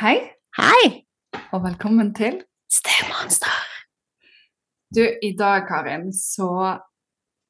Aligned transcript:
Hei, 0.00 0.18
Hei! 0.56 1.04
og 1.52 1.62
velkommen 1.64 2.14
til 2.14 2.40
Stemonster. 2.72 3.60
Du, 4.96 5.02
i 5.22 5.34
dag, 5.38 5.62
Karin, 5.68 6.12
så 6.12 6.48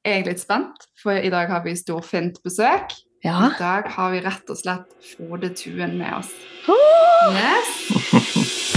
er 0.05 0.19
jeg 0.19 0.25
litt 0.27 0.41
spent, 0.43 0.85
for 1.01 1.11
i 1.17 1.29
dag 1.33 1.47
har 1.49 1.63
vi 1.65 1.75
storfint 1.77 2.37
besøk. 2.45 2.93
Ja. 3.25 3.39
I 3.49 3.51
dag 3.59 3.89
har 3.95 4.11
vi 4.13 4.21
rett 4.25 4.49
og 4.53 4.57
slett 4.59 4.93
Frode 5.13 5.49
Tuen 5.57 5.97
med 5.97 6.13
oss. 6.19 6.29
Oh, 6.69 7.33
Yes! 7.33 7.67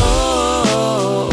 Oh, 0.00 1.28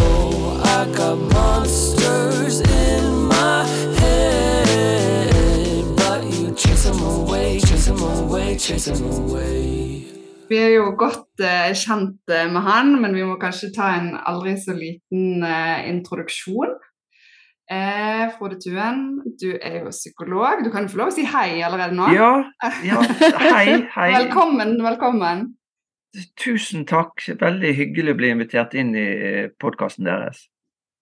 I 0.75 0.85
got 0.97 1.15
monsters 1.31 2.59
in 2.61 3.03
my 3.31 3.63
head, 3.99 5.85
but 5.95 6.23
you 6.33 6.53
chase 6.55 6.83
them 6.83 6.99
away, 7.03 7.59
chase 7.59 7.85
them 7.87 8.03
away, 8.03 8.57
chase 8.57 8.91
them 8.91 9.05
away. 9.11 9.94
Vi 10.49 10.57
er 10.61 10.75
jo 10.75 10.91
godt 10.99 11.41
eh, 11.41 11.71
kjent 11.73 12.29
eh, 12.29 12.45
med 12.51 12.61
han, 12.67 12.91
men 13.01 13.15
vi 13.17 13.23
må 13.25 13.37
kanskje 13.41 13.71
ta 13.73 13.89
en 13.97 14.11
aldri 14.29 14.53
så 14.61 14.75
liten 14.77 15.41
eh, 15.45 15.87
introduksjon. 15.89 16.75
Eh, 17.71 18.25
Frode 18.35 18.59
Tuen, 18.61 18.99
du 19.41 19.47
er 19.55 19.79
jo 19.79 19.93
psykolog. 19.93 20.61
Du 20.61 20.69
kan 20.73 20.85
jo 20.85 20.93
få 20.93 21.01
lov 21.01 21.13
å 21.13 21.15
si 21.15 21.25
hei 21.25 21.63
allerede 21.65 21.97
nå. 21.97 22.11
Ja, 22.13 22.31
ja, 22.85 23.01
hei, 23.41 23.81
hei. 23.95 24.09
Velkommen, 24.19 24.77
velkommen. 24.85 25.47
Tusen 26.39 26.85
takk. 26.87 27.25
Veldig 27.41 27.73
hyggelig 27.75 28.13
å 28.13 28.19
bli 28.21 28.31
invitert 28.35 28.77
inn 28.77 28.93
i 28.95 29.07
podkasten 29.61 30.05
deres. 30.05 30.45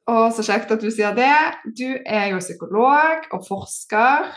Og 0.10 0.32
så 0.36 0.44
kjekt 0.48 0.72
at 0.72 0.84
du 0.84 0.90
sier 0.92 1.12
det. 1.16 1.36
Du 1.68 1.90
er 1.92 2.32
jo 2.32 2.40
psykolog 2.40 3.28
og 3.36 3.44
forsker, 3.48 4.32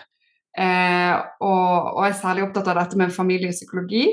eh, 0.59 1.15
og, 1.43 1.95
og 1.95 2.05
er 2.07 2.19
særlig 2.19 2.49
opptatt 2.49 2.75
av 2.75 2.83
dette 2.83 2.99
med 2.99 3.15
familiepsykologi. 3.15 4.07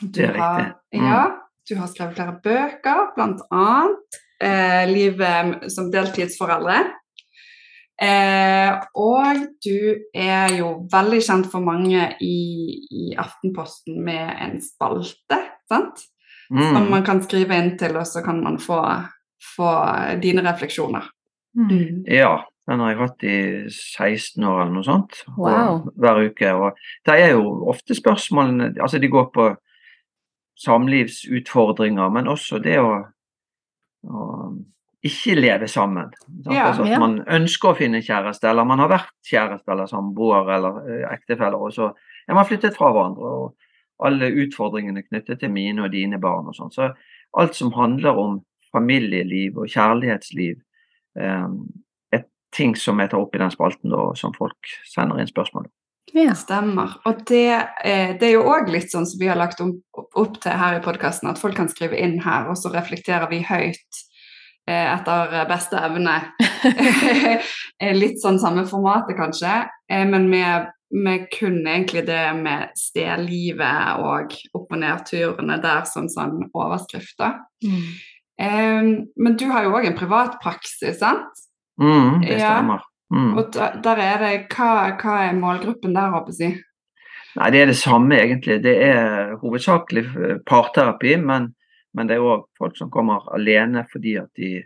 Du 0.00 0.22
har. 0.26 0.72
Mm. 0.94 1.04
Ja, 1.06 1.24
du 1.68 1.74
har 1.80 1.86
skrevet 1.88 2.14
flere 2.18 2.36
bøker, 2.44 3.12
bl.a. 3.16 3.88
Eh, 4.42 4.84
'Livet 4.90 5.72
som 5.72 5.90
deltidsforeldre'. 5.92 6.82
Eh, 8.02 8.72
og 8.94 9.36
du 9.64 9.94
er 10.14 10.52
jo 10.58 10.66
veldig 10.92 11.20
kjent 11.24 11.46
for 11.48 11.64
mange 11.64 12.10
i, 12.20 12.36
i 12.92 13.14
Aftenposten 13.16 14.02
med 14.04 14.34
en 14.44 14.58
spalte, 14.60 15.38
sant? 15.70 16.04
som 16.48 16.84
Mm. 16.84 16.90
man 16.90 17.02
kan 17.04 17.22
skrive 17.22 17.56
inn 17.58 17.72
til, 17.78 17.96
og 17.96 18.06
så 18.06 18.20
kan 18.24 18.42
man 18.44 18.58
få, 18.62 18.76
få 19.56 19.70
dine 20.22 20.44
refleksjoner. 20.46 21.08
Mm. 21.56 22.04
Ja, 22.06 22.36
den 22.68 22.80
har 22.80 22.88
jeg 22.92 22.98
hatt 23.00 23.24
i 23.24 23.38
16 23.70 24.44
år 24.44 24.60
eller 24.62 24.72
noe 24.76 24.84
sånt. 24.84 25.24
og 25.26 25.38
Wow. 25.38 25.90
Hver 25.98 26.20
uke. 26.28 26.52
Og 26.54 26.76
det 27.06 27.14
er 27.20 27.32
jo 27.32 27.64
ofte 27.68 27.94
spørsmålene 27.94 28.74
Altså, 28.80 28.98
de 28.98 29.08
går 29.08 29.30
på 29.34 29.56
samlivsutfordringer, 30.60 32.08
men 32.14 32.30
også 32.32 32.58
det 32.64 32.78
å, 32.80 32.94
å 34.08 34.24
ikke 35.06 35.36
leve 35.36 35.68
sammen. 35.68 36.10
Ja, 36.48 36.70
altså 36.70 36.86
at 36.86 36.94
ja. 36.94 37.00
man 37.02 37.20
ønsker 37.28 37.72
å 37.72 37.78
finne 37.78 38.02
kjæreste, 38.04 38.48
eller 38.50 38.66
man 38.68 38.82
har 38.82 38.90
vært 38.90 39.14
kjæreste 39.28 39.72
eller 39.72 39.90
samboer 39.90 40.50
eller 40.56 40.80
eh, 40.88 41.06
ektefeller, 41.12 41.60
og 41.68 41.74
så 41.76 41.90
er 42.26 42.38
man 42.38 42.48
flyttet 42.48 42.76
fra 42.78 42.90
hverandre. 42.94 43.36
og 43.44 43.54
alle 44.04 44.28
utfordringene 44.42 45.02
knyttet 45.06 45.40
til 45.40 45.52
mine 45.52 45.86
og 45.86 45.92
dine 45.94 46.18
barn 46.20 46.50
og 46.50 46.56
sånn. 46.56 46.72
Så 46.72 46.90
alt 47.40 47.56
som 47.56 47.72
handler 47.76 48.18
om 48.20 48.40
familieliv 48.74 49.56
og 49.62 49.70
kjærlighetsliv, 49.72 50.58
eh, 51.18 51.48
er 52.12 52.24
ting 52.52 52.76
som 52.76 53.00
jeg 53.00 53.10
tar 53.10 53.22
opp 53.22 53.34
i 53.34 53.40
den 53.40 53.54
spalten 53.54 53.90
da, 53.90 54.10
som 54.14 54.34
folk 54.36 54.72
sender 54.84 55.20
inn 55.20 55.30
spørsmål 55.30 55.64
om. 55.64 55.72
Ja. 56.14 56.34
Stemmer. 56.38 56.96
Og 57.04 57.24
det, 57.26 57.68
eh, 57.84 58.14
det 58.18 58.28
er 58.28 58.36
jo 58.36 58.46
òg 58.46 58.70
litt 58.70 58.92
sånn 58.92 59.06
som 59.08 59.20
vi 59.20 59.28
har 59.30 59.38
lagt 59.38 59.60
opp 59.60 60.36
til 60.40 60.52
her 60.52 60.78
i 60.78 60.84
podkasten, 60.84 61.28
at 61.30 61.40
folk 61.40 61.56
kan 61.58 61.68
skrive 61.68 61.98
inn 61.98 62.20
her, 62.24 62.48
og 62.50 62.56
så 62.56 62.70
reflekterer 62.72 63.28
vi 63.30 63.42
høyt 63.44 64.02
eh, 64.68 64.86
etter 64.94 65.42
beste 65.50 65.82
evne. 65.82 66.20
Eh, 67.76 67.92
litt 67.92 68.16
sånn 68.22 68.38
samme 68.40 68.62
formatet, 68.64 69.18
kanskje, 69.18 69.50
eh, 69.92 70.04
men 70.08 70.30
med, 70.32 70.70
med 70.96 71.26
kun 71.28 71.58
egentlig 71.68 72.06
det 72.08 72.22
med 72.38 72.70
stedlivet 72.80 74.00
og 74.00 74.32
opp- 74.56 74.72
og 74.72 74.80
nedturene 74.80 75.58
der 75.60 75.84
som 75.84 76.06
sånn 76.08 76.38
overskrifter. 76.56 77.34
Mm. 77.60 77.82
Eh, 78.40 78.88
men 79.20 79.36
du 79.36 79.44
har 79.52 79.68
jo 79.68 79.76
òg 79.76 79.90
en 79.90 79.98
privat 79.98 80.38
praksis, 80.40 80.96
sant? 81.02 81.44
Mm, 81.76 82.24
det 82.24 82.40
Ja. 82.40 82.80
Mm. 83.12 83.36
Og 83.38 83.52
der 83.54 84.00
er 84.02 84.22
det 84.22 84.32
hva, 84.56 84.70
hva 84.98 85.18
er 85.28 85.36
målgruppen 85.38 85.94
der, 85.94 86.10
håper 86.10 86.32
jeg 86.32 86.34
å 86.34 86.38
si? 86.40 86.62
Nei, 87.36 87.50
det 87.52 87.60
er 87.60 87.68
det 87.70 87.76
samme 87.78 88.16
egentlig. 88.18 88.62
Det 88.64 88.72
er 88.82 89.34
hovedsakelig 89.42 90.06
eh, 90.16 90.38
parterapi, 90.46 91.16
men, 91.22 91.50
men 91.94 92.08
det 92.08 92.16
er 92.16 92.24
òg 92.24 92.46
folk 92.58 92.78
som 92.78 92.90
kommer 92.90 93.28
alene 93.36 93.84
fordi 93.92 94.16
at 94.18 94.30
de 94.40 94.56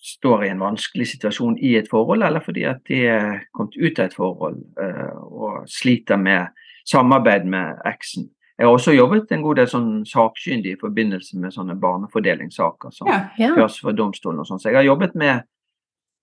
står 0.00 0.44
i 0.46 0.50
en 0.50 0.62
vanskelig 0.64 1.06
situasjon 1.12 1.58
i 1.60 1.74
et 1.76 1.88
forhold, 1.90 2.22
eller 2.24 2.40
fordi 2.40 2.64
at 2.68 2.80
de 2.88 3.02
er 3.12 3.42
kommet 3.52 3.76
ut 3.76 3.98
av 4.00 4.08
et 4.08 4.16
forhold 4.16 4.60
eh, 4.80 5.16
og 5.20 5.64
sliter 5.68 6.16
med 6.20 6.48
samarbeid 6.88 7.44
med 7.48 7.82
eksen. 7.88 8.30
Jeg 8.58 8.66
har 8.68 8.76
også 8.76 8.92
jobbet 8.92 9.30
en 9.32 9.42
god 9.44 9.56
del 9.56 9.68
sånn 9.72 9.90
sakkyndig 10.08 10.74
i 10.74 10.80
forbindelse 10.80 11.38
med 11.40 11.52
sånne 11.54 11.78
barnefordelingssaker 11.80 12.92
som 12.92 13.08
Ja. 13.08 13.20
Ja. 13.38 13.54
høres 13.56 13.78
for 13.80 13.96
domstolen 13.96 14.40
og 14.42 14.48
sånn. 14.48 14.60
Så 14.60 14.68
jeg 14.68 14.76
har 14.76 14.88
jobbet 14.88 15.14
med 15.14 15.46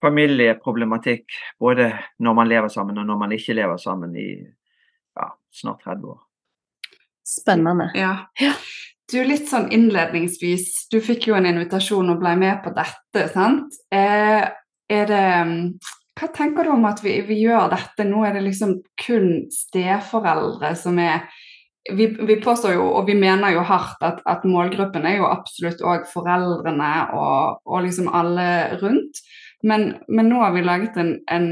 familieproblematikk 0.04 1.34
både 1.60 1.92
når 2.24 2.38
man 2.38 2.50
lever 2.50 2.74
sammen 2.74 3.00
og 3.02 3.08
når 3.10 3.20
man 3.24 3.34
ikke 3.36 3.56
lever 3.58 3.80
sammen 3.82 4.16
i 4.18 4.30
ja, 5.18 5.32
snart 5.54 5.84
30 5.86 6.12
år. 6.14 6.20
Spennende. 7.28 7.90
Ja. 7.98 8.14
Ja. 8.40 8.54
Du, 9.08 9.22
litt 9.24 9.48
sånn 9.48 9.70
innledningsvis, 9.72 10.88
du 10.92 11.00
fikk 11.04 11.30
jo 11.30 11.36
en 11.38 11.48
invitasjon 11.48 12.12
og 12.12 12.20
ble 12.20 12.34
med 12.40 12.60
på 12.64 12.74
dette, 12.76 13.28
sant? 13.32 13.78
Eh, 13.88 14.44
er 14.88 15.08
det 15.08 15.28
Hva 16.18 16.28
tenker 16.34 16.66
du 16.66 16.74
om 16.74 16.86
at 16.90 17.00
vi, 17.04 17.14
vi 17.28 17.38
gjør 17.44 17.70
dette? 17.72 18.04
Nå 18.08 18.24
er 18.26 18.36
det 18.36 18.44
liksom 18.48 18.80
kun 19.00 19.48
steforeldre 19.54 20.74
som 20.80 21.00
er 21.00 21.28
vi, 21.88 22.08
vi 22.28 22.36
påstår 22.44 22.74
jo, 22.76 22.88
og 23.00 23.08
vi 23.08 23.16
mener 23.16 23.54
jo 23.56 23.62
hardt, 23.64 24.02
at, 24.04 24.20
at 24.28 24.44
målgruppen 24.44 25.06
er 25.08 25.22
jo 25.22 25.30
absolutt 25.30 25.80
òg 25.88 26.08
foreldrene 26.12 26.90
og, 27.16 27.62
og 27.64 27.86
liksom 27.86 28.10
alle 28.12 28.48
rundt. 28.82 29.22
Men, 29.66 29.96
men 30.08 30.30
nå 30.30 30.42
har 30.44 30.54
vi 30.54 30.62
laget 30.62 30.98
en, 31.02 31.16
en 31.34 31.48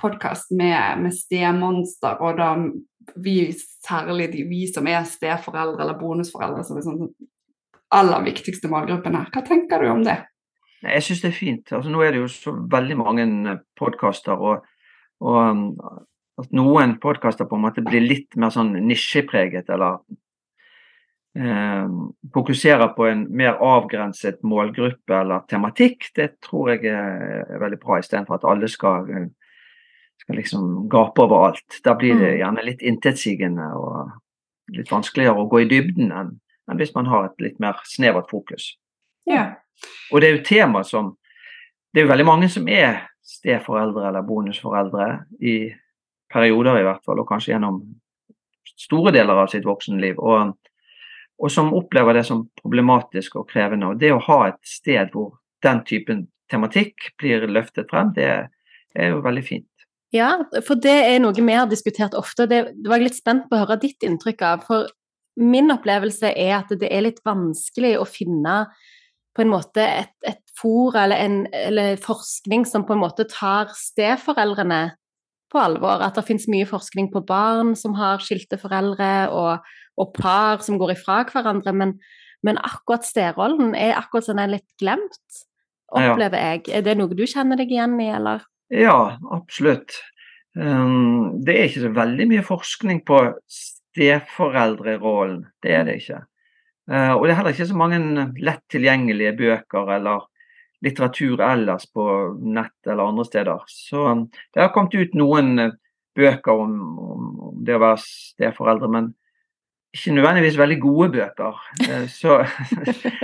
podkast 0.00 0.50
med, 0.52 1.00
med 1.00 1.14
stemonster, 1.16 2.18
og 2.20 2.36
da 2.36 2.50
vi, 3.16 3.52
særlig 3.86 4.32
de, 4.32 4.44
vi 4.50 4.66
som 4.68 4.86
er 4.90 5.06
steforeldre 5.08 5.80
eller 5.84 5.96
bonusforeldre, 6.00 6.64
som 6.66 6.76
er 6.76 6.84
sånn 6.84 7.06
aller 7.94 8.26
viktigste 8.26 8.68
målgruppen 8.68 9.16
her. 9.16 9.30
Hva 9.32 9.44
tenker 9.46 9.82
du 9.82 9.92
om 9.92 10.04
det? 10.04 10.18
Jeg 10.84 11.04
syns 11.06 11.22
det 11.24 11.30
er 11.30 11.38
fint. 11.38 11.72
Altså, 11.72 11.90
nå 11.90 12.02
er 12.04 12.14
det 12.14 12.20
jo 12.20 12.28
så 12.30 12.54
veldig 12.70 12.98
mange 13.00 13.56
podkaster, 13.78 14.38
og, 14.38 14.68
og 15.24 15.38
um, 15.40 15.64
at 16.38 16.52
noen 16.54 16.98
podkaster 17.02 17.48
på 17.48 17.58
en 17.58 17.64
måte 17.64 17.82
blir 17.86 18.04
litt 18.04 18.36
mer 18.38 18.52
sånn 18.54 18.76
nisjepreget, 18.86 19.72
eller 19.74 19.98
eh, 21.38 21.88
fokuserer 22.34 22.94
på 22.96 23.06
en 23.06 23.26
mer 23.30 23.58
avgrenset 23.64 24.42
målgruppe 24.42 25.14
eller 25.20 25.44
tematikk, 25.50 26.10
det 26.16 26.40
tror 26.44 26.74
jeg 26.74 26.90
er 26.92 27.60
veldig 27.62 27.78
bra, 27.82 27.98
istedenfor 28.02 28.34
at 28.38 28.46
alle 28.48 28.68
skal, 28.68 29.06
skal 30.22 30.36
liksom 30.40 30.88
gape 30.90 31.22
over 31.22 31.46
alt. 31.48 31.80
Da 31.84 31.94
blir 31.94 32.18
det 32.18 32.34
Mm. 32.34 32.38
gjerne 32.40 32.64
litt 32.64 32.82
intetsigende 32.82 33.70
og 33.76 34.10
litt 34.76 34.90
vanskeligere 34.90 35.36
å 35.38 35.48
gå 35.48 35.62
i 35.62 35.68
dybden 35.68 36.12
enn, 36.12 36.40
enn 36.70 36.76
hvis 36.76 36.94
man 36.94 37.06
har 37.06 37.24
et 37.24 37.40
litt 37.40 37.60
mer 37.60 37.78
snevert 37.84 38.28
fokus. 38.30 38.76
Ja. 39.26 39.54
Og 40.12 40.20
det 40.20 40.28
er 40.28 40.36
jo 40.36 40.44
tema 40.44 40.84
som 40.84 41.16
Det 41.94 42.02
er 42.02 42.04
jo 42.04 42.12
veldig 42.12 42.26
mange 42.26 42.48
som 42.52 42.68
er 42.68 43.08
steforeldre 43.24 44.08
eller 44.08 44.22
bonusforeldre 44.22 45.24
i 45.40 45.72
perioder 46.30 46.76
i 46.78 46.82
hvert 46.84 47.00
fall, 47.04 47.18
og 47.18 47.26
kanskje 47.26 47.54
gjennom 47.54 47.78
store 48.76 49.10
deler 49.12 49.40
av 49.40 49.48
sitt 49.48 49.64
voksenliv. 49.64 50.18
Og, 50.18 50.52
og 51.38 51.52
som 51.54 51.70
opplever 51.76 52.18
det 52.18 52.24
som 52.26 52.46
problematisk 52.58 53.38
og 53.38 53.48
krevende. 53.52 53.92
Og 53.92 54.00
det 54.00 54.10
å 54.14 54.22
ha 54.26 54.40
et 54.48 54.60
sted 54.66 55.12
hvor 55.14 55.36
den 55.64 55.82
typen 55.86 56.26
tematikk 56.50 57.12
blir 57.20 57.46
løftet 57.50 57.90
frem, 57.90 58.12
det 58.16 58.28
er 58.28 59.12
jo 59.12 59.22
veldig 59.24 59.44
fint. 59.46 59.68
Ja, 60.14 60.32
for 60.64 60.80
det 60.80 60.94
er 61.04 61.18
noe 61.20 61.36
vi 61.36 61.54
har 61.54 61.68
diskutert 61.68 62.16
ofte. 62.16 62.48
Det, 62.48 62.62
det 62.74 62.88
var 62.88 63.00
jeg 63.00 63.10
litt 63.10 63.18
spent 63.18 63.48
på 63.48 63.58
å 63.58 63.64
høre 63.64 63.80
ditt 63.82 64.06
inntrykk 64.06 64.44
av. 64.48 64.62
For 64.66 64.88
min 65.38 65.70
opplevelse 65.70 66.32
er 66.32 66.54
at 66.62 66.72
det 66.80 66.88
er 66.88 67.04
litt 67.04 67.20
vanskelig 67.26 67.98
å 68.00 68.06
finne 68.08 68.62
på 69.36 69.44
en 69.44 69.52
måte 69.52 69.84
et, 69.84 70.14
et 70.26 70.40
for 70.58 70.96
eller, 70.98 71.20
en, 71.22 71.42
eller 71.54 72.00
forskning 72.02 72.64
som 72.66 72.86
på 72.88 72.96
en 72.96 73.04
måte 73.04 73.28
tar 73.30 73.70
steforeldrene 73.76 74.88
på 75.52 75.60
alvor. 75.60 76.02
At 76.02 76.16
det 76.18 76.26
finnes 76.26 76.48
mye 76.50 76.66
forskning 76.68 77.12
på 77.12 77.22
barn 77.28 77.76
som 77.78 77.94
har 78.00 78.24
skilte 78.24 78.58
foreldre, 78.60 79.28
og, 79.30 79.68
og 79.98 80.14
par 80.16 80.62
som 80.64 80.78
går 80.80 80.94
ifra 80.96 81.22
hverandre. 81.28 81.74
Men, 81.74 81.96
men 82.46 82.60
akkurat 82.62 83.06
stedrollen 83.06 83.74
er 83.78 83.96
akkurat 83.98 84.28
sånn 84.28 84.42
er 84.42 84.54
litt 84.54 84.68
glemt, 84.80 85.42
opplever 85.88 86.38
jeg. 86.52 86.68
Er 86.78 86.86
det 86.86 86.98
noe 86.98 87.16
du 87.16 87.26
kjenner 87.28 87.60
deg 87.60 87.72
igjen 87.74 87.98
i, 88.02 88.08
eller? 88.14 88.46
Ja, 88.74 89.18
absolutt. 89.34 89.96
Um, 90.58 91.38
det 91.44 91.54
er 91.54 91.68
ikke 91.68 91.84
så 91.86 91.92
veldig 91.96 92.26
mye 92.32 92.46
forskning 92.46 93.04
på 93.06 93.20
steforeldrerollen, 93.52 95.44
det 95.64 95.76
er 95.76 95.86
det 95.88 96.00
ikke. 96.02 96.24
Eh, 96.88 97.12
og 97.12 97.26
det 97.26 97.32
er 97.32 97.38
heller 97.40 97.52
ikke 97.52 97.68
så 97.68 97.76
mange 97.76 97.98
lett 98.40 98.62
tilgjengelige 98.72 99.34
bøker 99.36 99.90
eller 99.98 100.24
litteratur 100.84 101.42
ellers 101.44 101.84
på 101.92 102.04
nett 102.54 102.88
eller 102.88 103.10
andre 103.10 103.26
steder. 103.28 103.64
Så 103.68 104.06
um, 104.08 104.24
det 104.54 104.62
har 104.62 104.72
kommet 104.72 104.96
ut 104.96 105.16
noen 105.18 105.58
eh, 105.60 105.74
bøker 106.16 106.62
om, 106.64 106.78
om, 107.12 107.26
om 107.50 107.58
det 107.66 107.76
å 107.76 107.82
være 107.82 108.00
steforeldre, 108.04 108.90
men 108.94 109.10
ikke 109.94 110.12
nødvendigvis 110.12 110.58
veldig 110.58 110.76
gode 110.80 111.08
bøker. 111.12 111.60
Så, 112.12 112.34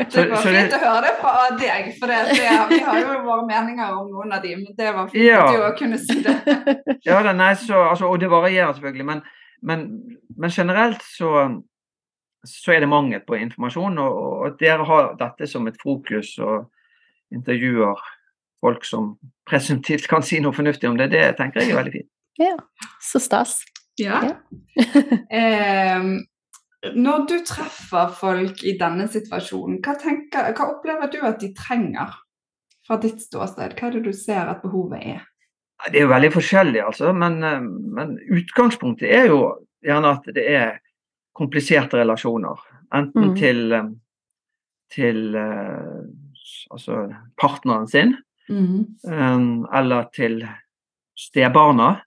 Så, 0.09 0.21
Det 0.21 0.31
var 0.31 0.43
fint 0.47 0.77
å 0.77 0.81
høre 0.81 1.03
det 1.05 1.13
fra 1.21 1.35
deg, 1.61 1.91
for 1.99 2.09
det, 2.13 2.21
det, 2.31 2.39
vi 2.71 2.79
har 2.87 3.01
jo 3.03 3.19
våre 3.27 3.45
meninger 3.49 3.93
om 3.99 4.09
noen 4.15 4.33
av 4.33 4.43
de, 4.43 4.55
men 4.57 4.73
det 4.79 4.95
var 4.97 5.11
fint 5.13 5.25
Ja. 5.27 5.43
at 5.45 5.53
du 5.55 5.67
òg 5.69 5.77
kunne 5.79 5.99
si 6.01 6.17
det. 6.25 6.37
Ja, 7.09 7.21
det, 7.27 7.37
nei, 7.37 7.53
så, 7.61 7.85
altså, 7.91 8.09
og 8.09 8.21
det 8.21 8.31
varierer 8.33 8.73
selvfølgelig, 8.73 9.07
men, 9.11 9.23
men, 9.63 9.85
men 10.39 10.51
generelt 10.51 11.05
så, 11.05 11.35
så 12.49 12.73
er 12.73 12.81
det 12.81 12.89
mangel 12.89 13.21
på 13.27 13.37
informasjon. 13.37 13.99
Og, 14.01 14.19
og 14.47 14.59
dere 14.61 14.89
har 14.89 15.13
dette 15.21 15.47
som 15.51 15.69
et 15.69 15.77
fokus 15.83 16.33
og 16.41 16.71
intervjuer 17.35 18.01
folk 18.65 18.85
som 18.89 19.15
presumptivt 19.49 20.09
kan 20.09 20.25
si 20.25 20.41
noe 20.41 20.57
fornuftig 20.57 20.89
om 20.89 20.97
det, 20.97 21.11
det 21.13 21.25
tenker 21.37 21.61
jeg 21.61 21.75
er 21.75 21.83
veldig 21.83 21.93
fint. 21.99 22.11
Ja, 22.41 22.55
Så 23.05 23.21
stas. 23.21 23.59
Ja. 24.01 24.23
Ja. 24.25 24.35
Ehm, 25.31 26.25
når 26.93 27.27
du 27.31 27.37
treffer 27.47 28.13
folk 28.13 28.63
i 28.67 28.75
denne 28.81 29.07
situasjonen, 29.09 29.81
hva, 29.85 29.95
tenker, 30.01 30.53
hva 30.53 30.69
opplever 30.75 31.11
du 31.13 31.21
at 31.25 31.41
de 31.41 31.53
trenger 31.57 32.13
fra 32.85 32.99
ditt 33.01 33.23
ståsted? 33.25 33.77
Hva 33.79 33.89
er 33.89 33.97
det 33.97 34.05
du 34.05 34.13
ser 34.17 34.51
at 34.53 34.63
behovet 34.65 35.01
er? 35.15 35.23
Det 35.89 35.99
er 36.01 36.07
jo 36.07 36.13
veldig 36.13 36.31
forskjellig, 36.33 36.81
altså, 36.85 37.13
men, 37.17 37.43
eh, 37.45 37.61
men 37.97 38.17
utgangspunktet 38.33 39.11
er 39.11 39.29
jo 39.33 39.41
gjerne 39.85 40.13
at 40.17 40.29
det 40.37 40.45
er 40.49 40.79
kompliserte 41.37 41.99
relasjoner. 41.99 42.61
Enten 42.95 43.31
Mm. 43.31 43.37
til, 43.37 43.73
eh, 43.73 43.91
til 44.95 45.35
eh, 45.35 46.05
altså 46.71 47.15
partneren 47.41 47.89
sin, 47.89 48.17
mm. 48.49 49.67
eller 49.75 50.11
til 50.15 50.47
stebarna. 51.17 52.03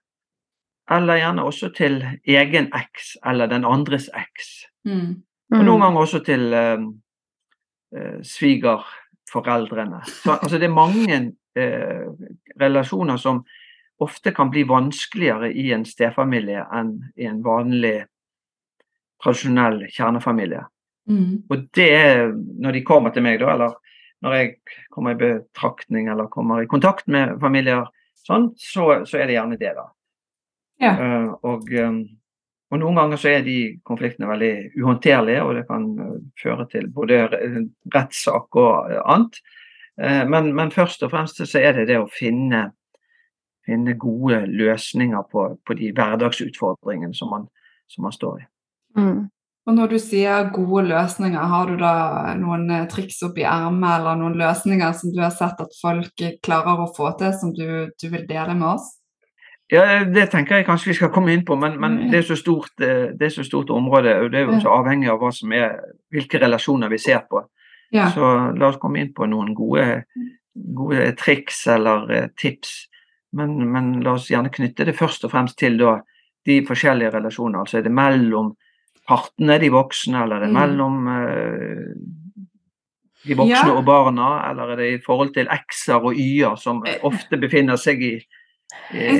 Eller 0.90 1.20
gjerne 1.20 1.44
også 1.44 1.68
til 1.76 2.00
egen 2.24 2.70
eks 2.76 3.16
eller 3.26 3.50
den 3.50 3.64
andres 3.68 4.08
eks. 4.16 4.52
Mm. 4.88 5.22
Og 5.52 5.58
Mm. 5.58 5.64
noen 5.64 5.80
ganger 5.80 6.00
også 6.00 6.18
til 6.24 6.52
eh, 6.52 6.80
eh, 7.96 8.18
svigerforeldrene. 8.22 10.02
Så, 10.04 10.38
altså 10.42 10.58
det 10.58 10.68
er 10.68 10.74
mange 10.74 11.32
eh, 11.56 12.04
relasjoner 12.60 13.16
som 13.16 13.44
ofte 13.98 14.32
kan 14.32 14.50
bli 14.50 14.62
vanskeligere 14.68 15.52
i 15.52 15.72
en 15.72 15.84
stefamilie 15.84 16.64
enn 16.72 16.98
i 17.16 17.26
en 17.26 17.42
vanlig, 17.44 18.06
tradisjonell 19.22 19.88
kjernefamilie. 19.90 20.62
Mm. 21.08 21.44
Og 21.50 21.68
det 21.74 21.88
er 21.96 22.28
når 22.32 22.72
de 22.76 22.84
kommer 22.84 23.10
til 23.10 23.24
meg, 23.24 23.40
da, 23.40 23.54
eller 23.54 23.74
når 24.22 24.34
jeg 24.34 24.52
kommer 24.94 25.14
i 25.14 25.18
betraktning 25.18 26.08
eller 26.08 26.28
kommer 26.30 26.62
i 26.62 26.70
kontakt 26.70 27.08
med 27.08 27.38
familier, 27.40 27.88
sånn, 28.26 28.52
så, 28.58 29.04
så 29.08 29.18
er 29.18 29.26
det 29.26 29.38
gjerne 29.38 29.58
det, 29.58 29.72
da. 29.74 29.88
Ja. 30.78 30.94
Eh, 30.94 31.30
og, 31.42 31.70
eh, 31.74 32.00
og 32.70 32.80
noen 32.82 32.98
ganger 33.00 33.20
så 33.20 33.32
er 33.32 33.46
de 33.46 33.58
konfliktene 33.86 34.28
veldig 34.30 34.52
uhåndterlige, 34.78 35.44
og 35.44 35.56
det 35.58 35.64
kan 35.70 35.86
eh, 36.04 36.18
føre 36.42 36.68
til 36.70 36.90
både 36.94 37.22
re- 37.32 37.64
rettssak 37.94 38.58
og 38.60 38.92
eh, 38.92 39.00
annet. 39.04 39.40
Men, 39.98 40.52
men 40.54 40.70
først 40.70 41.00
og 41.02 41.10
fremst 41.10 41.40
så 41.42 41.58
er 41.58 41.72
det 41.74 41.88
det 41.88 41.96
å 41.98 42.04
finne, 42.06 42.68
finne 43.66 43.96
gode 43.98 44.44
løsninger 44.46 45.24
på, 45.32 45.48
på 45.66 45.74
de 45.74 45.88
hverdagsutfordringene 45.90 47.18
som 47.18 47.32
man, 47.34 47.48
som 47.90 48.06
man 48.06 48.14
står 48.14 48.44
i. 48.44 48.46
Mm. 48.94 49.24
Og 49.66 49.74
når 49.74 49.90
du 49.90 49.96
sier 49.98 50.52
gode 50.54 50.84
løsninger, 50.92 51.50
har 51.50 51.66
du 51.66 51.82
da 51.82 51.90
noen 52.38 52.70
triks 52.92 53.18
opp 53.26 53.42
i 53.42 53.48
ermet, 53.50 53.98
eller 53.98 54.22
noen 54.22 54.38
løsninger 54.38 54.94
som 55.00 55.10
du 55.10 55.18
har 55.18 55.34
sett 55.34 55.58
at 55.66 55.74
folk 55.82 56.24
klarer 56.46 56.84
å 56.84 56.92
få 56.94 57.10
til, 57.18 57.34
som 57.34 57.50
du, 57.58 57.66
du 57.90 58.06
vil 58.14 58.22
dele 58.30 58.54
med 58.54 58.76
oss? 58.76 58.97
Ja, 59.70 60.04
Det 60.04 60.30
tenker 60.30 60.56
jeg 60.56 60.66
kanskje 60.66 60.86
vi 60.88 60.94
skal 60.96 61.10
komme 61.12 61.32
inn 61.32 61.44
på, 61.44 61.56
men, 61.60 61.78
men 61.80 61.98
Mm. 61.98 62.10
det, 62.10 62.18
er 62.18 62.22
så 62.34 62.36
stort, 62.36 62.70
eh, 62.80 63.10
det 63.18 63.22
er 63.26 63.34
så 63.34 63.44
stort 63.44 63.70
område. 63.70 64.14
og 64.24 64.30
Det 64.32 64.40
er 64.40 64.46
jo 64.46 64.60
så 64.60 64.68
avhengig 64.78 65.08
av 65.10 65.22
er, 65.52 65.74
hvilke 66.10 66.40
relasjoner 66.40 66.88
vi 66.88 66.98
ser 66.98 67.20
på. 67.30 67.44
Ja. 67.92 68.08
Så 68.10 68.56
la 68.56 68.68
oss 68.68 68.76
komme 68.80 68.98
inn 69.00 69.12
på 69.12 69.26
noen 69.28 69.54
gode, 69.54 70.04
gode 70.74 71.12
triks 71.16 71.66
eller 71.66 72.10
eh, 72.10 72.28
tips. 72.36 72.88
Men, 73.32 73.58
men 73.72 74.00
la 74.00 74.12
oss 74.12 74.28
gjerne 74.30 74.48
knytte 74.50 74.86
det 74.86 74.96
først 74.96 75.24
og 75.24 75.30
fremst 75.30 75.58
til 75.58 75.76
da, 75.78 76.00
de 76.46 76.62
forskjellige 76.64 77.12
relasjoner. 77.12 77.58
Altså 77.60 77.78
er 77.78 77.82
det 77.82 77.92
mellom 77.92 78.54
partene, 79.06 79.58
de 79.60 79.68
voksne, 79.68 80.22
eller 80.22 80.36
er 80.36 80.40
det 80.46 80.48
Mm. 80.48 80.60
mellom 80.60 81.08
eh, 81.08 81.94
de 83.26 83.34
voksne 83.36 83.68
Ja. 83.68 83.74
og 83.76 83.84
barna, 83.84 84.50
eller 84.50 84.72
er 84.72 84.76
det 84.76 84.92
i 84.94 85.02
forhold 85.04 85.34
til 85.34 85.46
x-er 85.50 86.00
og 86.00 86.14
y-er 86.16 86.56
som 86.56 86.82
ofte 87.02 87.36
befinner 87.36 87.76
seg 87.76 88.00
i, 88.02 88.14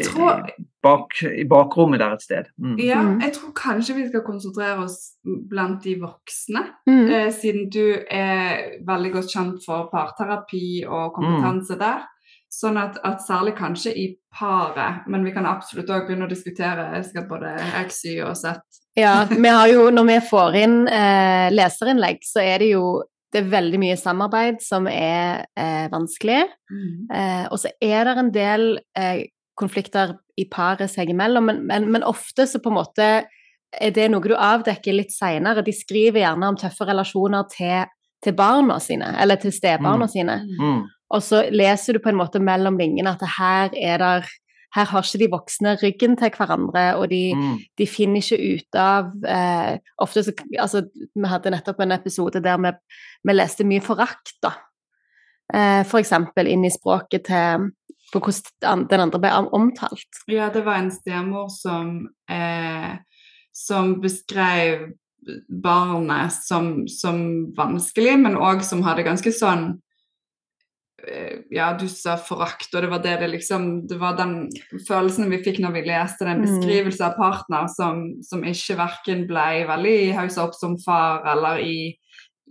tror- 0.04 0.50
bak, 0.82 1.08
i 1.24 1.44
bakrommet 1.44 1.98
der 2.00 2.12
et 2.14 2.22
sted. 2.22 2.44
Mm. 2.60 2.76
Ja, 2.78 3.02
Mm. 3.02 3.20
jeg 3.20 3.32
tror 3.32 3.52
kanskje 3.52 3.94
vi 3.96 4.08
skal 4.08 4.20
konsentrere 4.22 4.78
oss 4.84 5.14
blant 5.50 5.82
de 5.82 5.96
voksne, 6.00 6.62
Mm. 6.86 7.10
eh, 7.10 7.30
siden 7.32 7.70
du 7.70 7.96
er 8.10 8.78
veldig 8.86 9.12
godt 9.12 9.28
kjent 9.32 9.64
for 9.66 9.88
parterapi 9.92 10.84
og 10.86 11.12
kompetanse 11.14 11.78
der. 11.78 12.04
Sånn 12.50 12.78
at, 12.78 12.96
at 13.04 13.18
særlig 13.20 13.56
kanskje 13.56 13.92
i 13.96 14.16
paret, 14.32 15.06
men 15.06 15.24
vi 15.24 15.32
kan 15.32 15.44
absolutt 15.46 15.88
òg 15.90 16.06
begynne 16.06 16.24
å 16.26 16.30
diskutere 16.30 17.02
sikkert 17.04 17.28
både 17.28 17.56
X, 17.84 18.04
Y 18.06 18.20
og 18.22 18.36
Z. 18.36 18.60
Ja, 18.96 19.24
vi 19.24 19.48
har 19.48 19.68
jo, 19.68 19.90
når 19.90 20.06
vi 20.06 20.20
får 20.30 20.54
inn 20.56 20.88
eh, 20.88 21.50
leserinnlegg, 21.50 22.18
så 22.24 22.40
er 22.40 22.58
det 22.58 22.70
jo 22.72 23.02
det 23.30 23.42
er 23.44 23.50
veldig 23.60 23.78
mye 23.78 23.96
samarbeid 24.00 24.62
som 24.62 24.86
er 24.88 25.44
eh, 25.54 25.88
vanskelig. 25.92 26.46
Eh, 27.12 27.46
og 27.52 27.58
så 27.58 27.68
er 27.82 28.04
det 28.04 28.16
en 28.16 28.30
del 28.32 28.78
eh, 28.96 29.26
konflikter 29.58 30.16
i 30.38 30.44
paret 30.50 30.90
seg 30.92 31.10
imellom, 31.10 31.44
men, 31.50 31.62
men, 31.66 31.88
men 31.92 32.06
ofte 32.06 32.46
så 32.46 32.60
på 32.62 32.70
en 32.70 32.78
måte 32.78 33.08
er 33.74 33.90
det 33.92 34.06
noe 34.10 34.24
du 34.24 34.32
avdekker 34.38 34.94
litt 34.96 35.10
seinere. 35.12 35.64
De 35.66 35.74
skriver 35.76 36.22
gjerne 36.22 36.48
om 36.48 36.56
tøffe 36.56 36.86
relasjoner 36.88 37.48
til, 37.52 37.88
til 38.24 38.36
barna 38.38 38.78
sine, 38.80 39.10
eller 39.20 39.36
til 39.42 39.52
stebarna 39.52 40.06
Mm. 40.06 40.12
sine. 40.14 40.36
Mm. 40.60 40.84
Og 41.10 41.22
så 41.24 41.42
leser 41.50 41.96
du 41.96 41.98
på 42.04 42.08
en 42.12 42.20
måte 42.20 42.40
mellom 42.40 42.78
linjene 42.78 43.12
at 43.16 43.24
her 43.38 43.70
er 43.76 43.98
der 43.98 44.30
her 44.76 44.84
har 44.84 45.00
ikke 45.02 45.18
de 45.22 45.28
voksne 45.32 45.70
ryggen 45.80 46.16
til 46.20 46.28
hverandre, 46.36 46.82
og 47.00 47.08
de, 47.08 47.32
Mm. 47.34 47.54
de 47.78 47.86
finner 47.88 48.20
ikke 48.20 48.36
ut 48.58 48.76
av 48.76 49.12
eh, 49.26 49.78
Ofte 49.98 50.22
så 50.26 50.32
Altså, 50.60 50.82
vi 51.16 51.26
hadde 51.28 51.50
nettopp 51.50 51.80
en 51.80 51.92
episode 51.96 52.42
der 52.44 52.58
vi, 52.60 52.72
vi 53.24 53.32
leste 53.32 53.64
mye 53.64 53.80
forakt, 53.80 54.34
da. 54.42 54.52
Eh, 55.54 55.82
for 55.88 55.98
eksempel 56.02 56.46
inn 56.52 56.64
i 56.68 56.70
språket 56.70 57.24
til 57.30 57.70
på 58.12 58.22
hvordan 58.24 58.86
den 58.88 59.04
andre 59.04 59.20
ble 59.20 59.34
omtalt. 59.56 60.22
Ja, 60.30 60.48
det 60.54 60.64
var 60.66 60.80
en 60.80 60.92
stemor 60.94 61.50
som, 61.52 62.08
eh, 62.30 62.96
som 63.52 63.98
beskrev 64.00 64.88
barnet 65.48 66.32
som, 66.32 66.88
som 66.88 67.20
vanskelig, 67.56 68.16
men 68.22 68.38
òg 68.38 68.62
som 68.66 68.82
hadde 68.86 69.06
ganske 69.06 69.32
sånn 69.34 69.70
eh, 71.04 71.44
Ja, 71.54 71.72
du 71.78 71.86
sa 71.90 72.16
forakt, 72.20 72.70
og 72.74 72.84
det 72.84 72.90
var 72.92 73.02
det 73.04 73.16
det 73.22 73.30
liksom 73.34 73.68
Det 73.90 73.98
var 74.00 74.16
den 74.18 74.48
følelsen 74.88 75.30
vi 75.32 75.42
fikk 75.44 75.60
når 75.64 75.76
vi 75.76 75.84
leste 75.88 76.28
den 76.28 76.44
beskrivelsen 76.46 77.10
av 77.10 77.18
partner 77.18 77.68
som, 77.72 78.04
som 78.24 78.44
ikke 78.46 78.78
verken 78.78 79.26
ble 79.30 79.48
veldig 79.68 79.98
haussa 80.18 80.46
opp 80.46 80.56
som 80.58 80.78
far 80.84 81.26
eller 81.34 81.62
i, 81.64 81.78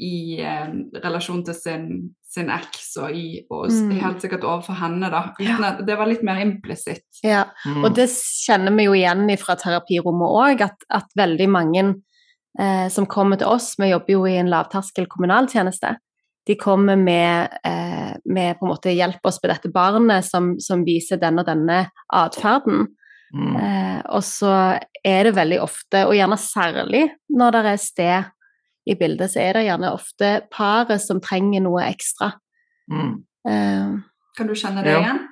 i 0.03 0.15
eh, 0.43 0.69
relasjon 1.03 1.45
til 1.47 1.57
sin, 1.57 1.89
sin 2.27 2.49
eks, 2.51 2.89
og, 2.99 3.11
i, 3.15 3.41
og 3.49 3.69
Mm. 3.71 3.91
helt 4.01 4.21
sikkert 4.21 4.43
overfor 4.43 4.75
henne, 4.81 5.09
da. 5.09 5.33
Uten 5.39 5.63
at, 5.63 5.85
det 5.87 5.95
var 5.97 6.09
litt 6.09 6.23
mer 6.23 6.41
implisitt. 6.43 7.05
Ja, 7.23 7.45
Mm. 7.65 7.85
Og 7.85 7.95
det 7.95 8.09
kjenner 8.09 8.75
vi 8.75 8.83
jo 8.83 8.93
igjen 8.93 9.37
fra 9.37 9.55
terapirommet 9.55 10.27
òg, 10.27 10.61
at, 10.61 10.83
at 10.89 11.07
veldig 11.15 11.47
mange 11.49 11.95
eh, 12.59 12.89
som 12.89 13.05
kommer 13.05 13.37
til 13.37 13.47
oss, 13.47 13.75
vi 13.79 13.91
jobber 13.91 14.11
jo 14.11 14.25
i 14.25 14.37
en 14.37 14.49
lavterskel 14.49 15.07
kommunaltjeneste, 15.07 15.95
de 16.47 16.55
kommer 16.55 16.95
med, 16.95 17.49
eh, 17.63 18.15
med 18.25 18.57
på 18.59 18.65
en 18.65 18.71
måte 18.71 18.93
hjelp 18.95 19.19
oss 19.27 19.39
på 19.39 19.49
dette 19.51 19.69
barnet 19.71 20.23
som, 20.25 20.53
som 20.59 20.85
viser 20.87 21.19
den 21.19 21.39
og 21.39 21.45
denne 21.45 21.89
atferden. 22.13 22.87
Mm. 23.35 23.55
Eh, 23.59 24.01
og 24.15 24.23
så 24.23 24.79
er 25.03 25.23
det 25.27 25.35
veldig 25.35 25.59
ofte, 25.61 26.05
og 26.07 26.15
gjerne 26.15 26.37
særlig 26.39 27.09
når 27.29 27.51
det 27.51 27.65
er 27.65 27.81
sted 27.83 28.29
i 28.87 28.95
bildet, 28.95 29.31
så 29.33 29.41
er 29.43 29.53
det 29.57 29.65
gjerne 29.67 29.93
ofte 29.93 30.29
paret 30.53 31.01
som 31.03 31.19
trenger 31.23 31.63
noe 31.65 31.83
ekstra. 31.89 32.31
Mm. 32.91 33.13
Eh, 33.47 33.97
Kan 34.37 34.47
du 34.47 34.53
kjenne 34.55 34.83
det 34.83 34.91
Ja. 34.93 34.99
igjen? 35.01 35.27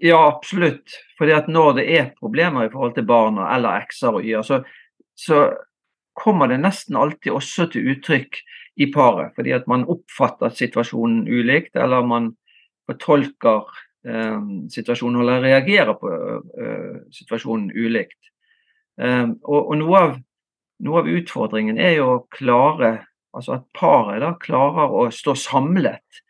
Ja, 0.00 0.18
absolutt. 0.28 0.92
Fordi 1.18 1.32
at 1.34 1.48
når 1.48 1.72
det 1.80 1.86
er 1.98 2.12
problemer 2.18 2.64
i 2.66 2.70
forhold 2.70 2.94
til 2.94 3.04
barna 3.06 3.48
eller 3.56 3.80
x-er 3.88 4.14
og 4.14 4.22
y-er, 4.22 4.42
så, 4.46 4.60
så 5.18 5.40
kommer 6.14 6.46
det 6.48 6.60
nesten 6.62 6.96
alltid 6.96 7.32
også 7.32 7.66
til 7.72 7.90
uttrykk 7.96 8.38
i 8.78 8.86
paret. 8.94 9.32
Fordi 9.34 9.50
at 9.56 9.66
man 9.66 9.84
oppfatter 9.90 10.54
situasjonen 10.54 11.26
ulikt, 11.26 11.74
eller 11.76 12.06
man 12.06 12.30
fortolker 12.86 13.66
eh, 14.06 14.38
situasjonen 14.70 15.20
eller 15.20 15.42
reagerer 15.42 15.98
på 15.98 16.12
eh, 16.62 17.02
situasjonen 17.18 17.72
ulikt. 17.74 18.18
Eh, 19.02 19.26
og 19.44 19.68
og 19.68 19.76
noe, 19.82 19.98
av, 19.98 20.16
noe 20.84 21.02
av 21.02 21.10
utfordringen 21.10 21.78
er 21.80 21.98
jo 21.98 22.10
å 22.14 22.24
klare 22.34 22.96
Altså 23.36 23.58
at 23.58 23.66
paret 23.76 24.22
da 24.22 24.30
klarer 24.40 24.88
å 24.88 25.02
stå 25.12 25.34
samlet 25.36 26.22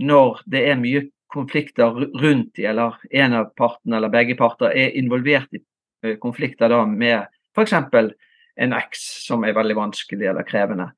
når 0.00 0.40
det 0.48 0.62
er 0.70 0.78
mye 0.80 1.02
konflikter 1.32 1.92
rundt 1.92 2.54
de, 2.56 2.64
eller 2.68 2.96
en 3.12 3.36
av 3.36 3.50
partene 3.56 3.98
eller 3.98 4.12
begge 4.12 4.36
parter 4.40 4.72
er 4.72 4.96
involvert 4.98 5.52
i 5.52 5.60
eh, 6.04 6.16
konflikter 6.20 6.72
da 6.72 6.80
med 6.88 7.28
f.eks. 7.52 7.74
en 8.56 8.74
eks 8.76 9.04
som 9.26 9.44
er 9.44 9.56
veldig 9.56 9.76
vanskelig 9.76 10.28
eller 10.32 10.48
krevende. 10.48 10.88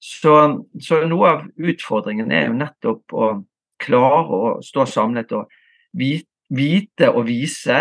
Så, 0.00 0.34
så, 0.80 1.02
noe 1.06 1.30
av 1.30 1.42
utfordringen 1.60 2.30
er 2.32 2.48
jo 2.48 2.58
nettopp 2.58 3.12
å 3.14 3.32
klare 3.80 4.36
å 4.36 4.52
stå 4.64 4.86
samlet 4.88 5.34
og 5.36 5.50
vite, 5.96 7.10
og 7.10 7.26
vise 7.28 7.80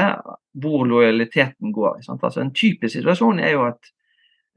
hvor 0.59 0.83
lojaliteten 0.87 1.71
går. 1.73 2.03
Altså 2.09 2.43
En 2.43 2.53
typisk 2.53 2.97
situasjon 2.97 3.39
er 3.41 3.55
jo 3.55 3.63
at, 3.69 3.93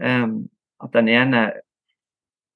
at 0.02 0.96
den 0.96 1.10
ene 1.12 1.42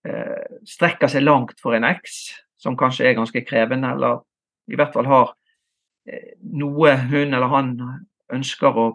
uh, 0.09 0.47
strekker 0.67 1.11
seg 1.13 1.27
langt 1.27 1.61
for 1.63 1.77
en 1.77 1.87
eks, 1.87 2.17
som 2.59 2.79
kanskje 2.79 3.07
er 3.07 3.19
ganske 3.19 3.45
krevende, 3.47 3.93
eller 3.95 4.25
i 4.67 4.79
hvert 4.79 4.95
fall 4.97 5.09
har 5.11 5.33
uh, 5.33 6.33
noe 6.59 6.97
hun 7.07 7.37
eller 7.37 7.53
han 7.53 7.73
ønsker 8.35 8.81
å 8.83 8.89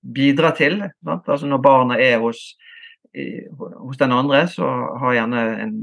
bidra 0.00 0.54
til. 0.56 0.80
Altså 1.04 1.46
Når 1.46 1.64
barna 1.64 2.00
er 2.00 2.18
hos 2.22 2.54
hos 3.58 3.98
den 3.98 4.12
andre 4.12 4.44
så 4.48 4.66
har 5.02 5.16
gjerne 5.16 5.40
en, 5.64 5.74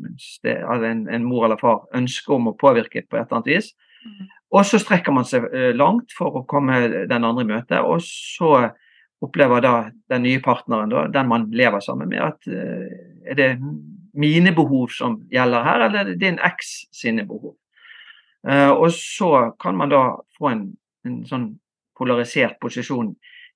en, 0.47 1.07
en, 1.11 1.25
mor 1.27 1.45
eller 1.45 1.59
far 1.59 1.81
ønske 1.95 2.31
om 2.33 2.51
å 2.51 2.55
påvirke 2.55 3.03
på 3.03 3.17
et 3.17 3.25
eller 3.25 3.39
annet 3.39 3.49
vis. 3.51 3.71
Mm. 4.05 4.29
Og 4.55 4.63
så 4.65 4.79
strekker 4.79 5.11
man 5.11 5.27
seg 5.27 5.47
eh, 5.51 5.73
langt 5.75 6.15
for 6.15 6.39
å 6.39 6.45
komme 6.47 6.79
den 7.09 7.27
andre 7.27 7.43
i 7.43 7.49
møte, 7.49 7.81
og 7.83 7.99
så 8.05 8.69
opplever 9.23 9.63
da 9.65 9.75
den 10.11 10.25
nye 10.27 10.41
partneren, 10.43 10.91
da, 10.93 11.07
den 11.11 11.29
man 11.29 11.47
lever 11.51 11.81
sammen 11.81 12.09
med, 12.11 12.21
at 12.21 12.49
uh, 12.51 12.89
er 13.25 13.39
det 13.39 13.51
mine 14.17 14.53
behov 14.55 14.91
som 14.93 15.21
gjelder 15.31 15.65
her, 15.65 15.85
eller 15.87 15.99
er 16.01 16.11
det 16.11 16.19
din 16.21 16.37
eks 16.45 16.75
sine 16.95 17.25
behov? 17.27 17.55
Uh, 18.47 18.71
og 18.71 18.91
så 18.93 19.51
kan 19.61 19.77
man 19.77 19.89
da 19.91 20.03
få 20.37 20.51
en, 20.53 20.67
en 21.07 21.23
sånn 21.27 21.49
polarisert 21.97 22.59
posisjon 22.61 23.15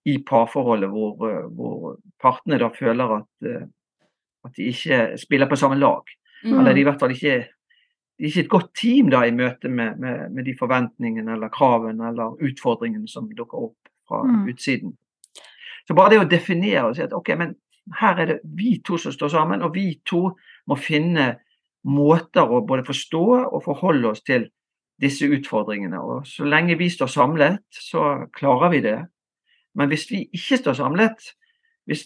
i 0.10 0.18
parforholdet 0.26 0.90
hvor, 0.90 1.14
eh, 1.30 1.48
hvor 1.54 1.98
partene 2.22 2.58
da 2.62 2.72
føler 2.74 3.18
at, 3.20 3.30
eh, 3.46 3.66
at, 4.46 4.54
de 4.58 4.70
ikke 4.72 5.02
spiller 5.22 5.50
på 5.50 5.60
samme 5.60 5.78
lag. 5.78 6.10
Mm. 6.44 6.60
Eller 6.60 6.74
de 6.74 6.82
i 6.82 6.88
hvert 6.88 7.02
fall 7.02 7.14
ikke 7.14 7.36
de 8.22 8.28
er 8.28 8.30
ikke 8.30 8.44
et 8.44 8.54
godt 8.54 8.74
team 8.78 9.10
da 9.10 9.24
i 9.26 9.34
møte 9.34 9.70
med, 9.70 9.98
med, 10.02 10.34
med 10.34 10.46
de 10.46 10.54
forventningene 10.58 11.34
eller 11.34 11.50
kravene 11.54 12.12
eller 12.12 12.36
utfordringene 12.46 13.10
som 13.10 13.30
dukker 13.38 13.64
opp 13.70 13.90
fra 14.10 14.20
mm. 14.28 14.44
utsiden. 14.52 14.92
Så 15.92 15.96
bare 15.98 16.14
det 16.14 16.22
å 16.22 16.28
definere 16.32 16.86
og 16.88 16.94
si 16.96 17.02
at 17.04 17.12
ok, 17.12 17.34
men 17.36 17.50
her 18.00 18.20
er 18.24 18.30
det 18.30 18.36
vi 18.56 18.78
to 18.88 18.96
som 18.96 19.12
står 19.12 19.34
sammen, 19.34 19.64
og 19.66 19.74
vi 19.76 19.98
to 20.08 20.22
må 20.72 20.78
finne 20.80 21.26
måter 21.84 22.48
å 22.48 22.62
både 22.64 22.86
forstå 22.88 23.24
og 23.42 23.64
forholde 23.66 24.14
oss 24.14 24.22
til 24.24 24.46
disse 25.04 25.28
utfordringene. 25.28 26.00
Og 26.00 26.30
så 26.30 26.48
lenge 26.48 26.78
vi 26.80 26.88
står 26.94 27.12
samlet, 27.12 27.60
så 27.76 28.30
klarer 28.32 28.72
vi 28.72 28.80
det. 28.86 28.96
Men 29.76 29.92
hvis 29.92 30.08
vi 30.14 30.22
ikke 30.32 30.62
står 30.62 30.78
samlet, 30.80 31.28
hvis 31.92 32.06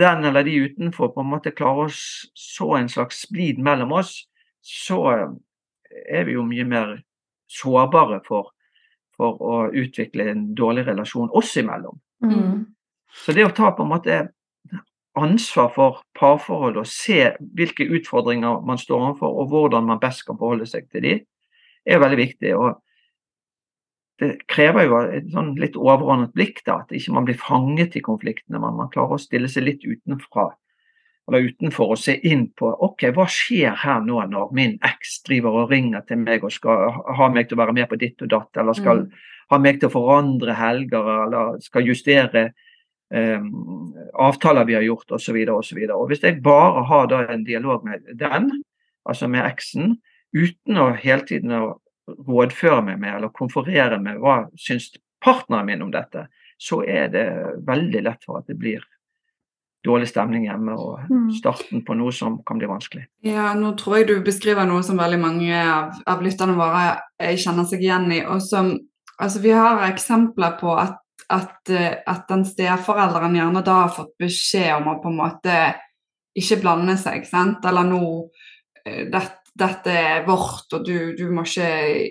den 0.00 0.24
eller 0.24 0.48
de 0.48 0.62
utenfor 0.64 1.12
på 1.12 1.20
en 1.20 1.32
måte 1.34 1.52
klarer 1.52 1.90
å 1.90 1.92
så 1.92 2.70
en 2.78 2.88
slags 2.88 3.26
splid 3.26 3.60
mellom 3.60 3.92
oss, 4.00 4.14
så 4.64 5.02
er 6.08 6.24
vi 6.24 6.38
jo 6.38 6.46
mye 6.48 6.64
mer 6.64 6.94
sårbare 7.52 8.22
for, 8.24 8.54
for 9.12 9.44
å 9.44 9.58
utvikle 9.76 10.30
en 10.32 10.54
dårlig 10.56 10.86
relasjon 10.88 11.28
oss 11.36 11.52
imellom. 11.60 12.00
Mm. 12.24 12.64
Så 13.14 13.34
det 13.36 13.46
å 13.46 13.54
ta 13.54 13.70
på 13.74 13.84
en 13.84 13.92
måte 13.92 14.22
ansvar 15.14 15.70
for 15.74 16.00
parforholdet 16.18 16.82
og 16.82 16.90
se 16.90 17.20
hvilke 17.54 17.86
utfordringer 17.96 18.64
man 18.66 18.80
står 18.80 19.10
overfor, 19.10 19.36
og 19.40 19.52
hvordan 19.52 19.86
man 19.86 20.02
best 20.02 20.24
kan 20.26 20.38
forholde 20.40 20.66
seg 20.66 20.88
til 20.90 21.06
de, 21.06 21.14
er 21.86 22.02
veldig 22.02 22.18
viktig. 22.18 22.54
Og 22.58 22.74
det 24.22 24.32
krever 24.50 24.88
jo 24.88 24.98
et 25.04 25.30
sånn 25.32 25.54
litt 25.60 25.78
overordnet 25.78 26.34
blikk, 26.34 26.62
da, 26.66 26.80
at 26.82 26.92
ikke 26.94 27.14
man 27.14 27.28
blir 27.28 27.38
fanget 27.38 27.96
i 27.98 28.04
konfliktene. 28.04 28.60
Men 28.62 28.78
man 28.78 28.90
klarer 28.94 29.16
å 29.16 29.22
stille 29.22 29.50
seg 29.50 29.68
litt 29.68 29.86
utenfra, 29.86 30.48
eller 31.28 31.46
utenfor 31.48 31.94
og 31.94 32.00
se 32.00 32.16
inn 32.28 32.48
på 32.58 32.68
ok, 32.84 33.08
hva 33.16 33.28
skjer 33.30 33.78
her 33.84 34.02
nå 34.04 34.18
når 34.30 34.50
min 34.56 34.74
eks 34.84 35.20
driver 35.24 35.62
og 35.62 35.70
ringer 35.72 36.04
til 36.08 36.20
meg 36.20 36.44
og 36.44 36.52
skal 36.52 36.98
ha 37.16 37.30
meg 37.32 37.48
til 37.48 37.56
å 37.56 37.62
være 37.62 37.76
med 37.78 37.88
på 37.88 37.98
ditt 38.00 38.20
og 38.26 38.34
datt, 38.34 38.50
eller 38.60 38.76
skal 38.76 39.06
mm. 39.06 39.22
ha 39.54 39.60
meg 39.62 39.80
til 39.80 39.88
å 39.88 39.94
forandre 39.94 40.58
helger, 40.58 41.10
eller 41.24 41.56
skal 41.64 41.88
justere 41.88 42.50
avtaler 44.14 44.66
vi 44.68 44.74
har 44.74 44.82
gjort 44.86 45.14
osv. 45.16 45.36
osv. 45.54 45.80
Hvis 46.08 46.24
jeg 46.26 46.42
bare 46.42 46.84
har 46.88 47.08
da 47.12 47.22
en 47.30 47.44
dialog 47.46 47.84
med 47.86 48.06
den, 48.18 48.50
altså 49.06 49.28
med 49.30 49.46
eksen, 49.46 49.96
uten 50.34 50.80
å 50.80 50.90
hele 50.98 51.26
tiden 51.28 51.54
å 51.54 51.64
rådføre 52.08 52.82
meg 52.84 52.98
med 53.00 53.16
eller 53.16 53.32
konferere 53.32 54.00
med 54.02 54.18
hva 54.20 54.44
syns 54.60 54.90
partneren 55.24 55.66
min 55.68 55.84
om 55.86 55.92
dette, 55.94 56.26
så 56.60 56.82
er 56.84 57.08
det 57.12 57.28
veldig 57.66 58.02
lett 58.04 58.26
for 58.26 58.40
at 58.40 58.50
det 58.50 58.58
blir 58.60 58.82
dårlig 59.84 60.08
stemning 60.08 60.46
hjemme 60.48 60.74
og 60.80 61.10
mm. 61.10 61.28
starten 61.36 61.82
på 61.84 61.96
noe 61.98 62.12
som 62.14 62.38
kan 62.48 62.60
bli 62.60 62.68
vanskelig. 62.70 63.04
Ja, 63.26 63.50
nå 63.58 63.74
tror 63.80 63.98
jeg 63.98 64.08
du 64.08 64.14
beskriver 64.24 64.68
noe 64.68 64.84
som 64.86 65.00
veldig 65.00 65.20
mange 65.20 65.60
av, 65.60 65.98
av 66.08 66.24
lytterne 66.24 66.56
våre 66.56 66.84
eh, 67.20 67.36
kjenner 67.36 67.68
seg 67.68 67.84
igjen 67.84 68.08
i. 68.14 68.22
og 68.24 68.40
som, 68.44 68.72
altså 69.18 69.42
Vi 69.44 69.52
har 69.52 69.84
eksempler 69.90 70.56
på 70.60 70.72
at, 70.80 70.96
at, 71.32 71.70
eh, 71.70 72.02
at 72.06 72.26
den 72.28 72.44
steforelderen 72.48 73.36
gjerne 73.38 73.64
da 73.64 73.78
har 73.84 73.94
fått 73.94 74.14
beskjed 74.20 74.74
om 74.76 74.92
å 74.92 74.98
på 75.02 75.12
en 75.12 75.20
måte 75.22 75.56
ikke 76.34 76.60
blande 76.64 76.96
seg, 76.98 77.26
sant? 77.28 77.64
eller 77.64 77.86
nå 77.88 78.04
eh, 78.84 79.06
dette 79.12 79.44
dette 79.54 79.92
er 79.94 80.24
vårt, 80.26 80.66
og 80.74 80.82
du, 80.82 81.14
du 81.14 81.28
må 81.30 81.44
ikke 81.46 81.66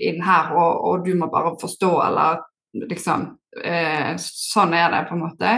inn 0.07 0.21
her, 0.23 0.53
og, 0.55 0.77
og, 0.87 1.01
du 1.03 1.11
må 1.19 1.27
bare 1.31 1.51
forstå, 1.59 1.89
eller 2.05 2.39
liksom 2.87 3.25
eh, 3.59 4.13
Sånn 4.23 4.73
er 4.77 4.93
det, 4.93 5.01
på 5.09 5.17
en 5.17 5.23
måte. 5.25 5.55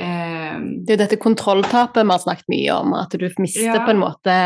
Eh, 0.00 0.54
det 0.56 0.94
er 0.94 0.96
jo 0.96 1.02
dette 1.04 1.20
kontrolltapet 1.20 2.00
vi 2.06 2.14
har 2.14 2.22
snakket 2.24 2.48
mye 2.54 2.78
om, 2.78 2.96
at 2.96 3.12
du 3.12 3.26
mister 3.36 3.68
ja. 3.68 3.82
på 3.84 3.92
en 3.92 4.00
måte 4.00 4.38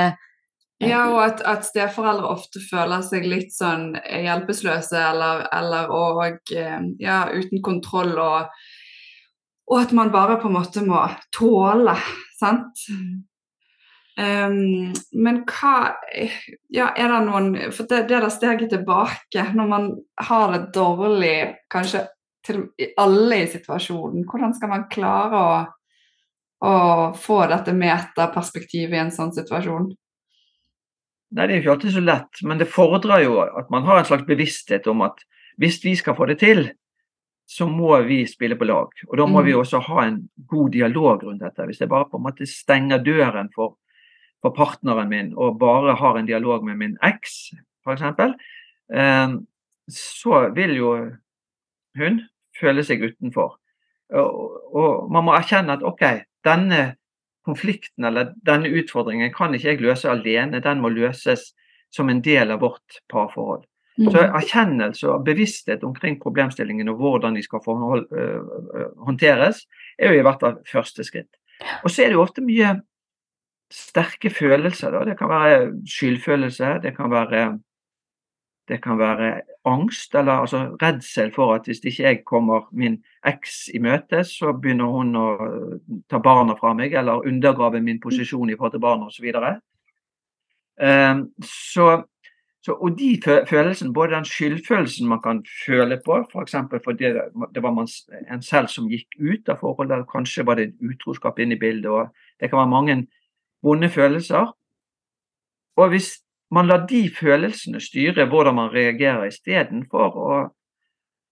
ja, 0.78 1.00
og 1.10 1.22
at, 1.24 1.40
at 1.42 1.64
steforeldre 1.66 2.28
ofte 2.30 2.60
føler 2.62 3.02
seg 3.02 3.24
litt 3.26 3.50
sånn 3.54 3.96
hjelpeløse 3.98 4.98
eller, 4.98 5.48
eller 5.54 5.90
og, 5.90 6.52
eh, 6.54 6.76
ja, 7.02 7.24
uten 7.34 7.62
kontroll, 7.66 8.14
og, 8.22 8.52
og, 9.66 9.80
at 9.80 9.94
man 9.96 10.12
bare 10.14 10.38
på 10.38 10.46
en 10.50 10.54
måte 10.54 10.84
må 10.86 11.02
tåle, 11.34 11.96
sant. 12.38 12.86
Um, 14.18 14.94
men 15.14 15.44
hva 15.46 15.92
Ja, 16.74 16.88
er 16.98 17.12
det 17.12 17.18
noen 17.22 17.52
For 17.70 17.86
det, 17.86 18.00
det 18.10 18.18
der 18.18 18.32
steget 18.34 18.72
tilbake, 18.72 19.44
når 19.54 19.68
man 19.70 19.92
har 20.26 20.54
det 20.56 20.72
dårlig, 20.74 21.36
kanskje 21.70 22.08
til 22.46 22.64
alle 22.98 23.44
i 23.44 23.50
situasjonen, 23.50 24.24
hvordan 24.26 24.54
skal 24.56 24.72
man 24.72 24.88
klare 24.90 25.38
å, 25.38 25.54
å 26.66 26.74
få 27.18 27.44
dette 27.50 27.74
metaperspektivet 27.76 28.96
i 28.96 29.02
en 29.04 29.14
sånn 29.14 29.34
situasjon? 29.36 29.90
Nei, 31.30 31.46
Det 31.46 31.52
er 31.52 31.56
jo 31.56 31.62
ikke 31.62 31.72
alltid 31.76 31.94
så 31.94 32.04
lett, 32.04 32.42
men 32.42 32.60
det 32.60 32.70
fordrer 32.72 33.24
jo 33.26 33.40
at 33.44 33.70
man 33.70 33.84
har 33.84 34.00
en 34.00 34.08
slags 34.08 34.24
bevissthet 34.28 34.86
om 34.88 35.02
at 35.04 35.20
hvis 35.60 35.80
vi 35.84 35.96
skal 35.98 36.16
få 36.16 36.28
det 36.30 36.38
til, 36.40 36.70
så 37.48 37.66
må 37.68 37.96
vi 38.06 38.22
spille 38.28 38.56
på 38.56 38.68
lag. 38.68 38.92
Og 39.08 39.16
da 39.16 39.26
må 39.26 39.40
mm. 39.40 39.46
vi 39.46 39.54
også 39.56 39.80
ha 39.88 40.06
en 40.06 40.22
god 40.48 40.70
dialog 40.72 41.24
rundt 41.24 41.42
dette. 41.42 41.64
Hvis 41.66 41.80
jeg 41.80 41.88
bare 41.88 42.08
på 42.08 42.16
en 42.16 42.24
måte 42.24 42.48
stenger 42.48 43.02
døren 43.04 43.48
for 43.54 43.76
for 44.42 44.54
partneren 44.54 45.10
min 45.10 45.32
og 45.36 45.58
bare 45.58 45.96
har 45.98 46.18
en 46.18 46.26
dialog 46.26 46.64
med 46.64 46.78
min 46.78 46.96
eks, 47.04 47.50
f.eks., 47.84 48.02
eh, 48.94 49.34
så 49.88 50.42
vil 50.54 50.76
jo 50.76 50.92
hun 51.98 52.20
føle 52.60 52.84
seg 52.84 53.02
utenfor. 53.02 53.56
Og, 54.14 55.08
man 55.12 55.26
må 55.26 55.34
erkjenne 55.36 55.74
at 55.76 55.84
OK, 55.84 56.04
denne 56.46 56.82
konflikten 57.48 58.04
eller 58.04 58.34
denne 58.46 58.70
utfordringen 58.76 59.32
kan 59.34 59.56
ikke 59.56 59.72
jeg 59.72 59.82
løse 59.82 60.10
alene, 60.12 60.62
den 60.64 60.84
må 60.84 60.92
løses 60.92 61.50
som 61.94 62.12
en 62.12 62.22
del 62.24 62.52
av 62.52 62.62
vårt 62.62 63.00
parforhold. 63.10 63.64
Mm. 63.98 64.10
Så 64.14 64.22
erkjennelse 64.22 65.08
og 65.10 65.24
bevissthet 65.26 65.82
omkring 65.86 66.20
problemstillingen 66.22 66.90
og 66.92 67.00
hvordan 67.00 67.34
de 67.34 67.42
skal 67.42 67.62
forhold, 67.64 68.06
øh, 68.14 68.92
håndteres, 69.06 69.64
er 69.98 70.12
jo 70.12 70.20
i 70.20 70.26
hvert 70.26 70.44
fall 70.44 70.60
første 70.70 71.04
skritt. 71.04 71.40
Og 71.82 71.90
så 71.90 72.04
er 72.04 72.12
det 72.12 72.18
jo 72.18 72.22
ofte 72.22 72.44
mye 72.44 72.76
sterke 73.72 74.30
følelser. 74.30 74.94
Da. 74.94 75.04
Det 75.08 75.18
kan 75.18 75.30
være 75.32 75.72
skyldfølelse, 75.88 76.78
det 76.84 76.94
kan 76.96 77.10
være, 77.10 77.58
det 78.68 78.82
kan 78.82 78.98
være 78.98 79.40
angst, 79.64 80.14
eller 80.14 80.32
altså 80.32 80.76
redsel 80.82 81.32
for 81.34 81.54
at 81.54 81.66
hvis 81.66 81.80
ikke 81.84 82.02
jeg 82.02 82.24
kommer 82.24 82.68
min 82.72 82.98
eks 83.26 83.68
i 83.74 83.78
møte, 83.78 84.24
så 84.24 84.52
begynner 84.52 84.92
hun 84.92 85.16
å 85.16 85.26
ta 86.10 86.20
barna 86.24 86.56
fra 86.58 86.74
meg, 86.76 86.92
eller 86.92 87.26
undergrave 87.26 87.80
min 87.84 88.00
posisjon 88.00 88.50
i 88.50 88.56
forhold 88.56 88.76
til 88.76 88.84
barna 88.84 89.08
osv. 89.08 89.32
så 89.32 89.56
så, 91.42 92.02
så, 92.62 92.72
og 92.72 92.98
de 92.98 93.22
følelsene, 93.48 93.92
både 93.94 94.14
den 94.14 94.24
skyldfølelsen 94.24 95.08
man 95.08 95.22
kan 95.22 95.44
føle 95.66 96.00
på, 96.04 96.20
f.eks. 96.32 96.54
For 96.70 96.80
fordi 96.84 97.12
det 97.54 97.62
var 97.62 97.72
man, 97.74 97.88
en 98.30 98.42
selv 98.42 98.68
som 98.68 98.88
gikk 98.90 99.18
ut 99.18 99.48
av 99.48 99.58
forholdet, 99.60 100.06
kanskje 100.12 100.46
var 100.46 100.60
det 100.60 100.74
utroskap 100.80 101.38
inne 101.38 101.56
i 101.56 101.58
bildet, 101.60 101.90
og 101.90 102.08
det 102.40 102.50
kan 102.50 102.58
være 102.58 102.74
mange 102.76 103.06
vonde 103.62 103.88
følelser. 103.88 104.54
og 105.76 105.88
hvis 105.88 106.18
man 106.54 106.68
lar 106.68 106.86
de 106.88 107.02
følelsene 107.12 107.80
styre 107.82 108.28
hvordan 108.30 108.56
man 108.56 108.70
reagerer 108.74 109.28
istedenfor 109.32 110.22
å 110.22 110.30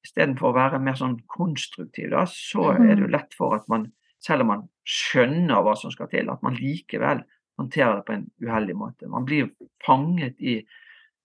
Istedenfor 0.06 0.52
å 0.52 0.54
være 0.54 0.78
mer 0.78 0.94
sånn 0.94 1.16
konstruktiv, 1.26 2.12
da, 2.12 2.20
så 2.30 2.68
er 2.76 2.92
det 2.92 3.02
jo 3.02 3.08
lett 3.10 3.32
for 3.34 3.56
at 3.56 3.64
man, 3.66 3.88
selv 4.22 4.44
om 4.44 4.52
man 4.52 4.60
skjønner 4.86 5.64
hva 5.66 5.72
som 5.74 5.90
skal 5.90 6.06
til, 6.12 6.30
at 6.30 6.44
man 6.46 6.54
likevel 6.54 7.24
håndterer 7.58 7.96
det 7.96 8.04
på 8.06 8.14
en 8.14 8.22
uheldig 8.44 8.76
måte. 8.78 9.08
Man 9.10 9.26
blir 9.26 9.48
fanget 9.82 10.38
i 10.38 10.60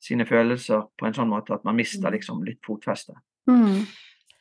sine 0.02 0.26
følelser 0.26 0.88
på 0.98 1.08
en 1.08 1.14
sånn 1.14 1.30
måte 1.30 1.54
at 1.54 1.68
man 1.68 1.78
mister 1.78 2.10
liksom 2.14 2.42
litt 2.48 2.58
fotfeste. 2.66 3.14
Mm. 3.50 3.86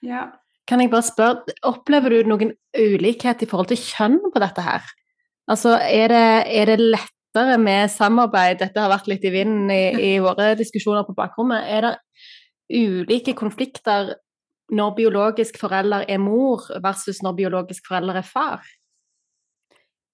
Ja. 0.09 0.31
Kan 0.65 0.81
jeg 0.81 0.93
bare 0.93 1.05
spørre, 1.05 1.57
opplever 1.69 2.17
du 2.17 2.33
noen 2.33 2.55
ulikhet 2.79 3.45
i 3.45 3.51
forhold 3.51 3.73
til 3.75 3.83
kjønn 3.83 4.21
på 4.33 4.41
dette 4.41 4.65
her? 4.65 4.89
Altså, 5.51 5.77
er 5.83 6.13
det, 6.13 6.27
er 6.49 6.71
det 6.71 6.81
lettere 7.31 7.59
med 7.59 7.91
samarbeid? 7.91 8.59
Dette 8.59 8.81
har 8.81 8.91
vært 8.91 9.09
litt 9.09 9.25
i 9.25 9.31
vinden 9.31 9.71
i, 9.71 10.15
i 10.15 10.19
våre 10.19 10.55
diskusjoner 10.59 11.05
på 11.07 11.15
bakrommet. 11.15 11.65
Er 11.69 11.81
det 11.87 11.95
ulike 12.71 13.35
konflikter 13.35 14.17
når 14.71 14.95
biologisk 14.97 15.59
forelder 15.59 16.05
er 16.09 16.19
mor 16.19 16.63
versus 16.83 17.23
når 17.23 17.35
biologisk 17.35 17.87
forelder 17.87 18.21
er 18.21 18.27
far? 18.27 18.61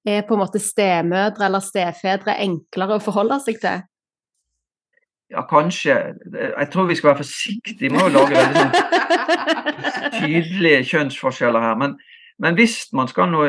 Er 0.06 0.22
på 0.22 0.36
en 0.36 0.44
måte 0.44 0.60
stemødre 0.62 1.46
eller 1.46 1.60
stefedre 1.60 2.36
enklere 2.38 2.96
å 2.96 3.02
forholde 3.02 3.40
seg 3.42 3.60
til? 3.60 3.84
Ja, 5.30 5.42
kanskje. 5.42 6.14
Jeg 6.30 6.68
tror 6.70 6.86
vi 6.86 6.94
skal 6.94 7.10
være 7.10 7.24
forsiktige 7.24 7.90
med 7.90 8.04
å 8.04 8.12
lage 8.14 8.36
veldig 8.36 8.60
sånn 8.60 10.20
tydelige 10.20 10.84
kjønnsforskjeller 10.86 11.64
her. 11.64 11.74
Men, 11.80 11.96
men 12.38 12.54
hvis 12.54 12.84
man 12.94 13.10
skal 13.10 13.32
nå 13.32 13.42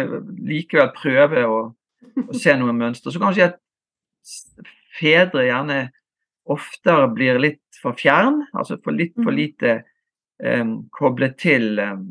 likevel 0.47 0.89
prøve 0.97 1.43
å, 1.45 1.59
å 2.27 2.35
se 2.37 2.55
noen 2.57 2.77
mønster. 2.77 3.11
så 3.11 3.21
kanskje 3.21 3.51
at 3.51 3.61
fedre 4.97 5.47
gjerne 5.47 5.79
oftere 6.47 7.07
blir 7.13 7.39
litt 7.41 7.81
for 7.81 7.97
fjern, 7.97 8.41
altså 8.57 8.79
for 8.83 8.95
litt 8.95 9.15
for 9.19 9.35
lite 9.35 9.81
um, 10.43 10.87
koblet 10.93 11.37
til 11.39 11.79
um, 11.79 12.05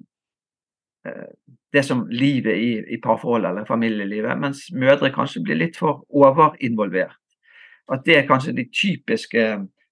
det 1.72 1.82
som 1.86 2.06
livet 2.10 2.56
i, 2.56 2.72
i 2.94 2.98
parforholdet 3.02 3.50
eller 3.50 3.68
familielivet, 3.68 4.38
mens 4.40 4.66
mødre 4.72 5.12
kanskje 5.14 5.42
blir 5.44 5.60
litt 5.60 5.78
for 5.78 6.04
overinvolvert. 6.08 7.18
At 7.92 8.04
det 8.06 8.16
er 8.18 8.28
kanskje 8.28 8.56
de 8.56 8.66
typiske 8.72 9.42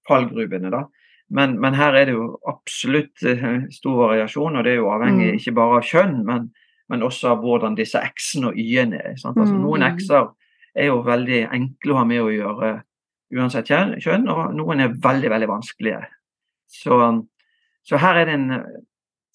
fallgruvene. 0.08 0.70
da. 0.72 0.84
Men, 1.30 1.58
men, 1.60 1.76
her 1.78 1.94
er 1.94 2.08
det 2.08 2.16
jo 2.16 2.34
absolutt 2.50 3.22
uh, 3.26 3.64
stor 3.72 4.00
variasjon, 4.08 4.58
og 4.58 4.64
det 4.64 4.74
er 4.74 4.82
jo 4.82 4.92
avhengig 4.92 5.30
mm. 5.32 5.40
ikke 5.40 5.56
bare 5.56 5.80
av 5.80 5.88
kjønn, 5.88 6.20
men, 6.26 6.50
men 6.88 7.02
også 7.02 7.30
av 7.32 7.42
hvordan 7.42 7.76
disse 7.78 8.00
x-ene 8.12 8.50
og 8.50 8.58
y-ene 8.60 9.00
er. 9.00 9.14
Altså, 9.16 9.44
noen 9.54 9.82
Mm. 9.82 9.96
x-er 9.96 10.26
er 10.74 10.86
jo 10.90 11.02
veldig 11.06 11.48
enkle 11.54 11.94
å 11.94 11.96
ha 11.96 12.04
med 12.04 12.22
å 12.22 12.32
gjøre 12.32 12.82
uansett 13.34 13.68
kjønn, 13.68 14.28
og 14.28 14.54
noen 14.54 14.80
er 14.80 14.88
veldig, 14.88 15.30
veldig 15.30 15.48
vanskelige. 15.48 16.02
Så, 16.68 16.98
så 17.82 17.96
her 17.96 18.20
er 18.20 18.24
det 18.24 18.34
en 18.34 18.50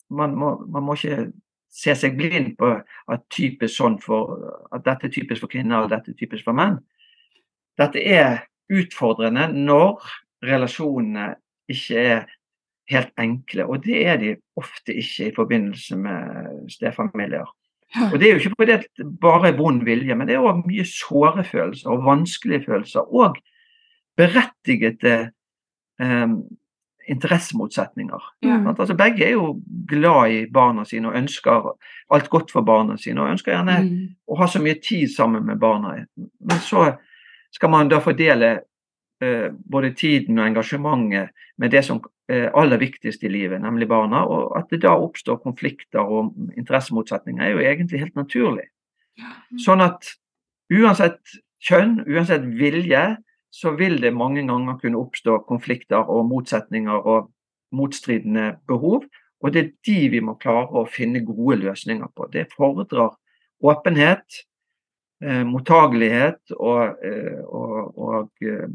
man 0.09 0.35
må, 0.35 0.55
man 0.67 0.83
må 0.83 0.95
ikke 0.97 1.31
se 1.69 1.93
seg 1.95 2.15
blind 2.17 2.55
på 2.57 2.71
at, 3.13 3.39
sånn 3.69 3.99
for, 4.01 4.39
at 4.73 4.85
dette 4.85 5.07
er 5.07 5.13
typisk 5.13 5.43
for 5.43 5.51
kvinner 5.51 5.83
og 5.83 5.91
dette 5.91 6.11
er 6.11 6.17
typisk 6.17 6.47
for 6.47 6.57
menn. 6.57 6.79
Dette 7.77 8.01
er 8.01 8.45
utfordrende 8.73 9.47
når 9.53 10.01
relasjonene 10.45 11.35
ikke 11.69 12.01
er 12.01 12.25
helt 12.89 13.11
enkle, 13.21 13.65
og 13.65 13.83
det 13.85 13.99
er 14.07 14.17
de 14.17 14.35
ofte 14.57 14.93
ikke 14.97 15.27
i 15.29 15.35
forbindelse 15.35 15.97
med 15.97 16.69
stefamilier. 16.73 17.45
Og 18.13 18.19
Det 18.19 18.27
er 18.27 18.31
jo 18.33 18.39
ikke 18.39 18.55
fordi 18.57 18.71
det 18.97 19.19
bare 19.21 19.47
er 19.49 19.57
vond 19.57 19.83
vilje, 19.85 20.15
men 20.15 20.27
det 20.27 20.35
er 20.35 20.45
òg 20.45 20.63
mye 20.67 20.85
såre 20.85 21.43
følelser 21.43 21.89
og 21.89 22.03
vanskelige 22.05 22.65
følelser. 22.65 23.01
Og 23.13 23.37
berettigede 24.17 25.31
eh, 26.01 26.27
interessemotsetninger. 27.09 28.23
Ja. 28.43 28.73
Altså, 28.79 28.93
begge 28.97 29.25
er 29.25 29.31
jo 29.31 29.61
glad 29.87 30.31
i 30.31 30.45
barna 30.53 30.83
sine 30.85 31.09
og 31.09 31.15
ønsker 31.17 31.71
alt 32.13 32.29
godt 32.29 32.51
for 32.51 32.61
barna 32.61 32.97
sine. 32.97 33.21
Og 33.21 33.31
ønsker 33.31 33.51
gjerne 33.55 33.79
Mm. 33.83 34.15
å 34.27 34.37
ha 34.37 34.45
så 34.47 34.59
mye 34.61 34.79
tid 34.89 35.07
sammen 35.15 35.45
med 35.45 35.59
barna. 35.59 36.05
Men 36.39 36.57
så 36.57 36.97
skal 37.51 37.69
man 37.69 37.89
da 37.89 37.99
fordele 37.99 38.59
både 39.19 39.89
tiden 39.99 40.39
og 40.39 40.45
engasjementet 40.47 41.33
med 41.59 41.73
det 41.73 41.81
som 41.83 41.99
er 42.31 42.53
aller 42.55 42.79
viktigst 42.79 43.23
i 43.27 43.31
livet, 43.31 43.59
nemlig 43.61 43.89
barna. 43.89 44.21
Og 44.23 44.53
at 44.57 44.69
det 44.71 44.83
da 44.85 44.93
oppstår 44.95 45.41
konflikter 45.43 45.99
og 45.99 46.33
interessemotsetninger, 46.57 47.43
er 47.43 47.51
jo 47.51 47.63
egentlig 47.63 48.03
helt 48.05 48.15
naturlig. 48.15 48.69
Sånn 49.59 49.83
at 49.83 50.13
uansett 50.71 51.19
kjønn, 51.65 51.99
uansett 52.07 52.45
vilje, 52.59 53.03
så 53.51 53.73
vil 53.77 53.97
det 54.01 54.13
mange 54.13 54.43
ganger 54.47 54.77
kunne 54.81 55.01
oppstå 55.01 55.39
konflikter 55.49 56.05
og 56.05 56.27
motsetninger 56.29 57.07
og 57.13 57.31
motstridende 57.75 58.53
behov. 58.69 59.07
Og 59.41 59.53
det 59.53 59.63
er 59.63 59.71
de 59.87 59.97
vi 60.13 60.21
må 60.23 60.35
klare 60.41 60.83
å 60.83 60.89
finne 60.89 61.23
gode 61.25 61.59
løsninger 61.63 62.11
på. 62.15 62.27
Det 62.31 62.49
fordrer 62.53 63.15
åpenhet, 63.63 64.43
eh, 65.23 65.43
mottagelighet 65.47 66.53
og, 66.57 66.99
eh, 67.05 67.41
og, 67.45 67.97
og, 67.97 68.29
eh, 68.41 68.67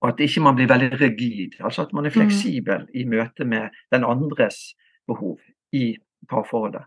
og 0.00 0.08
at 0.08 0.22
ikke 0.24 0.40
man 0.44 0.56
blir 0.56 0.68
veldig 0.70 1.00
rigid. 1.00 1.58
Altså 1.60 1.82
at 1.82 1.92
man 1.92 2.06
er 2.06 2.14
fleksibel 2.14 2.86
i 2.94 3.04
møte 3.04 3.44
med 3.44 3.74
den 3.92 4.04
andres 4.04 4.72
behov 5.08 5.38
i 5.72 5.96
parforholdet. 6.30 6.86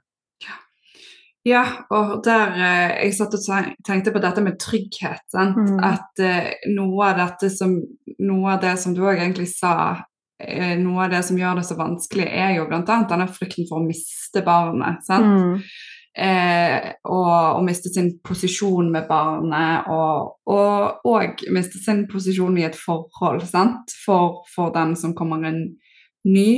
Ja, 1.44 1.64
og 1.92 2.22
der 2.24 2.54
eh, 2.56 2.92
jeg 3.04 3.16
satt 3.18 3.34
og 3.36 3.74
tenkte 3.84 4.14
på 4.16 4.22
dette 4.24 4.42
med 4.44 4.56
trygghet. 4.64 5.26
Sant? 5.32 5.58
Mm. 5.60 5.82
At 5.84 6.22
eh, 6.24 6.54
noe 6.72 7.10
av 7.12 7.20
dette 7.20 7.52
som 7.54 7.82
Noe 8.24 8.54
av 8.54 8.60
det 8.62 8.76
som 8.80 8.94
du 8.96 9.02
òg 9.02 9.18
egentlig 9.18 9.48
sa, 9.50 10.04
eh, 10.40 10.78
noe 10.80 11.08
av 11.08 11.10
det 11.12 11.24
som 11.28 11.36
gjør 11.36 11.58
det 11.58 11.64
så 11.68 11.76
vanskelig, 11.76 12.28
er 12.30 12.54
jo 12.56 12.68
bl.a. 12.70 12.84
denne 13.10 13.26
frykten 13.28 13.66
for 13.68 13.82
å 13.82 13.88
miste 13.88 14.44
barnet. 14.46 15.02
Sant? 15.04 15.28
Mm. 15.28 15.64
Eh, 16.14 16.92
og, 17.10 17.58
og 17.58 17.64
miste 17.66 17.90
sin 17.90 18.12
posisjon 18.22 18.92
med 18.94 19.08
barnet, 19.10 19.88
og, 19.90 20.36
og, 20.46 21.00
og 21.10 21.46
miste 21.56 21.82
sin 21.82 22.04
posisjon 22.12 22.58
i 22.62 22.68
et 22.68 22.78
forhold 22.78 23.42
sant? 23.50 23.96
For, 24.06 24.44
for 24.54 24.74
den 24.76 24.94
som 25.00 25.16
kommer 25.18 25.46
inn 25.50 25.64
ny. 26.28 26.50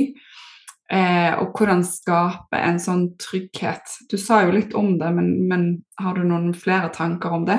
Eh, 0.92 1.32
og 1.40 1.56
hvordan 1.56 1.82
skape 1.86 2.58
en 2.62 2.76
sånn 2.78 3.08
trygghet. 3.18 3.96
Du 4.10 4.18
sa 4.20 4.44
jo 4.44 4.52
litt 4.54 4.76
om 4.78 4.94
det, 5.00 5.08
men, 5.16 5.32
men 5.50 5.64
har 5.98 6.14
du 6.14 6.22
noen 6.26 6.52
flere 6.54 6.92
tanker 6.94 7.34
om 7.40 7.48
det? 7.48 7.58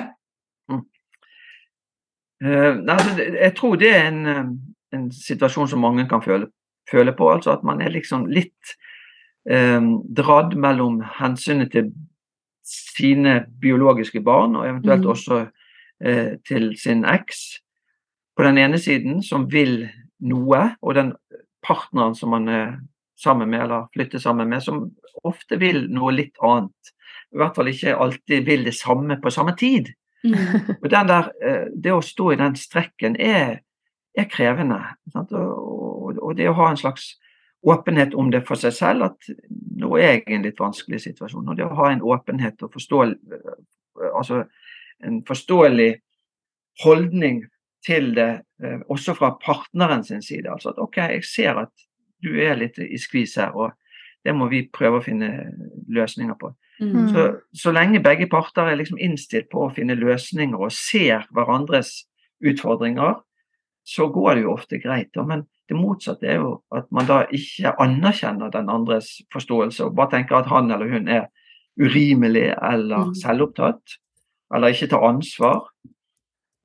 Eh, 2.43 2.77
altså, 2.87 3.15
jeg 3.17 3.53
tror 3.57 3.75
det 3.81 3.89
er 3.95 4.07
en, 4.11 4.25
eh, 4.25 4.43
en 4.93 5.07
situasjon 5.11 5.69
som 5.71 5.81
mange 5.81 6.05
kan 6.09 6.21
føle, 6.21 6.51
føle 6.89 7.13
på. 7.17 7.29
Altså 7.33 7.55
at 7.55 7.65
man 7.67 7.81
er 7.81 7.93
liksom 7.95 8.27
litt 8.29 8.77
eh, 9.49 9.81
dradd 10.17 10.55
mellom 10.59 11.01
hensynet 11.19 11.71
til 11.71 11.91
sine 12.67 13.45
biologiske 13.61 14.21
barn, 14.21 14.55
og 14.55 14.67
eventuelt 14.67 15.05
Mm. 15.05 15.09
også 15.09 15.47
eh, 16.03 16.37
til 16.47 16.77
sin 16.77 17.05
eks 17.05 17.61
på 18.37 18.43
den 18.43 18.57
ene 18.57 18.77
siden, 18.77 19.23
som 19.23 19.51
vil 19.51 19.89
noe, 20.19 20.75
og 20.81 20.95
den 20.95 21.13
partneren 21.65 22.15
som 22.15 22.29
man 22.29 22.47
er 22.47 22.79
sammen 23.17 23.49
med, 23.49 23.61
eller 23.61 23.87
flytter 23.93 24.19
sammen 24.19 24.49
med, 24.49 24.61
som 24.61 24.91
ofte 25.23 25.57
vil 25.59 25.87
noe 25.89 26.11
litt 26.13 26.37
annet. 26.43 26.91
I 27.33 27.37
hvert 27.41 27.55
fall 27.55 27.67
ikke 27.71 27.95
alltid 27.97 28.45
vil 28.45 28.65
det 28.65 28.75
samme 28.77 29.17
på 29.21 29.31
samme 29.33 29.55
tid. 29.57 29.89
Og 30.81 30.89
den 30.89 31.07
der, 31.07 31.31
eh, 31.41 31.65
Det 31.83 31.93
å 31.93 32.01
stå 32.01 32.31
i 32.33 32.39
den 32.39 32.55
strekken 32.55 33.15
er, 33.19 33.59
er 34.17 34.29
krevende. 34.29 34.79
Sant? 35.13 35.31
Og, 35.31 36.05
og, 36.07 36.19
og 36.21 36.37
det 36.37 36.49
å 36.49 36.55
ha 36.57 36.69
en 36.71 36.79
slags 36.79 37.15
åpenhet 37.65 38.13
om 38.13 38.31
det 38.31 38.43
for 38.47 38.59
seg 38.59 38.73
selv, 38.75 39.07
at 39.09 39.29
nå 39.77 39.95
er 39.97 40.17
jeg 40.17 40.23
i 40.27 40.37
en 40.37 40.45
litt 40.45 40.59
vanskelig 40.61 41.01
situasjon. 41.03 41.47
Og 41.49 41.57
det 41.57 41.65
å 41.65 41.77
ha 41.79 41.91
en 41.91 42.03
åpenhet 42.05 42.61
og 42.65 42.73
forstå, 42.73 43.03
eh, 43.03 44.09
altså 44.13 44.43
en 45.05 45.21
forståelig 45.25 45.95
holdning 46.83 47.43
til 47.85 48.13
det, 48.15 48.29
eh, 48.63 48.79
også 48.89 49.15
fra 49.17 49.33
partneren 49.41 50.03
sin 50.03 50.21
side. 50.21 50.49
Altså 50.51 50.69
at 50.69 50.79
OK, 50.81 50.97
jeg 50.97 51.25
ser 51.25 51.61
at 51.63 51.73
du 52.23 52.33
er 52.41 52.57
litt 52.57 52.79
i 52.79 52.97
skvis 52.97 53.37
her, 53.37 53.53
og 53.55 53.71
det 54.25 54.35
må 54.35 54.49
vi 54.51 54.65
prøve 54.73 54.99
å 54.99 55.05
finne 55.05 55.29
løsninger 55.87 56.35
på. 56.39 56.51
Mm. 56.81 57.07
Så, 57.13 57.27
så 57.53 57.73
lenge 57.73 58.03
begge 58.05 58.27
parter 58.29 58.69
er 58.69 58.77
liksom 58.77 58.99
innstilt 59.01 59.49
på 59.49 59.65
å 59.65 59.73
finne 59.73 59.97
løsninger 59.97 60.57
og 60.57 60.73
ser 60.73 61.25
hverandres 61.33 62.03
utfordringer, 62.45 63.21
så 63.87 64.09
går 64.13 64.35
det 64.35 64.43
jo 64.43 64.53
ofte 64.53 64.81
greit. 64.83 65.15
Men 65.25 65.45
det 65.69 65.75
motsatte 65.77 66.23
er 66.27 66.35
jo 66.39 66.63
at 66.71 66.85
man 66.91 67.05
da 67.05 67.25
ikke 67.33 67.73
anerkjenner 67.83 68.51
den 68.51 68.69
andres 68.69 69.21
forståelse 69.33 69.85
og 69.85 69.95
bare 69.95 70.09
tenker 70.15 70.37
at 70.39 70.47
han 70.47 70.71
eller 70.71 70.87
hun 70.89 71.07
er 71.07 71.27
urimelig 71.79 72.53
eller 72.61 73.05
Mm. 73.09 73.15
selvopptatt, 73.15 73.97
eller 74.55 74.67
ikke 74.73 74.87
tar 74.89 75.03
ansvar. 75.09 75.67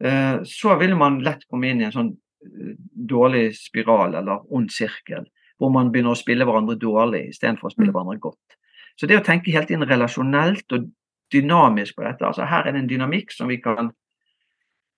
Eh, 0.00 0.38
Så 0.44 0.78
vil 0.78 0.96
man 0.96 1.20
lett 1.20 1.44
komme 1.50 1.68
inn 1.70 1.80
i 1.80 1.84
en 1.84 1.92
sånn 1.92 2.16
eh, 2.44 2.74
dårlig 3.08 3.54
spiral 3.56 4.14
eller 4.14 4.40
ond 4.52 4.70
sirkel, 4.70 5.26
hvor 5.58 5.70
man 5.72 5.90
begynner 5.92 6.10
å 6.12 6.16
spille 6.16 6.44
hverandre 6.44 6.78
dårlig 6.78 7.28
istedenfor 7.28 7.68
å 7.68 7.72
spille 7.72 7.90
Mm. 7.92 7.94
hverandre 7.94 8.20
godt. 8.20 8.56
Så 8.96 9.06
det 9.06 9.20
å 9.20 9.24
tenke 9.24 9.52
helt 9.52 9.70
inn 9.70 9.82
relasjonelt 9.82 10.72
og 10.72 10.90
dynamisk 11.32 11.94
på 11.96 12.04
dette, 12.04 12.24
altså 12.26 12.46
her 12.46 12.66
er 12.66 12.72
det 12.72 12.80
en 12.82 12.88
dynamikk 12.88 13.30
som 13.32 13.48
vi 13.48 13.56
kan 13.58 13.90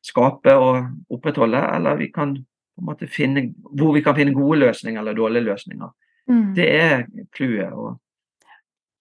skape 0.02 0.52
og 0.52 0.86
opprettholde, 1.10 1.60
eller 1.74 1.96
vi 1.96 2.08
kan 2.12 2.46
finne, 3.10 3.48
hvor 3.72 3.94
vi 3.94 4.02
kan 4.02 4.16
finne 4.16 4.34
gode 4.34 4.58
løsninger 4.62 5.00
eller 5.00 5.16
dårlige 5.16 5.48
løsninger. 5.48 5.92
Mm. 6.30 6.54
Det 6.56 6.68
er 6.70 7.06
clouet. 7.36 7.72
Og 7.72 7.98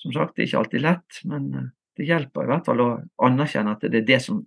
som 0.03 0.13
sagt, 0.13 0.35
det 0.35 0.43
er 0.43 0.47
ikke 0.49 0.61
alltid 0.63 0.83
lett, 0.83 1.19
men 1.29 1.51
eh, 1.55 1.69
det 1.97 2.07
hjelper 2.09 2.45
i 2.45 2.51
hvert 2.51 2.65
fall 2.67 2.81
å 2.83 2.89
anerkjenne 3.23 3.75
at 3.75 3.85
det 3.85 4.01
er 4.01 4.07
det 4.07 4.19
som, 4.25 4.41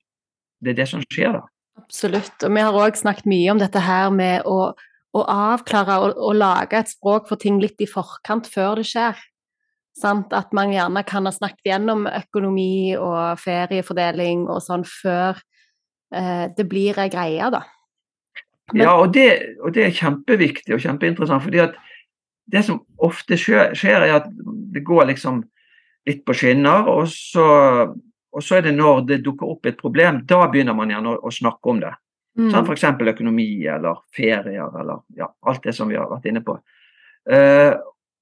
det 0.60 0.74
er 0.74 0.80
det 0.82 0.88
som 0.90 1.04
skjer 1.06 1.38
da. 1.38 1.44
Absolutt. 1.76 2.36
Og 2.42 2.52
vi 2.52 2.64
har 2.64 2.76
òg 2.76 2.98
snakket 2.98 3.28
mye 3.30 3.52
om 3.52 3.60
dette 3.60 3.80
her 3.84 4.10
med 4.14 4.46
å, 4.48 4.72
å 5.16 5.22
avklare 5.22 5.98
og, 6.02 6.18
og 6.18 6.36
lage 6.38 6.80
et 6.80 6.92
språk 6.92 7.28
for 7.30 7.40
ting 7.40 7.60
litt 7.62 7.80
i 7.84 7.88
forkant 7.88 8.48
før 8.50 8.80
det 8.80 8.86
skjer. 8.90 9.20
Sant? 9.96 10.32
At 10.36 10.52
man 10.56 10.74
gjerne 10.74 11.04
kan 11.08 11.28
ha 11.28 11.32
snakket 11.32 11.70
gjennom 11.70 12.04
økonomi 12.10 12.96
og 13.00 13.40
feriefordeling 13.40 14.44
og 14.52 14.60
sånn 14.64 14.84
før 14.88 15.38
eh, 16.12 16.46
det 16.52 16.66
blir 16.68 17.00
ei 17.00 17.08
greie, 17.12 17.48
da. 17.52 17.62
Men- 18.72 18.82
Ja, 18.82 18.96
og 18.98 19.12
det, 19.14 19.56
og 19.62 19.72
det 19.74 19.84
er 19.84 19.90
kjempeviktig 19.90 20.74
og 20.74 20.80
kjempeinteressant. 20.80 21.42
fordi 21.42 21.58
at 21.58 21.74
det 22.50 22.64
som 22.64 22.80
ofte 22.98 23.36
skjer, 23.36 23.74
skjer 23.74 24.02
er 24.02 24.14
at 24.16 24.26
det 24.72 24.84
går 24.84 25.06
liksom 25.06 25.44
litt 26.06 26.24
på 26.24 26.34
skinner, 26.34 26.86
og 26.88 27.08
så, 27.10 27.46
og 28.32 28.42
så 28.42 28.56
er 28.56 28.62
det 28.62 28.74
når 28.76 29.06
det 29.06 29.24
dukker 29.24 29.46
opp 29.46 29.66
et 29.66 29.78
problem, 29.78 30.24
da 30.26 30.46
begynner 30.46 30.74
man 30.74 30.88
gjerne 30.88 31.16
å, 31.16 31.20
å 31.26 31.32
snakke 31.34 31.72
om 31.72 31.80
det. 31.80 31.92
Mm. 32.38 32.50
Sånn, 32.52 32.66
F.eks. 32.66 32.84
økonomi 32.84 33.66
eller 33.66 34.02
ferier 34.14 34.80
eller 34.80 35.00
ja, 35.16 35.30
alt 35.42 35.62
det 35.64 35.74
som 35.74 35.88
vi 35.88 35.96
har 35.96 36.08
vært 36.10 36.28
inne 36.28 36.42
på. 36.44 36.58
Uh, 37.26 37.72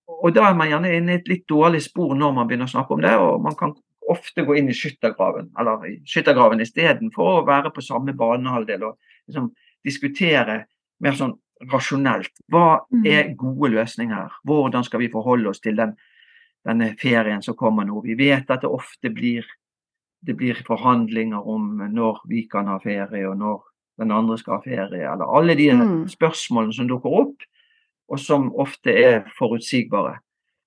og 0.07 0.31
da 0.37 0.47
er 0.49 0.55
man 0.57 0.71
gjerne 0.71 0.93
inne 0.97 1.17
i 1.17 1.19
et 1.19 1.29
litt 1.29 1.45
dårlig 1.51 1.83
spor 1.85 2.15
når 2.17 2.33
man 2.37 2.49
begynner 2.49 2.69
å 2.69 2.73
snakke 2.73 2.95
om 2.95 3.03
det, 3.05 3.13
og 3.21 3.43
man 3.43 3.57
kan 3.59 3.75
ofte 4.09 4.45
gå 4.47 4.57
inn 4.59 4.71
i 4.71 4.77
skyttergraven, 4.77 5.51
eller 5.61 5.85
i 5.89 5.95
skyttergraven 6.09 6.63
istedenfor 6.63 7.41
å 7.41 7.45
være 7.49 7.73
på 7.75 7.85
samme 7.85 8.15
banehalvdel 8.17 8.85
og 8.87 8.97
liksom 9.27 9.51
diskutere 9.85 10.65
mer 11.01 11.13
sånn 11.13 11.35
rasjonelt. 11.71 12.31
Hva 12.51 12.81
Mhm. 12.91 13.07
er 13.07 13.35
gode 13.35 13.71
løsninger 13.73 14.15
her? 14.15 14.31
Hvordan 14.47 14.85
skal 14.85 15.01
vi 15.01 15.09
forholde 15.09 15.49
oss 15.49 15.61
til 15.61 15.77
den, 15.77 15.97
denne 16.67 16.97
ferien 16.99 17.43
som 17.43 17.55
kommer 17.55 17.85
nå? 17.87 18.03
Vi 18.03 18.15
vet 18.15 18.51
at 18.51 18.61
det 18.63 18.71
ofte 18.71 19.11
blir, 19.15 19.45
det 20.25 20.37
blir 20.37 20.55
forhandlinger 20.65 21.47
om 21.47 21.79
når 21.93 22.21
vi 22.29 22.47
kan 22.51 22.67
ha 22.67 22.79
ferie, 22.79 23.27
og 23.29 23.37
når 23.39 23.63
den 23.99 24.11
andre 24.11 24.37
skal 24.39 24.55
ha 24.57 24.61
ferie, 24.63 25.13
eller 25.13 25.25
alle 25.37 25.55
de 25.55 25.71
Mm. 25.71 26.09
spørsmålene 26.09 26.75
som 26.75 26.89
dukker 26.89 27.13
opp, 27.21 27.37
og 28.09 28.19
som 28.19 28.51
ofte 28.59 28.89
er 28.91 29.21
forutsigbare. 29.39 30.19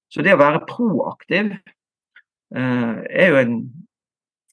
Så 0.10 0.24
det 0.24 0.34
å 0.34 0.38
være 0.40 0.66
proaktiv 0.66 1.60
eh, 2.56 3.04
er 3.10 3.30
jo 3.30 3.36
en, 3.36 3.74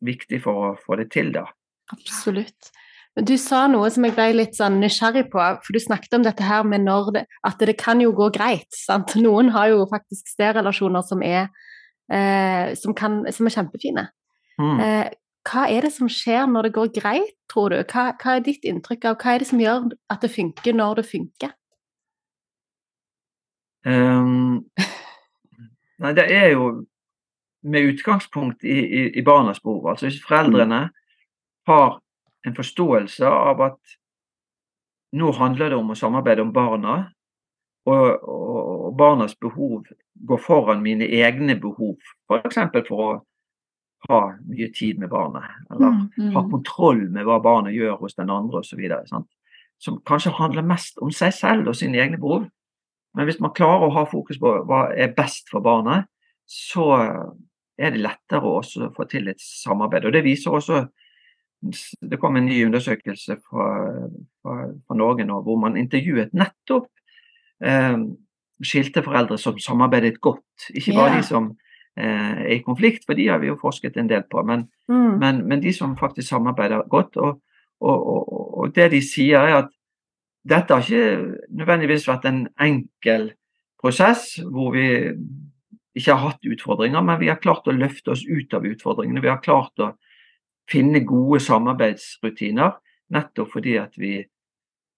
viktig 0.03 0.43
for 0.43 0.75
å 0.75 0.79
få 0.85 0.97
det 0.97 1.11
til, 1.13 1.31
da. 1.33 1.45
Absolutt. 1.93 2.71
Du 3.15 3.37
sa 3.39 3.69
noe 3.71 3.87
som 3.95 4.03
jeg 4.09 4.17
ble 4.17 4.33
litt 4.35 4.57
sånn 4.59 4.81
nysgjerrig 4.83 5.29
på, 5.31 5.43
for 5.63 5.77
du 5.77 5.79
snakket 5.79 6.17
om 6.19 6.25
dette 6.27 6.43
her 6.43 6.65
med 6.67 6.83
når 6.83 7.11
det, 7.15 7.23
at 7.47 7.61
det 7.63 7.77
kan 7.79 8.01
jo 8.03 8.11
gå 8.17 8.27
greit. 8.35 8.67
Sant? 8.75 9.15
Noen 9.23 9.53
har 9.55 9.69
jo 9.71 9.85
faktisk 9.91 10.33
stedrelasjoner 10.33 11.05
som 11.07 11.23
er, 11.23 11.47
eh, 12.11 12.75
som, 12.75 12.95
kan, 12.99 13.23
som 13.31 13.47
er 13.47 13.55
kjempefine. 13.55 14.09
Mm. 14.59 14.81
Eh, 14.83 15.13
hva 15.47 15.67
er 15.71 15.87
det 15.87 15.93
som 15.95 16.11
skjer 16.11 16.49
når 16.51 16.67
det 16.67 16.75
går 16.75 16.91
greit, 16.97 17.37
tror 17.53 17.71
du? 17.71 17.79
Hva, 17.85 18.09
hva 18.19 18.35
er 18.35 18.43
ditt 18.43 18.67
inntrykk 18.67 19.07
av 19.11 19.19
hva 19.21 19.35
er 19.35 19.45
det 19.45 19.51
som 19.53 19.63
gjør 19.63 19.93
at 20.11 20.25
det 20.25 20.33
funker 20.35 20.75
når 20.75 20.99
det 20.99 21.07
funker? 21.13 21.55
Um, 23.85 24.65
nei, 26.01 26.13
det 26.17 26.25
er 26.33 26.55
jo 26.57 26.71
med 27.65 27.93
utgangspunkt 27.93 28.65
i, 28.65 28.79
i, 28.81 29.03
i 29.21 29.25
barnas 29.25 29.61
behov. 29.63 29.93
Altså 29.93 30.09
hvis 30.09 30.23
foreldrene 30.25 30.89
har 31.69 32.01
en 32.45 32.57
forståelse 32.57 33.27
av 33.29 33.61
at 33.65 33.95
nå 35.15 35.31
handler 35.39 35.71
det 35.71 35.77
om 35.79 35.93
å 35.95 35.99
samarbeide 35.99 36.43
om 36.43 36.53
barna, 36.53 36.97
og, 37.87 38.25
og, 38.25 38.73
og 38.89 38.97
barnas 38.99 39.37
behov 39.41 39.85
går 40.29 40.41
foran 40.41 40.83
mine 40.83 41.07
egne 41.07 41.57
behov, 41.61 41.97
f.eks. 42.31 42.59
For, 42.73 42.89
for 42.89 43.05
å 43.05 43.13
ha 44.09 44.21
mye 44.49 44.69
tid 44.75 44.99
med 45.01 45.13
barnet, 45.13 45.47
eller 45.71 45.87
ha 46.35 46.43
Mm. 46.43 46.51
kontroll 46.51 47.11
med 47.11 47.25
hva 47.25 47.41
barnet 47.43 47.75
gjør 47.75 47.97
hos 48.01 48.15
den 48.15 48.31
andre 48.31 48.61
osv. 48.61 48.81
Som 49.81 50.01
kanskje 50.07 50.33
handler 50.33 50.63
mest 50.63 50.99
om 51.03 51.11
seg 51.11 51.33
selv 51.33 51.69
og 51.69 51.77
sine 51.77 51.99
egne 51.99 52.19
behov. 52.21 52.49
Men 53.15 53.27
hvis 53.27 53.41
man 53.41 53.55
klarer 53.55 53.87
å 53.89 53.95
ha 53.95 54.05
fokus 54.05 54.39
på 54.39 54.65
hva 54.67 54.89
er 54.97 55.15
best 55.15 55.49
for 55.51 55.61
barnet, 55.61 56.07
så 56.47 56.91
er 57.79 57.91
det 57.91 58.03
lettere 58.03 58.45
å 58.45 58.61
få 58.97 59.07
til 59.11 59.29
et 59.29 59.41
samarbeid. 59.41 60.05
Og 60.05 60.13
det 60.13 60.25
viser 60.25 60.51
også 60.51 60.87
Det 62.11 62.19
kom 62.21 62.37
en 62.37 62.47
ny 62.47 62.59
undersøkelse 62.67 63.39
fra, 63.41 63.69
fra, 64.43 64.57
fra 64.87 64.97
Norge 64.99 65.27
nå, 65.29 65.41
hvor 65.47 65.57
man 65.61 65.79
intervjuet 65.81 66.35
nettopp 66.37 66.91
eh, 67.65 67.99
skilte 68.65 69.03
foreldre 69.05 69.39
som 69.41 69.59
samarbeidet 69.59 70.21
godt. 70.21 70.69
Ikke 70.75 70.97
bare 70.97 71.15
yeah. 71.15 71.21
de 71.21 71.29
som 71.29 71.51
eh, 71.97 72.35
er 72.45 72.57
i 72.59 72.63
konflikt, 72.67 73.07
for 73.07 73.19
de 73.19 73.29
har 73.31 73.41
vi 73.43 73.53
jo 73.53 73.61
forsket 73.61 73.97
en 74.01 74.11
del 74.11 74.27
på. 74.31 74.43
men 74.43 74.69
Mm. 74.89 75.19
men, 75.19 75.49
men 75.49 75.63
de 75.63 75.73
som 75.73 75.97
faktisk 75.97 76.29
samarbeider 76.29 76.89
godt. 76.89 77.17
Og, 77.17 77.41
og, 77.81 78.07
og, 78.07 78.59
og 78.59 78.75
det 78.75 78.91
de 78.93 79.01
sier, 79.01 79.39
er 79.41 79.63
at 79.63 79.71
dette 80.45 80.75
har 80.75 80.85
ikke 80.85 81.39
nødvendigvis 81.49 82.09
vært 82.09 82.27
en 82.29 82.47
enkel 82.61 83.31
prosess 83.81 84.35
hvor 84.43 84.75
vi 84.75 84.85
ikke 85.95 86.11
har 86.11 86.21
hatt 86.29 86.49
utfordringer, 86.53 87.01
men 87.01 87.21
vi 87.21 87.31
har 87.31 87.41
klart 87.41 87.69
å 87.71 87.75
løfte 87.77 88.13
oss 88.13 88.25
ut 88.27 88.55
av 88.57 88.67
utfordringene. 88.67 89.23
Vi 89.23 89.31
har 89.31 89.43
klart 89.45 89.79
å 89.81 89.93
finne 90.71 91.01
gode 91.05 91.41
samarbeidsrutiner 91.45 92.79
nettopp 93.15 93.51
fordi 93.53 93.77
at 93.81 93.97
vi 94.01 94.25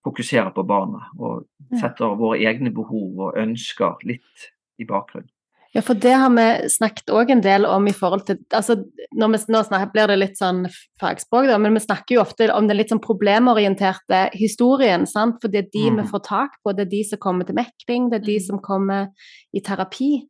fokuserer 0.07 0.53
på 0.55 0.63
barna 0.67 1.09
og 1.19 1.47
setter 1.81 2.15
våre 2.19 2.39
egne 2.47 2.71
behov 2.75 3.19
og 3.27 3.39
ønsker 3.43 3.97
litt 4.07 4.51
i 4.79 4.87
bakgrunnen. 4.87 5.31
Ja, 5.75 5.83
for 5.85 5.99
det 5.99 6.13
har 6.17 6.31
vi 6.33 6.69
snakket 6.73 7.11
òg 7.13 7.31
en 7.35 7.43
del 7.45 7.67
om 7.69 7.85
i 7.91 7.93
forhold 7.93 8.23
til 8.25 8.39
altså, 8.55 8.79
når 9.13 9.33
vi, 9.35 9.41
Nå 9.53 9.61
snakker, 9.67 9.91
blir 9.93 10.07
det 10.09 10.17
litt 10.23 10.39
sånn 10.39 10.63
fagspråk, 11.03 11.49
da, 11.51 11.59
men 11.61 11.75
vi 11.77 11.83
snakker 11.85 12.15
jo 12.17 12.23
ofte 12.23 12.47
om 12.55 12.69
den 12.71 12.79
litt 12.79 12.95
sånn 12.95 13.03
problemorienterte 13.05 14.31
historien. 14.33 15.05
sant? 15.07 15.37
For 15.43 15.49
det 15.53 15.59
er 15.67 15.69
de 15.73 15.83
vi 15.91 16.03
Mhm. 16.03 16.09
får 16.09 16.23
tak 16.25 16.51
på, 16.65 16.73
det 16.75 16.87
er 16.87 16.91
de 16.91 17.03
som 17.05 17.19
kommer 17.19 17.45
til 17.45 17.57
mekling, 17.57 18.09
det 18.11 18.23
er 18.23 18.25
de 18.25 18.39
Mhm. 18.39 18.47
som 18.47 18.59
kommer 18.59 19.09
i 19.55 19.61
terapi. 19.61 20.23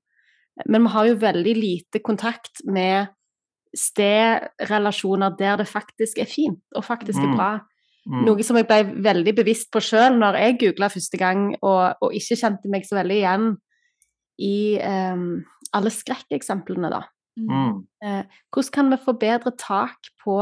Men 0.66 0.82
vi 0.82 0.88
har 0.88 1.06
jo 1.06 1.14
veldig 1.16 1.54
lite 1.54 2.02
kontakt 2.02 2.64
med 2.64 3.08
stedrelasjoner 3.76 5.36
der 5.38 5.60
det 5.60 5.68
faktisk 5.70 6.18
er 6.22 6.28
fint 6.30 6.62
og 6.74 6.84
faktisk 6.84 7.20
er 7.20 7.30
Mm. 7.30 7.36
bra. 7.36 7.50
Mm. 8.06 8.22
Noe 8.24 8.42
som 8.46 8.56
jeg 8.56 8.68
ble 8.68 9.02
veldig 9.02 9.34
bevisst 9.34 9.70
på 9.74 9.82
sjøl 9.82 10.18
når 10.18 10.38
jeg 10.38 10.58
googla 10.60 10.88
første 10.88 11.18
gang, 11.18 11.56
og, 11.62 11.96
og 12.00 12.14
ikke 12.14 12.38
kjente 12.38 12.70
meg 12.70 12.86
så 12.86 12.96
veldig 13.00 13.16
igjen 13.16 13.48
i 14.38 14.78
um, 14.78 15.44
alle 15.74 15.90
skrekkeksemplene, 15.90 16.90
da. 16.92 17.02
Mm. 17.36 17.82
Eh, 18.02 18.22
hvordan 18.54 18.72
kan 18.72 18.90
vi 18.92 18.96
få 19.04 19.12
bedre 19.12 19.52
tak 19.60 20.08
på 20.24 20.38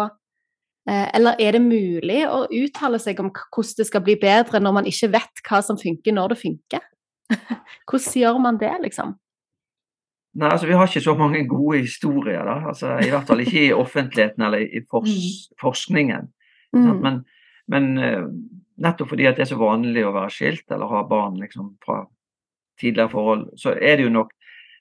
eh, 0.87 1.09
Eller 1.15 1.35
er 1.43 1.57
det 1.57 1.63
mulig 1.65 2.21
å 2.29 2.45
uttale 2.47 3.01
seg 3.03 3.19
om 3.19 3.33
hvordan 3.35 3.81
det 3.81 3.87
skal 3.89 4.05
bli 4.07 4.15
bedre 4.21 4.61
når 4.63 4.77
man 4.77 4.87
ikke 4.87 5.11
vet 5.17 5.43
hva 5.49 5.59
som 5.67 5.81
funker 5.81 6.15
når 6.15 6.35
det 6.35 6.39
funker? 6.45 6.85
hvordan 7.91 8.21
gjør 8.21 8.39
man 8.39 8.61
det, 8.63 8.71
liksom? 8.85 9.17
Nei, 10.35 10.49
altså 10.51 10.67
Vi 10.67 10.75
har 10.75 10.89
ikke 10.89 11.01
så 11.05 11.15
mange 11.19 11.45
gode 11.49 11.79
historier. 11.85 12.43
da, 12.45 12.57
altså 12.69 12.97
I 12.99 13.11
hvert 13.11 13.27
fall 13.27 13.41
ikke 13.45 13.67
i 13.69 13.73
offentligheten 13.73 14.43
eller 14.43 14.59
i 14.67 14.83
fors 14.91 15.15
forskningen. 15.61 16.31
sant? 16.75 16.89
Mm. 16.89 17.03
Men, 17.03 17.21
men 17.69 17.99
eh, 17.99 18.25
nettopp 18.83 19.13
fordi 19.13 19.29
at 19.31 19.37
det 19.39 19.47
er 19.47 19.53
så 19.53 19.61
vanlig 19.61 20.03
å 20.07 20.15
være 20.15 20.33
skilt 20.35 20.75
eller 20.75 20.91
ha 20.91 21.05
barn 21.09 21.39
liksom 21.39 21.77
fra 21.85 22.03
tidligere 22.81 23.13
forhold, 23.13 23.47
så 23.57 23.77
er 23.79 23.97
det 23.97 24.09
jo 24.09 24.17
nok 24.17 24.33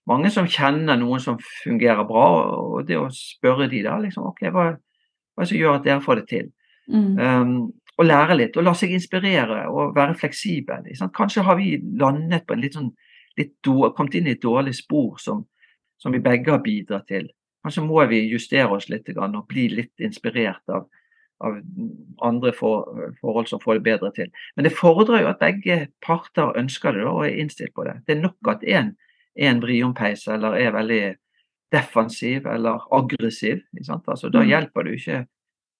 mange 0.09 0.31
som 0.33 0.49
kjenner 0.49 0.97
noen 0.99 1.21
som 1.21 1.37
fungerer 1.63 2.03
bra. 2.07 2.25
Og 2.57 2.87
det 2.87 2.97
å 2.99 3.07
spørre 3.13 3.69
de 3.71 3.83
da, 3.85 3.99
liksom, 4.01 4.25
ok, 4.33 4.47
hva, 4.49 4.65
hva 4.73 5.45
det 5.45 5.51
som 5.51 5.59
gjør 5.59 5.77
at 5.77 5.87
dere 5.87 6.03
får 6.03 6.21
det 6.21 6.27
til? 6.31 6.51
Mm. 6.89 7.13
Um, 7.19 7.55
og 7.93 8.07
lære 8.07 8.37
litt, 8.39 8.57
og 8.57 8.65
la 8.65 8.73
seg 8.73 8.95
inspirere 8.95 9.67
og 9.69 9.93
være 9.95 10.17
fleksibel. 10.17 10.87
sant? 10.97 11.13
Kanskje 11.15 11.45
har 11.45 11.59
vi 11.59 11.77
landet 12.01 12.47
på 12.47 12.55
en 12.55 12.63
litt 12.63 12.73
sånn 12.77 12.89
litt 13.37 13.53
dår, 13.65 13.93
kommet 13.97 14.15
inn 14.15 14.27
i 14.27 14.35
et 14.35 14.43
dårlig 14.43 14.75
spor 14.77 15.17
som, 15.21 15.45
som 16.01 16.13
vi 16.13 16.21
begge 16.23 16.51
har 16.51 16.61
bidratt 16.65 17.07
til. 17.07 17.29
Kanskje 17.63 17.85
må 17.85 18.03
vi 18.11 18.25
justere 18.27 18.67
oss 18.75 18.89
litt 18.91 19.07
og 19.15 19.47
bli 19.47 19.69
litt 19.71 20.03
inspirert 20.03 20.67
av, 20.69 20.89
av 21.43 21.59
andre 22.21 22.51
for, 22.51 22.91
forhold 23.21 23.47
som 23.47 23.61
får 23.63 23.79
det 23.79 23.85
bedre 23.87 24.11
til. 24.15 24.29
Men 24.55 24.67
det 24.67 24.75
fordrer 24.75 25.23
jo 25.23 25.31
at 25.31 25.39
begge 25.39 25.87
parter 26.03 26.53
ønsker 26.59 26.91
det 26.97 27.05
og 27.07 27.25
er 27.25 27.39
innstilt 27.39 27.73
på 27.73 27.85
det. 27.87 28.01
Det 28.07 28.17
er 28.17 28.21
nok 28.21 28.51
at 28.51 28.63
én 28.63 28.93
er 29.35 29.49
en 29.49 29.61
briompeis 29.63 30.27
eller 30.27 30.59
er 30.59 30.75
veldig 30.75 31.03
defensiv 31.73 32.45
eller 32.45 32.83
aggressiv. 32.93 33.63
Altså, 33.89 34.29
da 34.29 34.43
Mm. 34.43 34.47
hjelper 34.49 34.83
det 34.83 34.91
jo 34.91 34.99
ikke 35.01 35.27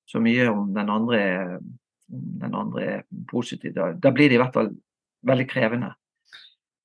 så 0.09 0.19
mye 0.19 0.47
om 0.49 0.73
den 0.73 0.89
andre 0.89 1.59
den 2.13 2.55
andre 2.55 2.83
er 2.83 3.01
positiv. 3.29 3.73
Da, 3.73 3.91
da 3.93 4.11
blir 4.11 4.29
det 4.29 4.35
i 4.35 4.41
hvert 4.41 4.53
fall 4.53 4.69
veldig 5.25 5.47
krevende. 5.49 5.93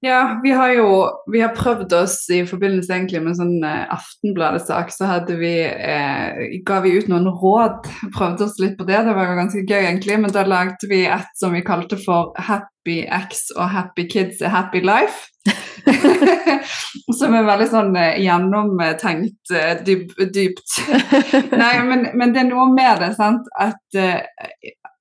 Ja, 0.00 0.40
vi 0.42 0.50
har 0.54 0.70
jo 0.76 0.90
vi 1.32 1.40
har 1.42 1.56
prøvd 1.56 1.92
oss 1.98 2.20
i 2.30 2.44
forbindelse 2.46 2.92
egentlig 2.94 3.18
med 3.24 3.34
sånn 3.34 3.56
eh, 3.66 3.88
Aftenbladet-sak, 3.90 4.92
så 4.94 5.08
hadde 5.11 5.34
vi, 5.40 5.50
eh, 5.66 6.38
ga 6.66 6.78
vi 6.84 6.94
ut 6.94 7.08
noen 7.11 7.26
råd. 7.26 7.88
Prøvde 8.14 8.46
oss 8.46 8.61
litt 8.62 8.76
på 8.78 8.87
det, 8.87 9.00
det 9.08 9.16
var 9.16 9.26
jo 9.26 9.40
ganske 9.40 9.64
gøy 9.64 9.80
egentlig. 9.80 10.20
Men 10.22 10.34
da 10.34 10.46
lagde 10.46 10.90
vi 10.90 11.02
et 11.11 11.34
som 11.40 11.56
vi 11.56 11.64
kalte 11.66 11.98
for 11.98 12.30
Happy 12.38 13.00
X 13.11 13.48
og 13.56 13.66
Happy 13.74 14.06
Kids 14.06 14.38
a 14.42 14.52
Happy 14.54 14.84
Life. 14.87 15.32
som 17.18 17.34
er 17.34 17.46
veldig 17.46 17.68
sånn 17.70 17.96
eh, 17.98 18.18
gjennomtenkt 18.22 19.54
eh, 19.54 19.74
dyp, 19.84 20.12
dypt. 20.34 20.78
Nei, 21.62 21.74
men, 21.88 22.08
men 22.18 22.34
det 22.34 22.44
er 22.44 22.50
noe 22.50 22.68
med 22.74 23.02
det, 23.02 23.12
sant. 23.18 23.48
At, 23.58 23.80
eh, 23.98 24.22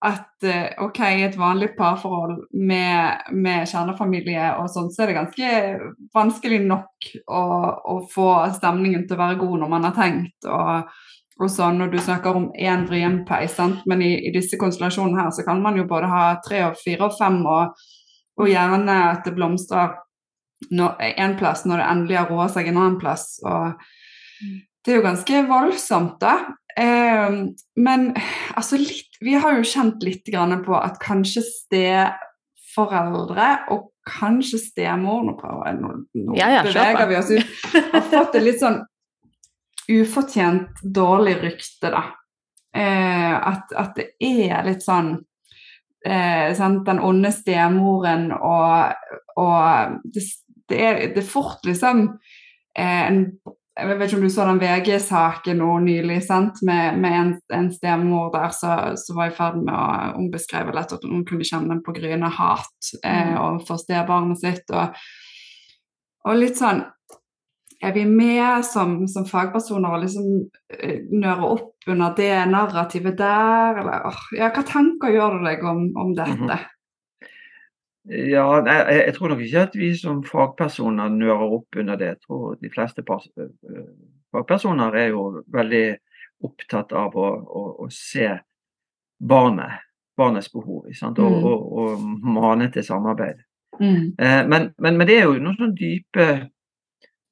at 0.08 0.46
eh, 0.48 0.70
ok, 0.84 1.00
i 1.18 1.26
et 1.28 1.38
vanlig 1.40 1.74
parforhold 1.78 2.48
med, 2.54 3.28
med 3.36 3.68
kjernefamilie 3.70 4.54
og 4.62 4.70
sånn, 4.72 4.90
så 4.94 5.04
er 5.04 5.12
det 5.12 5.18
ganske 5.18 5.52
vanskelig 6.16 6.62
nok 6.66 7.10
å, 7.28 7.44
å 7.94 8.00
få 8.12 8.30
stemningen 8.56 9.06
til 9.08 9.18
å 9.18 9.22
være 9.24 9.40
god 9.42 9.62
når 9.64 9.72
man 9.76 9.88
har 9.90 9.96
tenkt. 9.98 10.48
og, 10.48 10.90
og 11.38 11.52
sånn, 11.54 11.84
Og 11.86 11.94
du 11.94 12.00
snakker 12.02 12.40
om 12.40 12.50
én 12.58 12.88
vrienpeis, 12.90 13.60
men 13.86 14.02
i, 14.02 14.16
i, 14.30 14.34
disse 14.34 14.58
konstellasjonene 14.58 15.22
her 15.22 15.32
så 15.36 15.46
kan 15.46 15.62
man 15.62 15.78
jo 15.78 15.86
både 15.90 16.10
ha 16.10 16.24
tre 16.46 16.64
og 16.72 16.80
fire 16.82 17.10
og 17.10 17.18
fem, 17.18 17.44
og, 17.46 17.78
og 18.42 18.50
gjerne 18.50 18.98
at 19.12 19.28
det 19.28 19.36
blomstrer 19.38 20.00
én 20.68 21.38
plass 21.38 21.68
når 21.70 21.84
det 21.84 21.92
endelig 21.92 22.18
har 22.18 22.32
roa 22.32 22.48
seg 22.50 22.72
en 22.72 22.80
annen 22.82 22.98
plass. 23.02 23.38
og 23.46 23.78
det 24.88 24.94
er 24.94 25.02
jo 25.02 25.04
ganske 25.04 25.42
voldsomt, 25.50 26.16
da. 26.24 26.38
Eh, 26.80 27.32
men 27.84 28.06
altså 28.56 28.78
litt 28.80 29.18
Vi 29.20 29.34
har 29.34 29.58
jo 29.58 29.64
kjent 29.66 30.04
litt 30.06 30.30
på 30.30 30.76
at 30.78 31.00
kanskje 31.02 31.42
steforeldre 31.44 33.48
og 33.74 33.90
kanskje 34.08 34.60
stemor 34.62 35.24
Nå, 35.26 35.34
prøver, 35.40 35.74
nå, 35.74 35.88
nå 36.14 36.36
ja, 36.38 36.50
ja, 36.54 36.62
beveger 36.64 37.08
vi 37.10 37.16
oss 37.18 37.32
ut. 37.34 37.48
Har 37.92 38.02
fått 38.14 38.36
et 38.38 38.44
litt 38.46 38.60
sånn 38.62 38.86
ufortjent 39.88 40.70
dårlig 40.84 41.42
rykte, 41.42 41.90
da. 41.92 42.04
Eh, 42.76 43.36
at, 43.36 43.72
at, 43.76 43.96
det 43.98 44.12
er 44.22 44.64
litt 44.68 44.84
sånn 44.86 45.26
eh, 46.06 46.56
sant, 46.56 46.86
Den 46.86 47.00
onde 47.04 47.32
stemoren 47.34 48.32
og, 48.36 48.94
og 49.40 49.90
det, 50.04 50.22
det, 50.70 50.78
er, 50.78 51.14
det 51.16 51.24
er 51.24 51.32
fort 51.32 51.66
liksom 51.66 52.20
eh, 52.78 53.08
en 53.08 53.32
jeg 53.78 53.98
vet 54.00 54.08
ikke 54.08 54.18
om 54.18 54.24
du 54.26 54.32
så 54.34 54.46
den 54.48 54.60
VG-saken 54.62 55.60
nå 55.62 55.70
nylig 55.86 56.18
sant? 56.26 56.62
med, 56.66 56.98
med 57.02 57.16
en, 57.20 57.32
en, 57.54 57.70
stemor 57.74 58.32
der 58.34 58.54
som 58.58 59.18
var 59.20 59.30
i 59.30 59.36
ferd 59.38 59.60
med 59.62 59.74
å 59.74 60.18
ombeskrive 60.18 60.74
lett 60.74 60.96
at 60.96 61.06
hun 61.06 61.26
kunne 61.28 61.46
kjenne 61.46 61.78
på 61.86 61.94
gryende 61.94 62.32
hat 62.34 62.92
eh, 63.04 63.34
mm. 63.34 63.36
overfor 63.38 63.82
stebarnet 63.82 64.42
sitt. 64.42 64.74
Og, 64.74 64.98
og, 66.26 66.40
litt 66.40 66.58
sånn 66.60 66.86
Er 67.78 67.94
vi 67.94 68.08
med 68.10 68.66
som, 68.66 69.04
som 69.06 69.28
fagpersoner 69.30 69.94
og 69.94 70.02
liksom 70.02 70.30
uh, 70.48 70.96
nøre 71.14 71.46
opp 71.46 71.92
under 71.92 72.16
det 72.18 72.34
narrativet 72.50 73.20
der, 73.20 73.84
eller 73.84 74.08
oh, 74.10 74.24
ja, 74.34 74.50
Hva 74.50 74.64
tanker 74.66 75.14
gjør 75.14 75.38
du 75.38 75.46
deg 75.46 75.62
om, 75.62 75.84
om 75.94 76.16
dette? 76.18 76.34
Mm 76.34 76.50
-hmm. 76.50 76.77
Ja, 78.10 78.46
jeg, 78.64 79.04
jeg, 79.06 79.14
tror 79.16 79.28
nok 79.34 79.42
ikke 79.44 79.64
at 79.68 79.74
vi 79.76 79.90
som 80.00 80.22
fagpersoner 80.24 81.10
nører 81.12 81.56
opp 81.58 81.80
under 81.80 81.98
det. 82.00 82.14
Jeg 82.14 82.20
tror 82.24 82.56
de 82.62 82.70
fleste 82.72 83.04
eh, 83.04 83.90
fagpersoner 84.32 84.96
er 84.96 85.10
jo 85.12 85.24
veldig 85.52 85.86
opptatt 86.48 86.94
av 86.96 87.18
å, 87.18 87.28
å, 87.28 87.64
å 87.84 87.90
se 87.92 88.30
barnet, 89.20 89.84
barnets 90.18 90.50
behov, 90.54 90.86
og, 90.88 91.20
mm. 91.20 91.48
og, 91.50 91.68
og, 91.82 92.08
mane 92.24 92.70
til 92.72 92.86
samarbeid. 92.86 93.44
Mm. 93.82 94.14
Eh, 94.16 94.44
men, 94.48 94.72
men, 94.78 94.98
men, 94.98 95.08
det 95.08 95.20
er 95.20 95.28
jo 95.28 95.42
noen 95.42 95.58
sånne 95.60 95.76
dype, 95.78 96.28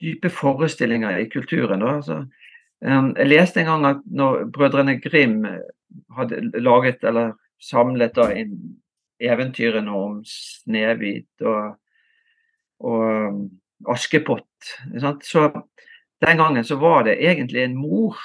dype 0.04 0.34
forestillinger 0.34 1.22
i 1.22 1.30
kulturen. 1.32 1.86
Altså, 1.88 2.26
um, 2.84 3.14
jeg 3.16 3.32
leste 3.32 3.64
en 3.64 3.72
gang 3.72 3.92
at 3.94 4.04
når 4.12 4.50
brødrene 4.52 5.00
Grim 5.00 5.40
hadde 6.18 6.42
laget 6.60 7.06
eller 7.08 7.38
samlet 7.64 8.18
da, 8.18 8.28
inn 8.36 8.76
eventyrene 9.22 9.92
om 9.92 10.20
Snehvit 10.28 11.46
og, 11.46 11.78
og 12.80 13.06
um, 13.30 13.46
Askepott. 13.92 14.74
Så 15.24 15.50
den 16.26 16.38
gangen 16.38 16.64
så 16.64 16.76
var 16.76 17.04
det 17.04 17.20
egentlig 17.24 17.64
en 17.64 17.78
mor 17.78 18.18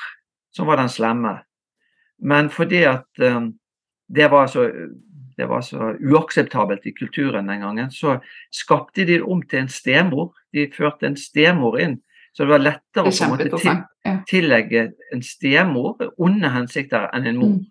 som 0.55 0.67
var 0.67 0.81
den 0.81 0.89
slemme. 0.89 1.39
Men 2.19 2.51
fordi 2.51 2.83
at 2.89 3.23
um, 3.23 3.53
det, 4.09 4.29
var 4.31 4.47
så, 4.47 4.71
det 5.37 5.47
var 5.47 5.61
så 5.61 5.95
uakseptabelt 6.01 6.87
i 6.87 6.93
kulturen 6.93 7.49
den 7.49 7.61
gangen, 7.61 7.91
så 7.91 8.19
skapte 8.51 9.05
de 9.05 9.19
det 9.19 9.23
om 9.23 9.43
til 9.43 9.65
en 9.65 9.69
stemor. 9.69 10.35
De 10.53 10.71
førte 10.77 11.07
en 11.07 11.17
stemor 11.17 11.79
inn. 11.81 12.01
Så 12.33 12.45
det 12.45 12.53
var 12.53 12.63
lettere 12.63 13.11
å 13.11 13.29
måte 13.31 13.49
til, 13.59 13.81
tillegge 14.31 14.91
en 15.13 15.23
stemor 15.23 15.99
onde 16.17 16.51
hensikter 16.55 17.09
enn 17.15 17.27
en 17.27 17.41
mor. 17.41 17.57
Mm. 17.59 17.67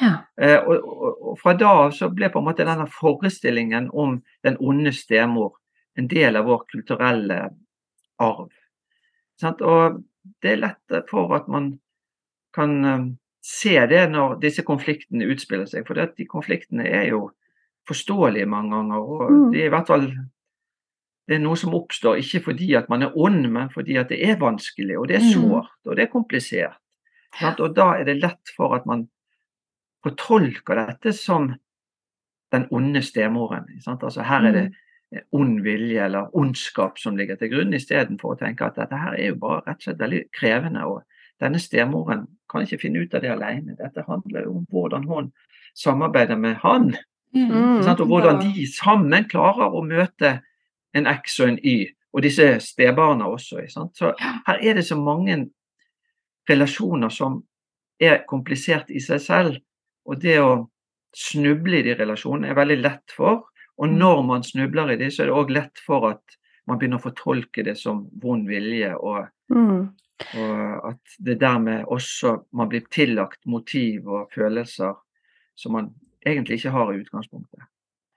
Ja. 0.00 0.14
Eh, 0.40 0.58
og, 0.58 0.74
og, 0.74 1.20
og, 1.30 1.36
fra 1.38 1.54
da 1.58 1.70
av 1.84 1.92
så 1.94 2.08
ble 2.10 2.30
på 2.32 2.40
en 2.40 2.48
måte 2.48 2.66
denne 2.66 2.86
forestillingen 2.90 3.90
om 3.92 4.18
den 4.46 4.58
onde 4.58 4.92
stemor 4.94 5.54
en 5.98 6.08
del 6.10 6.36
av 6.36 6.48
vår 6.50 6.64
kulturelle 6.72 7.38
arv. 8.22 8.50
Sant? 9.40 9.62
Og 9.62 10.00
det 10.42 10.54
er 10.54 10.62
lett 10.62 10.98
for 11.10 11.34
at 11.36 11.46
man 11.50 11.74
kan 12.54 12.74
um, 12.84 13.08
se 13.44 13.76
det 13.90 14.06
når 14.10 14.38
disse 14.42 14.64
konfliktene 14.66 15.28
utspiller 15.30 15.68
seg. 15.70 15.86
For 15.86 15.98
de 15.98 16.26
konfliktene 16.26 16.86
er 16.88 17.10
jo 17.12 17.28
forståelige 17.88 18.48
mange 18.50 18.74
ganger. 18.74 19.02
Og 19.02 19.24
mm. 19.30 19.50
det 19.52 19.62
er 19.62 19.68
i 19.68 19.74
hvert 19.74 19.90
fall 19.90 20.08
det 21.24 21.38
er 21.38 21.40
noe 21.40 21.56
som 21.56 21.72
oppstår 21.72 22.18
ikke 22.20 22.42
fordi 22.50 22.74
at 22.76 22.90
man 22.92 23.06
er 23.06 23.14
ond, 23.16 23.46
men 23.48 23.70
fordi 23.72 23.96
at 23.96 24.10
det 24.12 24.18
er 24.26 24.36
vanskelig, 24.40 24.98
og 25.00 25.06
det 25.08 25.16
er 25.16 25.22
mm. 25.24 25.30
sårt, 25.32 25.70
og 25.86 25.96
det 25.96 26.04
er 26.04 26.12
komplisert. 26.12 26.80
Sant? 27.38 27.62
Og 27.64 27.72
da 27.76 27.94
er 27.96 28.04
det 28.10 28.18
lett 28.20 28.52
for 28.56 28.76
at 28.76 28.84
man 28.86 29.06
fortolker 30.04 30.80
dette 30.80 31.12
som 31.16 31.50
den 32.52 32.66
onde 32.70 33.02
stemoren. 33.02 33.66
Altså 33.86 34.22
her 34.22 34.48
er 34.48 34.52
det 34.52 34.64
mm. 34.68 35.24
ond 35.32 35.62
vilje 35.64 36.04
eller 36.04 36.36
ondskap 36.36 36.98
som 36.98 37.16
ligger 37.16 37.38
til 37.40 37.50
grunn, 37.54 37.74
istedenfor 37.74 38.34
å 38.34 38.38
tenke 38.38 38.68
at 38.68 38.78
dette 38.78 39.00
her 39.00 39.16
er 39.16 39.32
jo 39.32 39.40
bare 39.42 39.62
rett 39.64 39.80
og 39.80 39.88
slett 39.88 40.02
veldig 40.02 40.22
krevende. 40.36 40.84
og 40.86 41.02
Denne 41.42 41.58
stemoren 41.58 42.26
kan 42.50 42.62
ikke 42.62 42.82
finne 42.86 43.02
ut 43.02 43.14
av 43.14 43.24
det 43.24 43.32
alene. 43.32 43.76
Dette 43.80 44.06
handler 44.06 44.46
jo 44.46 44.58
om 44.60 44.68
hvordan 44.70 45.08
hun 45.10 45.32
samarbeider 45.74 46.38
med 46.38 46.60
han. 46.62 46.94
Mm. 47.34 47.82
Og 47.82 48.06
hvordan 48.06 48.44
de 48.44 48.66
sammen 48.70 49.26
klarer 49.30 49.74
å 49.74 49.82
møte 49.82 50.38
en 50.94 51.08
X 51.10 51.40
og 51.40 51.48
en 51.48 51.58
Y, 51.58 51.88
og 52.14 52.22
disse 52.22 52.46
stebarna 52.62 53.26
også. 53.26 53.64
Så 53.66 54.12
her 54.20 54.60
er 54.62 54.78
det 54.78 54.84
så 54.86 54.94
mange 54.94 55.48
relasjoner 56.50 57.10
som 57.10 57.40
er 57.98 58.22
komplisert 58.28 58.90
i 58.94 59.02
seg 59.02 59.22
selv, 59.22 59.56
og 60.04 60.20
det 60.22 60.38
å 60.42 60.52
snuble 61.14 61.80
i 61.80 61.86
de 61.86 61.96
relasjonene 61.98 62.50
er 62.50 62.58
veldig 62.58 62.78
lett 62.82 63.14
for. 63.14 63.44
Og 63.78 63.90
mm. 63.90 63.98
når 63.98 64.22
man 64.26 64.46
snubler 64.46 64.94
i 64.94 64.98
de, 65.00 65.10
så 65.10 65.24
er 65.24 65.30
det 65.30 65.36
òg 65.38 65.52
lett 65.54 65.82
for 65.82 66.08
at 66.10 66.38
man 66.68 66.80
begynner 66.80 67.00
å 67.00 67.04
fortolke 67.04 67.64
det 67.66 67.76
som 67.78 68.04
vond 68.22 68.48
vilje, 68.48 68.94
og, 68.96 69.26
mm. 69.52 69.80
og 70.40 70.86
at 70.90 71.16
det 71.26 71.36
dermed 71.42 71.90
også 71.92 72.38
man 72.56 72.70
blir 72.72 72.86
tillagt 72.92 73.42
motiv 73.44 74.08
og 74.08 74.32
følelser 74.34 74.94
som 75.60 75.76
man 75.76 75.90
egentlig 76.24 76.60
ikke 76.60 76.72
har 76.74 76.92
i 76.92 77.02
utgangspunktet. 77.02 77.68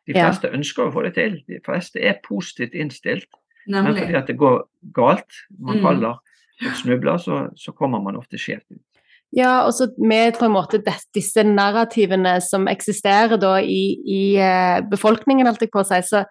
De 0.08 0.16
fleste 0.16 0.48
ja. 0.48 0.56
ønsker 0.56 0.88
å 0.88 0.94
få 0.96 1.04
det 1.04 1.18
til, 1.18 1.42
de 1.50 1.60
fleste 1.66 2.00
er 2.00 2.22
positivt 2.24 2.78
innstilt. 2.78 3.28
Nemlig. 3.68 3.84
Men 3.84 4.00
fordi 4.00 4.16
at 4.16 4.30
det 4.32 4.38
går 4.40 4.62
galt, 4.96 5.42
man 5.60 5.82
mm. 5.82 5.84
faller 5.84 6.16
og 6.64 6.78
snubler, 6.80 7.20
så, 7.22 7.42
så 7.60 7.74
kommer 7.76 8.00
man 8.02 8.16
ofte 8.18 8.40
skjevt 8.40 8.72
ut. 8.72 8.87
Ja, 9.36 9.66
og 9.68 9.74
så 9.76 9.90
med 10.00 10.38
på 10.40 10.46
en 10.48 10.54
måte 10.56 10.80
disse 11.16 11.44
narrativene 11.44 12.38
som 12.44 12.68
eksisterer 12.72 13.36
da 13.42 13.58
i, 13.60 13.82
i 14.08 14.22
eh, 14.40 14.80
befolkningen, 14.88 15.50
alt 15.50 15.62
jeg 15.62 15.72
på 15.74 15.82
å 15.84 15.88
si, 15.88 16.00
så, 16.08 16.22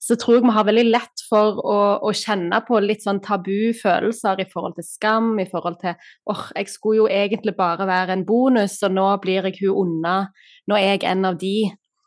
så, 0.00 0.16
tror 0.16 0.38
jeg 0.38 0.46
vi 0.46 0.54
har 0.56 0.68
veldig 0.68 0.86
lett 0.88 1.24
for 1.28 1.60
å, 1.60 1.78
å, 2.00 2.14
kjenne 2.16 2.62
på 2.64 2.80
litt 2.80 3.04
sånn 3.04 3.20
tabu 3.24 3.74
følelser 3.76 4.40
i 4.40 4.48
forhold 4.48 4.78
til 4.78 4.88
skam, 4.88 5.34
i 5.42 5.48
forhold 5.50 5.76
til 5.82 5.92
åh, 5.92 6.32
oh, 6.32 6.46
jeg 6.56 6.72
skulle 6.72 7.02
jo 7.02 7.10
egentlig 7.12 7.52
bare 7.58 7.88
være 7.88 8.16
en 8.16 8.24
bonus, 8.28 8.78
og 8.88 8.96
nå 8.96 9.10
blir 9.20 9.50
jeg 9.50 9.60
hun 9.66 9.82
unna, 9.84 10.16
nå 10.66 10.80
er 10.80 10.94
jeg 10.94 11.04
en 11.12 11.28
av 11.28 11.36
de. 11.42 11.58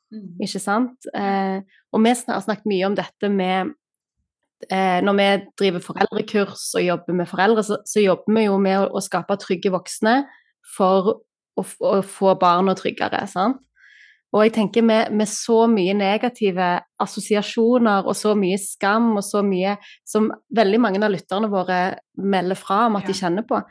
Mm. 0.10 0.32
Ikke 0.42 0.64
sant? 0.64 1.12
Eh, 1.14 1.62
og 1.94 2.02
vi 2.02 2.16
har 2.16 2.42
snakket 2.42 2.70
mye 2.74 2.90
om 2.90 2.98
dette 2.98 3.30
med 3.30 3.76
eh, 4.68 5.00
Når 5.06 5.16
vi 5.18 5.30
driver 5.62 5.86
foreldrekurs 5.86 6.68
og 6.76 6.84
jobber 6.84 7.18
med 7.22 7.30
foreldre, 7.30 7.64
så, 7.64 7.80
så 7.86 8.04
jobber 8.04 8.36
vi 8.36 8.46
jo 8.46 8.60
med 8.62 8.82
å, 8.82 8.86
å 8.98 9.04
skape 9.04 9.40
trygge 9.40 9.72
voksne 9.74 10.22
for 10.76 11.14
å, 11.56 11.64
å 11.64 11.96
få 12.06 12.36
barna 12.40 12.76
tryggere. 12.78 13.26
sant? 13.32 13.62
Og 14.30 14.44
jeg 14.46 14.54
tenker 14.60 14.86
med, 14.86 15.10
med, 15.18 15.26
så 15.26 15.64
mye 15.70 15.96
negative 15.98 16.68
assosiasjoner 17.02 18.06
og 18.06 18.14
så 18.18 18.36
mye 18.38 18.60
skam 18.62 19.16
og 19.18 19.24
så 19.26 19.42
mye 19.46 19.74
som 20.06 20.30
veldig 20.54 20.82
mange 20.84 21.02
av 21.02 21.10
lytterne 21.16 21.50
våre 21.50 21.80
melder 22.14 22.60
fra 22.60 22.84
om 22.86 23.00
at 23.00 23.08
ja. 23.08 23.10
de 23.10 23.18
kjenner 23.24 23.48
på, 23.50 23.64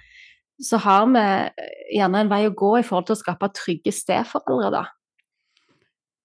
så 0.59 0.81
har 0.83 1.07
vi 1.15 1.23
gjerne 2.01 2.25
en 2.25 2.33
vei 2.33 2.43
å 2.49 2.57
gå 2.59 2.73
i 2.81 2.87
forhold 2.87 3.07
til 3.07 3.15
å 3.15 3.21
skape 3.21 3.53
trygge 3.55 3.95
steforeldre, 3.95 4.73
da. 4.75 4.85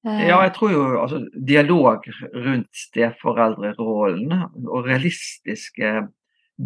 Eh, 0.06 0.28
Ja, 0.28 0.42
jeg 0.44 0.54
tror 0.58 0.72
jo 0.72 0.84
altså, 1.02 1.22
dialog 1.48 2.08
rundt 2.34 2.70
steforeldrerollen 2.76 4.34
og 4.68 4.86
realistiske 4.88 5.94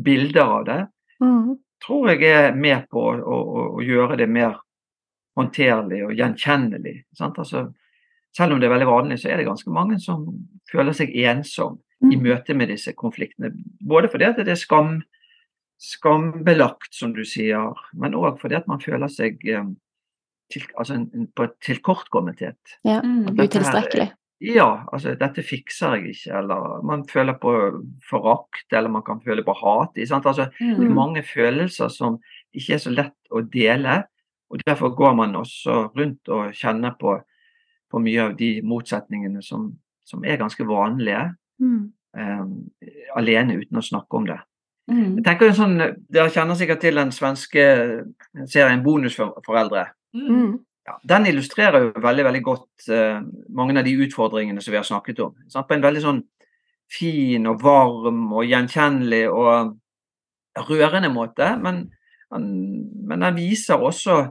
bilder 0.04 0.54
av 0.60 0.66
det, 0.66 0.80
mm, 1.22 1.58
tror 1.86 2.10
jeg 2.10 2.24
er 2.32 2.56
med 2.56 2.88
på 2.92 3.04
å, 3.14 3.18
å, 3.22 3.68
å 3.78 3.84
gjøre 3.86 4.18
det 4.18 4.30
mer 4.30 4.58
håndterlig 5.38 6.04
og 6.08 6.16
gjenkjennelig. 6.18 7.04
Sant? 7.16 7.38
Altså, 7.38 7.68
selv 8.36 8.54
om 8.54 8.60
det 8.60 8.68
er 8.68 8.74
veldig 8.74 8.90
vanlig, 8.90 9.20
så 9.22 9.30
er 9.30 9.38
det 9.38 9.48
ganske 9.48 9.72
mange 9.74 10.00
som 10.02 10.26
føler 10.72 10.98
seg 10.98 11.14
ensom 11.14 11.78
i 12.02 12.18
mm, 12.18 12.24
møte 12.26 12.54
med 12.58 12.70
disse 12.74 12.94
konfliktene. 12.98 13.54
Både 13.82 14.10
fordi 14.10 14.28
at 14.28 14.42
det 14.42 14.54
er 14.54 14.60
skam, 14.60 15.00
skambelagt, 15.82 16.90
som 16.94 17.14
du 17.14 17.24
sier, 17.26 17.78
men 17.94 18.18
òg 18.18 18.42
fordi 18.42 18.58
at 18.58 18.68
man 18.70 18.82
føler 18.82 19.10
seg 19.14 19.42
eh, 19.46 19.66
til, 20.54 20.64
altså 20.78 20.94
en, 20.96 21.10
en, 21.14 21.28
på 21.36 21.48
tilkortkommenhet. 21.66 22.58
ja. 22.86 23.02
Mm. 23.02 23.36
Utilstrekkelig. 23.40 24.12
Ja, 24.40 24.84
altså 24.94 25.16
dette 25.18 25.42
fikser 25.42 25.96
jeg 25.96 26.12
ikke, 26.14 26.38
eller 26.38 26.84
man 26.86 27.08
føler 27.10 27.34
på 27.42 27.52
forakt, 28.10 28.68
eller 28.72 28.90
man 28.90 29.02
kan 29.02 29.22
føle 29.26 29.42
på 29.44 29.54
hat. 29.58 29.98
Altså, 29.98 30.46
det 30.60 30.70
er 30.70 30.76
Mm. 30.90 30.94
mange 30.94 31.24
følelser 31.24 31.88
som 31.90 32.20
ikke 32.54 32.74
er 32.74 32.78
så 32.78 32.92
lett 32.94 33.32
å 33.32 33.42
dele, 33.42 34.04
og 34.50 34.62
derfor 34.68 34.94
går 34.96 35.16
man 35.16 35.36
også 35.36 35.90
rundt 35.98 36.30
og 36.30 36.54
kjenner 36.54 36.94
på, 37.00 37.18
på 37.92 38.00
mye 38.00 38.22
av 38.22 38.36
de 38.38 38.62
motsetningene 38.62 39.42
som, 39.44 39.72
som 40.06 40.24
er 40.26 40.38
ganske 40.38 40.64
vanlige, 40.68 41.36
Mm, 41.60 41.92
um, 42.14 42.70
alene 43.16 43.56
uten 43.58 43.78
å 43.78 43.82
snakke 43.82 44.14
om 44.14 44.26
det. 44.28 44.38
Mm. 44.92 45.16
Jeg 45.18 45.24
tenker 45.26 45.48
jo 45.48 45.54
sånn, 45.58 45.80
Dere 46.14 46.30
kjenner 46.30 46.54
sikkert 46.56 46.80
til 46.82 46.96
den 46.96 47.10
svenske 47.12 47.64
serien 48.46 48.84
Bonusforeldre. 48.84 49.88
Mm, 50.16 50.54
Ja, 50.88 50.94
den 51.04 51.26
illustrerer 51.28 51.84
jo 51.84 52.02
veldig 52.02 52.24
veldig 52.24 52.42
godt 52.46 52.86
eh, 52.96 53.20
mange 53.50 53.76
av 53.80 53.84
de 53.84 53.96
utfordringene 54.06 54.62
som 54.64 54.72
vi 54.72 54.78
har 54.80 54.86
snakket 54.88 55.20
om. 55.20 55.34
Sant? 55.52 55.68
På 55.68 55.76
en 55.76 55.84
veldig 55.84 56.04
sånn 56.06 56.22
fin 56.88 57.48
og 57.52 57.60
varm 57.60 58.22
og 58.32 58.46
gjenkjennelig 58.48 59.26
og 59.28 59.74
rørende 60.70 61.10
måte. 61.12 61.50
Men, 61.60 61.82
men 62.32 63.26
den 63.26 63.36
viser 63.36 63.84
også 63.84 64.22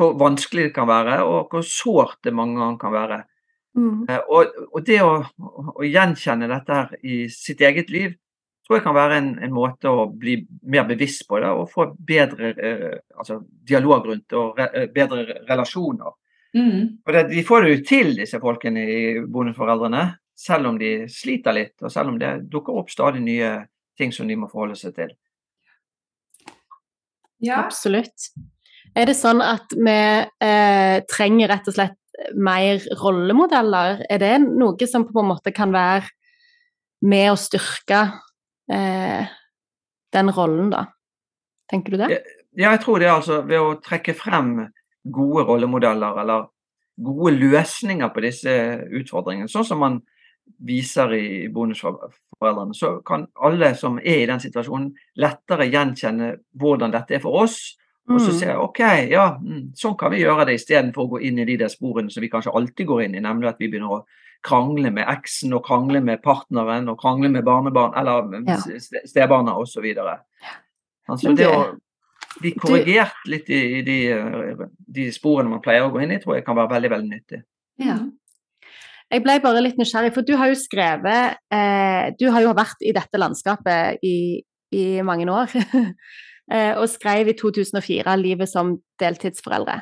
hvor 0.00 0.14
vanskelig 0.16 0.70
det 0.70 0.74
kan 0.78 0.88
være, 0.88 1.18
og 1.28 1.52
hvor 1.52 1.60
sårt 1.68 2.16
det 2.24 2.32
mange 2.32 2.56
ganger 2.56 2.78
kan 2.80 2.92
være. 2.96 3.18
mm, 3.76 4.06
Eh, 4.08 4.22
Og, 4.32 4.46
og 4.72 4.86
det 4.86 5.02
å, 5.04 5.12
å, 5.20 5.64
å 5.76 5.84
gjenkjenne 5.84 6.48
dette 6.48 6.72
her 6.72 6.96
i 7.04 7.28
sitt 7.28 7.60
eget 7.60 7.90
liv 7.92 8.16
tror 8.70 8.78
jeg 8.78 8.84
kan 8.84 8.94
være 8.94 9.16
en, 9.18 9.30
en 9.42 9.50
måte 9.50 9.90
å 9.90 10.04
bli 10.14 10.36
mer 10.70 10.84
bevisst 10.86 11.24
på 11.26 11.40
det 11.42 11.48
og 11.50 11.72
få 11.72 11.88
bedre 12.06 12.52
eh, 12.54 13.00
altså 13.18 13.40
dialog 13.66 14.06
rundt 14.06 14.28
det 14.30 14.36
og 14.38 14.60
re, 14.60 14.68
eh, 14.78 14.86
bedre 14.94 15.40
relasjoner. 15.48 16.12
Mm. 16.54 17.02
For 17.02 17.16
det, 17.16 17.24
De 17.32 17.42
får 17.48 17.66
det 17.66 17.72
jo 17.72 17.80
til, 17.88 18.12
disse 18.20 18.38
folkene 18.38 18.84
i 18.86 19.00
bondeforeldrene, 19.26 20.04
selv 20.38 20.70
om 20.70 20.78
de 20.78 20.92
sliter 21.10 21.58
litt, 21.58 21.74
og 21.82 21.90
selv 21.90 22.12
om 22.12 22.22
det 22.22 22.30
dukker 22.52 22.78
opp 22.78 22.94
stadig 22.94 23.24
nye 23.26 23.50
ting 23.98 24.14
som 24.14 24.30
de 24.30 24.38
må 24.38 24.46
forholde 24.52 24.78
seg 24.78 24.94
til. 25.00 25.10
Ja. 27.42 27.58
absolutt. 27.64 28.30
Er 28.94 29.10
det 29.10 29.18
sånn 29.18 29.42
at 29.42 29.74
vi 29.74 29.98
eh, 30.46 30.96
trenger 31.10 31.56
rett 31.56 31.66
og 31.66 31.74
slett 31.74 31.98
mer 32.38 32.86
rollemodeller? 33.02 34.06
Er 34.06 34.22
det 34.22 34.34
noe 34.46 34.86
som 34.86 35.10
på 35.10 35.24
en 35.24 35.32
måte 35.34 35.50
kan 35.56 35.74
være 35.74 36.06
med 37.02 37.32
å 37.32 37.38
styrke 37.40 38.04
eh, 38.72 39.30
den 40.12 40.32
rollen, 40.34 40.70
da? 40.72 40.86
Tenker 41.70 41.94
du 41.94 42.00
det? 42.02 42.10
Ja, 42.58 42.72
jeg 42.72 42.80
tror 42.82 42.98
det 42.98 43.08
er 43.08 43.16
altså 43.16 43.42
ved 43.46 43.62
å 43.62 43.76
trekke 43.82 44.14
frem 44.18 44.56
gode 45.06 45.44
rollemodeller 45.48 46.18
eller 46.22 46.48
gode 47.00 47.36
løsninger 47.38 48.10
på 48.12 48.24
disse 48.24 48.54
utfordringene, 49.00 49.48
sånn 49.48 49.66
som 49.66 49.80
man 49.80 50.00
viser 50.66 51.14
i 51.14 51.26
bonusforeldrene, 51.52 52.74
så 52.76 52.96
kan 53.06 53.28
alle 53.46 53.70
som 53.78 54.00
er 54.02 54.24
i 54.24 54.28
den 54.28 54.42
situasjonen 54.42 54.90
lettere 55.22 55.68
gjenkjenne 55.70 56.32
hvordan 56.58 56.92
dette 56.92 57.16
er 57.16 57.22
for 57.22 57.44
oss, 57.44 57.78
og 58.08 58.20
så 58.20 58.32
ser 58.32 58.48
jeg 58.54 58.58
OK, 58.58 58.78
ja, 59.10 59.26
mm, 59.38 59.72
sånn 59.76 59.96
kan 59.98 60.10
vi 60.10 60.22
gjøre 60.24 60.46
det 60.48 60.54
istedenfor 60.58 61.04
å 61.04 61.10
gå 61.12 61.20
inn 61.28 61.38
i 61.38 61.44
de 61.44 61.56
der 61.60 61.68
sporene 61.68 62.10
som 62.10 62.20
vi 62.24 62.30
kanskje 62.32 62.50
alltid 62.56 62.86
går 62.88 63.02
inn 63.04 63.14
i, 63.14 63.20
nemlig 63.20 63.48
at 63.52 63.58
vi 63.60 63.68
begynner 63.68 64.00
å 64.00 64.04
krangle 64.42 64.90
med 64.90 65.04
eksen 65.12 65.52
og 65.54 65.62
krangle 65.66 66.00
med 66.02 66.22
partneren 66.24 66.88
og 66.88 66.98
krangle 66.98 67.28
med 67.28 67.44
barnebarn 67.44 67.92
eller 68.00 68.22
med 68.32 68.48
Ja. 68.48 68.56
ste- 68.56 69.04
stebarna 69.06 69.54
osv. 69.60 69.84
Altså 71.08 71.34
det 71.36 71.46
å 71.46 71.76
bli 72.40 72.52
korrigert 72.54 73.26
litt 73.26 73.48
i, 73.50 73.60
i 73.78 73.82
de, 73.82 73.98
eh, 74.12 74.64
de 74.88 75.10
sporene 75.12 75.50
man 75.50 75.60
pleier 75.60 75.82
å 75.86 75.92
gå 75.92 76.02
inn 76.02 76.12
i, 76.12 76.18
tror 76.22 76.36
jeg 76.38 76.44
kan 76.46 76.56
være 76.56 76.70
veldig, 76.70 76.90
veldig 76.90 77.10
nyttig. 77.10 77.42
Ja. 77.78 77.98
Jeg 79.10 79.22
ble 79.24 79.40
bare 79.42 79.60
litt 79.62 79.76
nysgjerrig, 79.80 80.12
for 80.14 80.22
du 80.22 80.36
har 80.38 80.48
jo 80.52 80.54
skrevet 80.54 81.36
eh, 81.50 82.10
Du 82.18 82.28
har 82.30 82.42
jo 82.42 82.52
vært 82.54 82.78
i 82.86 82.92
dette 82.94 83.18
landskapet 83.18 83.98
i, 84.06 84.40
i 84.72 85.02
mange 85.02 85.26
år. 85.30 85.50
eh, 86.52 86.74
og 86.76 86.88
skrev 86.88 87.28
i 87.28 87.36
2004 87.38 88.16
'Livet 88.16 88.48
som 88.48 88.78
deltidsforeldre'. 89.02 89.80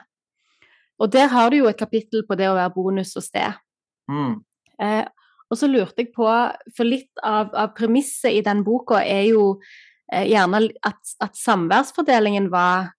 Og 0.99 1.13
der 1.13 1.27
har 1.27 1.51
du 1.51 1.57
jo 1.57 1.69
et 1.71 1.79
kapittel 1.79 2.25
på 2.27 2.35
det 2.35 2.49
å 2.51 2.57
være 2.59 2.75
bonus 2.75 3.17
og 3.17 3.23
sted. 3.23 3.55
Mm. 4.11 4.41
Eh, 4.83 5.05
og 5.51 5.57
så 5.57 5.69
lurte 5.71 6.03
jeg 6.03 6.13
på, 6.17 6.27
for 6.77 6.85
litt 6.85 7.23
av, 7.25 7.53
av 7.55 7.73
premisset 7.77 8.35
i 8.35 8.43
den 8.45 8.65
boka 8.67 9.01
er 9.01 9.31
jo 9.31 9.61
eh, 10.13 10.27
gjerne 10.29 10.69
at, 10.85 11.15
at 11.25 11.39
samværsfordelingen 11.39 12.51
var 12.53 12.91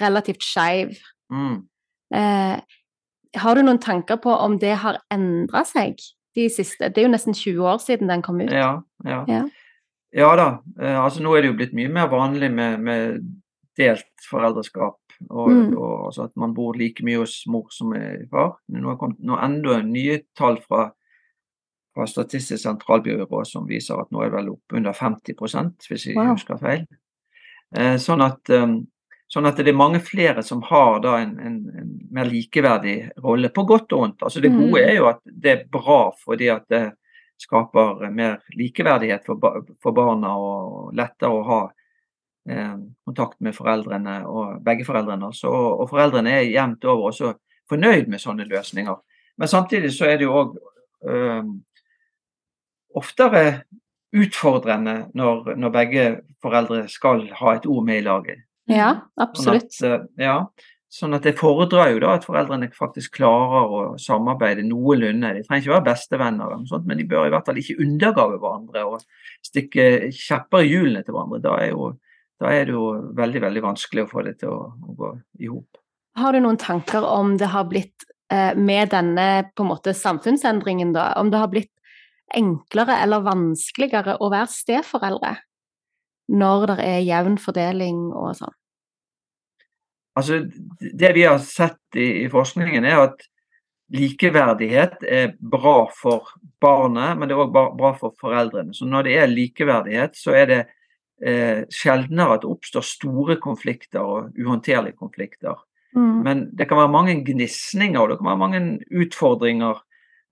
relativt 0.00 0.44
skeiv. 0.46 0.94
Mm. 1.32 1.64
Eh, 2.14 2.60
har 3.40 3.54
du 3.54 3.62
noen 3.62 3.80
tanker 3.82 4.20
på 4.22 4.32
om 4.34 4.58
det 4.58 4.76
har 4.82 5.00
endra 5.14 5.62
seg 5.66 6.00
de 6.38 6.46
siste 6.50 6.88
Det 6.90 7.02
er 7.02 7.08
jo 7.08 7.12
nesten 7.12 7.34
20 7.34 7.66
år 7.66 7.80
siden 7.82 8.10
den 8.10 8.22
kom 8.22 8.38
ut. 8.42 8.52
Ja, 8.54 8.82
ja. 9.06 9.24
Ja. 9.26 9.42
Ja 10.12 10.32
da. 10.36 10.48
Eh, 10.80 10.96
altså 11.04 11.22
nå 11.22 11.34
er 11.36 11.42
det 11.44 11.50
jo 11.52 11.56
blitt 11.58 11.74
mye 11.76 11.88
mer 11.92 12.08
vanlig 12.10 12.48
med, 12.52 12.80
med 12.82 13.20
delt 13.78 14.24
foreldreskap. 14.30 14.96
Og, 15.30 15.50
Mm. 15.52 15.74
og 15.76 16.06
altså 16.08 16.24
at 16.24 16.36
man 16.36 16.54
bor 16.56 16.72
like 16.74 17.04
mye 17.04 17.18
hos 17.20 17.42
mor 17.46 17.66
som 17.70 17.92
i 17.94 18.26
far. 18.30 18.54
Nå 18.72 18.88
har 18.88 18.96
kommet 18.96 19.20
nå 19.20 19.36
enda 19.36 19.82
nye 19.84 20.22
tall 20.36 20.56
fra, 20.64 20.86
fra 21.94 22.06
Statistisk 22.08 22.62
sentralbyrå 22.64 23.44
som 23.46 23.66
viser 23.68 24.00
at 24.00 24.10
nå 24.10 24.22
er 24.24 24.30
det 24.30 24.38
vel 24.38 24.48
opp 24.54 24.72
under 24.72 24.92
50 24.96 25.36
hvis 25.90 26.06
jeg 26.06 26.16
Wow. 26.16 26.32
husker 26.34 26.56
feil. 26.58 26.86
Eh, 27.76 27.96
sånn, 28.00 28.22
at, 28.24 28.48
um, 28.50 28.86
sånn 29.30 29.46
at 29.46 29.56
det 29.56 29.68
er 29.68 29.76
mange 29.76 30.00
flere 30.00 30.42
som 30.42 30.62
har 30.62 31.00
da 31.00 31.18
en, 31.20 31.38
en, 31.38 31.58
en 31.78 31.90
mer 32.10 32.24
likeverdig 32.24 33.10
rolle, 33.22 33.48
på 33.50 33.66
godt 33.68 33.92
og 33.92 34.00
vondt. 34.00 34.22
Altså 34.22 34.40
det 34.40 34.50
Mm. 34.50 34.58
gode 34.70 34.80
er 34.88 34.94
jo 34.96 35.06
at 35.06 35.20
det 35.26 35.52
er 35.52 35.64
bra 35.70 36.10
fordi 36.24 36.48
at 36.50 36.64
det 36.68 36.92
skaper 37.40 38.08
mer 38.12 38.40
likeverdighet 38.56 39.26
for, 39.26 39.62
for 39.82 39.96
barna 39.96 40.34
og 40.36 40.90
lettere 40.96 41.32
å 41.32 41.44
ha 41.48 41.60
eh, 42.50 42.74
kontakt 43.06 43.40
med 43.40 43.56
foreldrene 43.56 44.20
og 44.28 44.60
begge 44.66 44.86
foreldrene. 44.88 45.32
Så, 45.36 45.50
og 45.50 45.88
foreldrene 45.90 46.36
er 46.38 46.50
jevnt 46.50 46.84
over 46.84 47.10
også 47.10 47.34
fornøyd 47.70 48.10
med 48.10 48.22
sånne 48.22 48.48
løsninger. 48.50 48.98
Men 49.40 49.48
samtidig 49.48 49.92
så 49.96 50.10
er 50.10 50.20
det 50.20 50.28
jo 50.28 50.36
òg 50.42 50.56
eh, 51.08 51.52
oftere 53.00 53.44
utfordrende 54.10 54.96
når, 55.14 55.54
når 55.56 55.74
begge 55.74 56.06
foreldre 56.42 56.84
skal 56.90 57.28
ha 57.38 57.54
et 57.56 57.68
ord 57.70 57.86
med 57.86 58.02
i 58.02 58.06
laget. 58.06 58.44
Ja, 58.70 58.90
Sånn 59.14 59.26
absolutt. 59.26 59.72
at, 59.72 59.86
eh, 59.86 60.26
ja, 60.26 60.36
sånn 60.90 61.14
at 61.14 61.26
det 61.26 61.36
foredrar 61.38 61.92
jo 61.92 62.00
da 62.02 62.16
at 62.16 62.26
foreldrene 62.26 62.68
faktisk 62.74 63.14
klarer 63.20 63.70
å 63.70 63.80
samarbeide 64.02 64.64
noenlunde. 64.66 65.32
De 65.36 65.44
trenger 65.46 65.62
ikke 65.62 65.74
være 65.76 65.86
bestevenner, 65.86 66.54
men 66.82 66.98
de 66.98 67.06
bør 67.12 67.28
i 67.28 67.34
hvert 67.34 67.46
fall 67.46 67.60
ikke 67.62 67.78
undergrave 67.84 68.40
hverandre 68.42 68.86
og 68.88 69.04
stikke 69.46 70.10
kjepper 70.10 70.66
i 70.66 70.72
hjulene 70.72 71.04
til 71.06 71.14
hverandre. 71.14 71.42
Da 71.46 71.56
er, 71.62 71.76
jo, 71.76 71.92
da 72.42 72.54
er 72.56 72.66
det 72.66 72.74
jo 72.74 72.88
veldig 73.20 73.44
veldig 73.46 73.64
vanskelig 73.68 74.06
å 74.06 74.10
få 74.10 74.26
det 74.26 74.36
til 74.42 74.50
å, 74.50 74.64
å 74.74 74.96
gå 74.98 75.12
i 75.38 75.52
hop. 75.52 75.80
Har 76.18 76.34
du 76.34 76.42
noen 76.42 76.58
tanker 76.58 77.06
om 77.06 77.36
det 77.38 77.52
har 77.54 77.68
blitt, 77.70 78.08
eh, 78.34 78.56
med 78.58 78.90
denne 78.90 79.28
på 79.54 79.62
en 79.62 79.70
måte 79.70 79.94
samfunnsendringen, 79.94 80.90
da, 80.96 81.12
om 81.22 81.30
det 81.30 81.38
har 81.38 81.52
blitt 81.52 81.72
enklere 82.34 82.98
eller 83.04 83.22
vanskeligere 83.26 84.18
å 84.18 84.30
være 84.30 84.50
steforeldre 84.50 85.36
når 86.30 86.66
det 86.70 86.82
er 86.86 87.00
jevn 87.06 87.38
fordeling 87.42 88.08
og 88.10 88.34
sånn? 88.42 88.56
Altså, 90.18 90.42
det 90.80 91.12
vi 91.14 91.24
har 91.24 91.38
sett 91.44 91.98
i, 91.98 92.24
i 92.24 92.28
forskningen, 92.32 92.84
er 92.84 93.04
at 93.04 93.22
likeverdighet 93.90 95.02
er 95.06 95.32
bra 95.40 95.88
for 95.94 96.28
barnet, 96.62 97.18
men 97.18 97.28
det 97.28 97.34
er 97.34 97.42
òg 97.42 97.54
bra 97.54 97.94
for 97.98 98.14
foreldrene. 98.20 98.74
Så 98.74 98.86
når 98.86 99.06
det 99.06 99.16
er 99.18 99.32
likeverdighet, 99.32 100.14
så 100.18 100.34
er 100.38 100.46
det 100.50 100.60
eh, 101.26 101.64
sjeldnere 101.74 102.36
at 102.36 102.44
det 102.44 102.52
oppstår 102.52 102.86
store 102.86 103.36
konflikter 103.42 104.04
og 104.04 104.38
uhåndterlige 104.38 104.98
konflikter. 104.98 105.58
Mm. 105.96 106.20
Men 106.26 106.44
det 106.54 106.68
kan 106.70 106.78
være 106.78 106.92
mange 106.92 107.16
gnisninger 107.26 107.98
og 107.98 108.12
det 108.12 108.20
kan 108.20 108.30
være 108.30 108.42
mange 108.44 108.60
utfordringer 109.02 109.80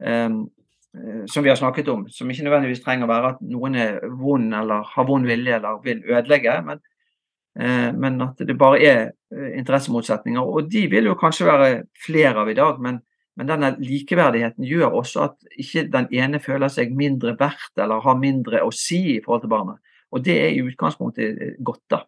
eh, 0.07 0.29
eh, 0.31 1.25
som 1.27 1.43
vi 1.43 1.51
har 1.51 1.59
snakket 1.59 1.91
om, 1.91 2.07
som 2.15 2.31
ikke 2.31 2.47
nødvendigvis 2.47 2.85
trenger 2.85 3.09
å 3.09 3.13
være 3.13 3.33
at 3.35 3.43
noen 3.43 3.75
er 3.75 3.99
vond 4.21 4.55
eller 4.55 4.87
har 4.95 5.09
vond 5.09 5.27
vilje 5.27 5.59
eller 5.59 5.83
vil 5.83 6.05
ødelegge, 6.07 6.61
men, 6.69 6.85
men 7.57 8.21
at 8.23 8.41
det 8.47 8.59
bare 8.59 8.81
er 8.85 9.01
eh, 9.35 9.53
interessemotsetninger. 9.59 10.41
Og 10.43 10.69
de 10.71 10.85
vil 10.91 11.11
jo 11.11 11.17
kanskje 11.19 11.49
være 11.49 11.71
flere 12.05 12.45
av 12.45 12.51
i 12.51 12.59
dag, 12.59 12.81
men, 12.81 13.03
Men 13.39 13.47
denne 13.47 13.69
likeverdigheten 13.79 14.65
gjør 14.67 14.97
også 14.99 15.21
at 15.29 15.37
ikke 15.63 15.85
den 15.93 16.09
ene 16.11 16.41
føler 16.43 16.67
seg 16.75 16.91
mindre 16.91 17.37
verdt 17.39 17.79
eller 17.79 18.01
har 18.03 18.17
mindre 18.19 18.65
å 18.67 18.73
si 18.75 18.99
i 19.13 19.21
forhold 19.23 19.45
til 19.45 19.53
barnet. 19.53 19.77
Og 20.11 20.25
det 20.27 20.35
er 20.43 20.57
i 20.57 20.65
utgangspunktet 20.67 21.39
eh, 21.39 21.53
godt, 21.63 21.85
da. 21.91 22.01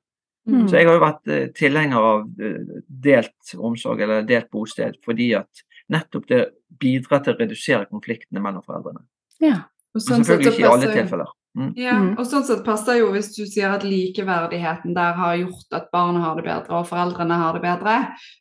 Mm. 0.49 0.69
Så 0.69 0.79
jeg 0.79 0.89
har 0.89 0.97
jo 0.97 1.03
vært 1.03 1.31
eh, 1.31 1.49
tilhenger 1.57 2.07
av 2.11 2.23
eh, 2.41 2.79
delt 3.07 3.53
omsorg 3.59 4.01
eller 4.03 4.25
delt 4.27 4.49
bosted 4.51 4.97
fordi 5.05 5.29
at 5.37 5.65
nettopp 5.93 6.27
det 6.31 6.41
bidrar 6.81 7.21
til 7.25 7.35
å 7.35 7.41
redusere 7.43 7.91
konfliktene 7.91 8.43
mellom 8.43 8.65
foreldrene. 8.65 9.05
Ja. 9.43 9.67
Men 9.95 10.05
sånn 10.05 10.25
sett 10.25 10.33
selvfølgelig 10.33 10.57
ikke 10.57 10.65
i 10.65 10.71
alle 10.71 10.91
tilfeller. 10.95 11.33
Mm. 11.59 11.73
Ja, 11.77 11.97
Mm. 11.99 12.13
og 12.19 12.27
sånn 12.31 12.45
sett 12.47 12.61
passer 12.65 12.99
jo 13.01 13.09
hvis 13.11 13.33
du 13.35 13.45
sier 13.45 13.73
at 13.75 13.83
likeverdigheten 13.83 14.95
der 14.95 15.13
har 15.19 15.37
gjort 15.37 15.73
at 15.75 15.89
barnet 15.93 16.23
har 16.23 16.37
det 16.37 16.45
bedre 16.45 16.77
og 16.79 16.87
foreldrene 16.87 17.35
har 17.41 17.53
det 17.57 17.63
bedre, 17.63 17.97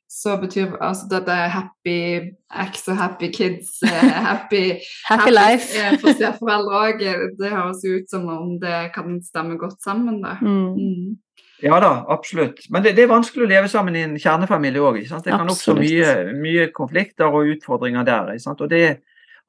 så 0.10 0.36
betyr 0.42 0.76
altså 0.82 1.08
dette 1.10 1.32
happy 1.32 2.34
ex 2.62 2.88
og 2.88 2.98
happy 2.98 3.30
kids, 3.34 3.82
eh, 3.84 3.90
happy, 4.30 4.80
Happy 5.08 5.32
life. 5.32 5.74
eh, 5.78 5.98
for 5.98 6.14
steforeldre 6.14 6.84
òg. 6.84 7.00
Det 7.40 7.50
høres 7.50 7.82
jo 7.86 7.98
ut 7.98 8.10
som 8.10 8.28
om 8.30 8.60
det 8.60 8.92
kan 8.94 9.18
stemme 9.26 9.58
godt 9.58 9.82
sammen, 9.82 10.22
da. 10.22 10.36
Mm. 10.42 10.76
Mm. 10.78 11.18
Ja 11.62 11.80
da, 11.84 12.06
absolutt. 12.10 12.62
Men 12.70 12.84
det, 12.84 12.96
det 12.96 13.04
er 13.04 13.12
vanskelig 13.12 13.44
å 13.46 13.50
leve 13.50 13.68
sammen 13.68 13.96
i 13.96 14.04
en 14.06 14.14
kjernefamilie 14.18 14.80
òg. 14.86 15.02
Det 15.02 15.34
kan 15.34 15.50
oppstå 15.50 15.74
mye, 15.76 16.14
mye 16.40 16.70
konflikter 16.72 17.26
og 17.26 17.50
utfordringer 17.56 18.06
der. 18.08 18.30
Ikke 18.36 18.46
sant? 18.46 18.62
Og, 18.62 18.70
det, 18.70 19.00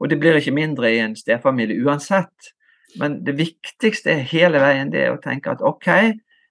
og 0.01 0.09
det 0.11 0.19
blir 0.19 0.41
ikke 0.41 0.55
mindre 0.57 0.91
i 0.91 0.99
en 1.05 1.15
stefamilie 1.17 1.77
uansett. 1.85 2.51
Men 2.99 3.21
det 3.25 3.37
viktigste 3.39 4.17
hele 4.33 4.63
veien 4.63 4.91
det 4.91 5.05
er 5.05 5.15
å 5.15 5.21
tenke 5.23 5.53
at 5.53 5.63
OK, 5.63 5.89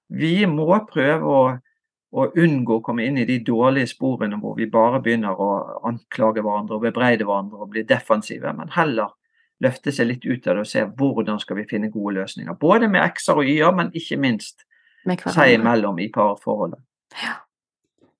vi 0.09 0.33
må 0.49 0.67
prøve 0.89 1.25
å, 1.25 1.41
å 2.15 2.27
unngå 2.29 2.79
å 2.79 2.83
komme 2.85 3.05
inn 3.05 3.19
i 3.21 3.27
de 3.29 3.39
dårlige 3.45 3.91
sporene 3.91 4.39
hvor 4.41 4.55
vi 4.57 4.69
bare 4.71 5.01
begynner 5.03 5.35
å 5.35 5.49
anklage 5.89 6.43
hverandre 6.45 6.77
og 6.77 6.85
bebreide 6.87 7.27
hverandre 7.27 7.61
og 7.61 7.73
bli 7.73 7.85
defensive, 7.87 8.53
men 8.55 8.71
heller 8.77 9.13
løfte 9.63 9.91
seg 9.91 10.07
litt 10.07 10.25
ut 10.25 10.47
av 10.47 10.55
det 10.55 10.63
og 10.63 10.71
se 10.71 10.85
hvordan 10.87 11.39
skal 11.43 11.59
vi 11.59 11.67
finne 11.69 11.91
gode 11.91 12.15
løsninger. 12.21 12.55
Både 12.59 12.87
med 12.91 13.03
x-er 13.11 13.41
og 13.41 13.49
y-er, 13.49 13.73
men 13.75 13.91
ikke 13.97 14.19
minst 14.21 14.63
seg 15.33 15.57
imellom 15.57 15.99
i 15.99 16.07
parforholdet. 16.13 16.79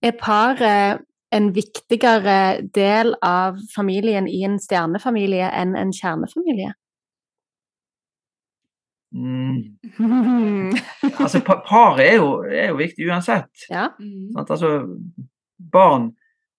Er 0.03 0.15
paret 0.19 1.05
en 1.35 1.51
viktigere 1.53 2.61
del 2.75 3.13
av 3.25 3.59
familien 3.73 4.27
i 4.27 4.41
en 4.47 4.57
stjernefamilie 4.61 5.49
enn 5.61 5.75
en 5.77 5.91
kjernefamilie? 5.95 6.73
Mm. 9.11 9.77
Altså, 11.19 11.39
paret 11.41 12.05
er 12.05 12.21
er 12.53 12.67
jo 12.69 12.77
viktig 12.77 13.07
uansett. 13.09 13.65
Ja. 13.69 13.87
Mm. 13.99 14.35
Altså, 14.37 14.69
barn 15.71 16.11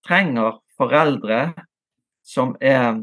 trenger 0.07 0.59
foreldre 0.79 1.53
som 2.25 2.55
er, 2.61 3.01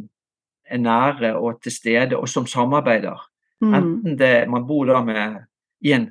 er 0.65 0.77
nære 0.77 1.35
og 1.37 1.61
til 1.63 1.71
stede, 1.71 2.17
og 2.17 2.29
som 2.29 2.45
samarbeider. 2.45 3.19
Mm. 3.61 3.73
Enten 3.73 4.17
det 4.19 4.49
man 4.49 4.67
bor 4.67 4.85
da 4.85 5.01
med 5.03 5.39
i 5.81 5.93
en, 5.93 6.09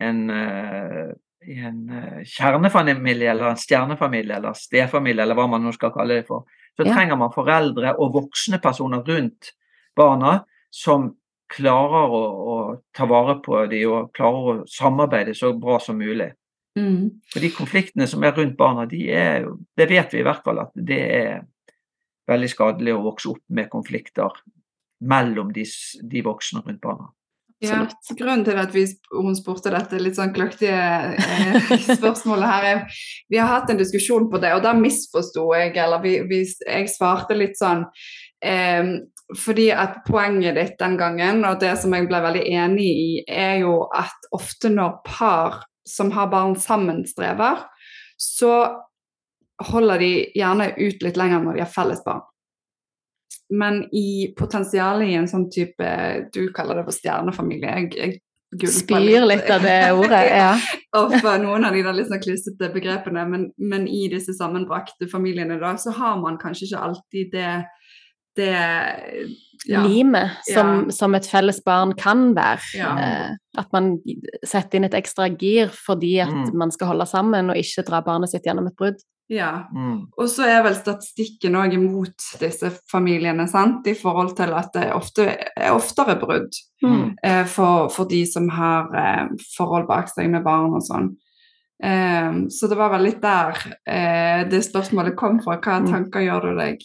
en, 0.00 0.30
eh, 0.30 1.12
i 1.46 1.58
en 1.64 1.90
eh, 1.90 2.22
kjernefamilie, 2.24 3.30
eller 3.30 3.50
en 3.50 3.60
stjernefamilie, 3.60 4.36
eller 4.36 4.56
stefamilie, 4.58 5.22
eller 5.22 5.38
hva 5.38 5.46
man 5.50 5.64
nå 5.64 5.72
skal 5.76 5.92
kalle 5.94 6.20
det 6.20 6.26
for. 6.28 6.46
Så 6.76 6.84
Ja. 6.84 6.92
trenger 6.92 7.16
man 7.16 7.32
foreldre 7.32 7.94
og 7.98 8.12
voksne 8.14 8.58
personer 8.60 9.00
rundt 9.06 9.52
barna 9.96 10.42
som 10.70 11.14
klarer 11.52 12.12
å, 12.12 12.22
å 12.52 12.56
ta 12.96 13.06
vare 13.10 13.38
på 13.44 13.60
de 13.70 13.84
og 13.90 14.10
klarer 14.16 14.50
å 14.50 14.66
samarbeide 14.70 15.34
så 15.36 15.52
bra 15.58 15.78
som 15.82 15.98
mulig. 16.00 16.32
Mm. 16.76 17.22
For 17.32 17.40
de 17.40 17.50
konfliktene 17.56 18.08
som 18.10 18.24
er 18.26 18.34
rundt 18.36 18.56
barna, 18.58 18.84
de 18.90 19.06
er, 19.08 19.46
det 19.78 19.88
vet 19.90 20.12
vi 20.12 20.20
i 20.20 20.26
hvert 20.26 20.44
fall 20.44 20.60
at 20.66 20.74
det 20.76 21.02
er 21.16 21.44
veldig 22.28 22.50
skadelig 22.50 22.96
å 22.96 23.04
vokse 23.06 23.30
opp 23.32 23.44
med 23.54 23.70
konflikter 23.72 24.34
mellom 25.06 25.52
de, 25.54 25.64
de 26.02 26.24
voksne 26.24 26.64
rundt 26.66 26.82
barna. 26.82 27.12
Ja, 27.64 27.86
grunnen 28.18 28.44
til 28.44 28.58
at 28.60 28.74
vi, 28.74 28.82
hun 29.14 29.36
spurte 29.36 29.70
dette 29.72 29.96
litt 29.96 30.18
sånn 30.18 30.34
kløktige 30.36 30.76
eh, 30.76 31.70
spørsmålet 31.98 32.50
her, 32.50 32.66
er 32.68 32.98
vi 33.32 33.40
har 33.40 33.48
hatt 33.48 33.72
en 33.72 33.80
diskusjon 33.80 34.28
på 34.28 34.40
det, 34.42 34.52
og 34.58 34.60
da 34.66 34.74
misforsto 34.76 35.46
jeg, 35.56 35.72
eller 35.80 36.02
vi, 36.04 36.18
vi, 36.28 36.42
jeg 36.44 36.90
svarte 36.92 37.38
litt 37.38 37.56
sånn 37.56 37.86
eh, 38.44 38.92
fordi 39.34 39.70
at 39.74 40.04
poenget 40.06 40.54
ditt 40.54 40.76
den 40.78 40.94
gangen, 40.98 41.42
og 41.48 41.58
det 41.60 41.72
som 41.80 41.94
jeg 41.96 42.06
ble 42.06 42.20
veldig 42.22 42.44
enig 42.46 42.86
i, 42.86 43.08
er 43.26 43.56
jo 43.64 43.80
at 43.90 44.28
ofte 44.36 44.70
når 44.70 45.00
par 45.06 45.64
som 45.86 46.12
har 46.14 46.30
barn 46.30 46.54
sammen 46.58 47.02
strever, 47.06 47.64
så 48.18 48.52
holder 49.70 50.02
de 50.02 50.12
gjerne 50.36 50.70
ut 50.76 51.02
litt 51.02 51.18
lenger 51.18 51.42
når 51.42 51.58
de 51.58 51.64
har 51.64 51.72
felles 51.72 52.02
barn. 52.06 52.22
Men 53.50 53.84
i 53.94 54.34
potensialet 54.38 55.10
i 55.10 55.18
en 55.20 55.28
sånn 55.30 55.44
type 55.54 55.86
Du 56.34 56.48
kaller 56.54 56.80
det 56.80 56.86
for 56.88 56.96
stjernefamilie. 56.96 57.74
Jeg, 57.76 57.92
jeg 57.94 58.70
Spyr 58.72 59.26
litt 59.26 59.48
av 59.50 59.62
det 59.62 59.92
ordet. 59.92 60.22
Ja. 60.40 60.52
og 60.96 61.14
for 61.18 61.38
noen 61.42 61.66
av 61.66 61.74
de 61.74 61.82
litt 61.84 62.08
sånn 62.08 62.22
klissete 62.22 62.70
begrepene, 62.72 63.24
men, 63.28 63.48
men 63.58 63.86
i 63.90 64.06
disse 64.12 64.34
sammenbrakte 64.36 65.08
familiene 65.10 65.58
da, 65.60 65.74
så 65.78 65.92
har 65.98 66.16
man 66.22 66.38
kanskje 66.40 66.70
ikke 66.70 66.84
alltid 66.88 67.34
det, 67.34 67.50
det 68.36 68.52
ja. 69.66 69.80
Limet 69.82 70.30
som, 70.46 70.84
Ja. 70.86 70.90
som 70.94 71.14
et 71.14 71.26
felles 71.26 71.58
barn 71.64 71.92
kan 71.98 72.34
være. 72.36 72.60
Ja. 72.76 72.92
Eh, 72.98 73.30
at 73.58 73.72
man 73.72 73.96
setter 74.44 74.76
inn 74.78 74.84
et 74.84 74.94
ekstra 74.94 75.26
gir 75.36 75.68
fordi 75.74 76.20
at 76.22 76.30
Mm. 76.30 76.54
man 76.54 76.70
skal 76.70 76.86
holde 76.92 77.06
sammen 77.06 77.50
og 77.50 77.56
ikke 77.56 77.82
dra 77.88 78.00
barnet 78.02 78.30
sitt 78.30 78.44
gjennom 78.44 78.66
et 78.68 78.76
brudd. 78.76 79.00
ja. 79.28 79.64
Mm. 79.74 80.06
Og 80.18 80.28
så 80.28 80.44
er 80.46 80.62
vel 80.62 80.74
statistikken 80.76 81.56
òg 81.58 81.72
imot 81.74 82.14
disse 82.38 82.70
familiene, 82.92 83.48
sant? 83.48 83.84
i 83.88 83.94
forhold 83.94 84.36
til 84.36 84.52
at 84.54 84.70
det 84.72 84.92
ofte 84.92 85.26
er 85.56 85.72
oftere 85.72 86.14
brudd 86.20 86.52
Mm. 86.84 87.16
eh, 87.24 87.44
for, 87.44 87.88
for 87.88 88.04
de 88.04 88.24
som 88.24 88.48
har 88.48 88.86
eh, 88.94 89.28
forhold 89.56 89.88
bak 89.88 90.06
seg 90.08 90.30
med 90.30 90.44
barn 90.44 90.74
og 90.74 90.82
sånn. 90.82 91.16
Eh, 91.82 92.32
så 92.48 92.68
det 92.68 92.76
var 92.78 92.90
vel 92.90 93.02
litt 93.02 93.20
der 93.20 93.56
eh, 93.86 94.44
det 94.48 94.62
spørsmålet 94.62 95.16
kom 95.16 95.40
fra. 95.42 95.56
Hva 95.58 95.80
Mm. 95.80 95.90
tanker 95.90 96.20
gjør 96.20 96.42
du 96.42 96.56
deg? 96.60 96.78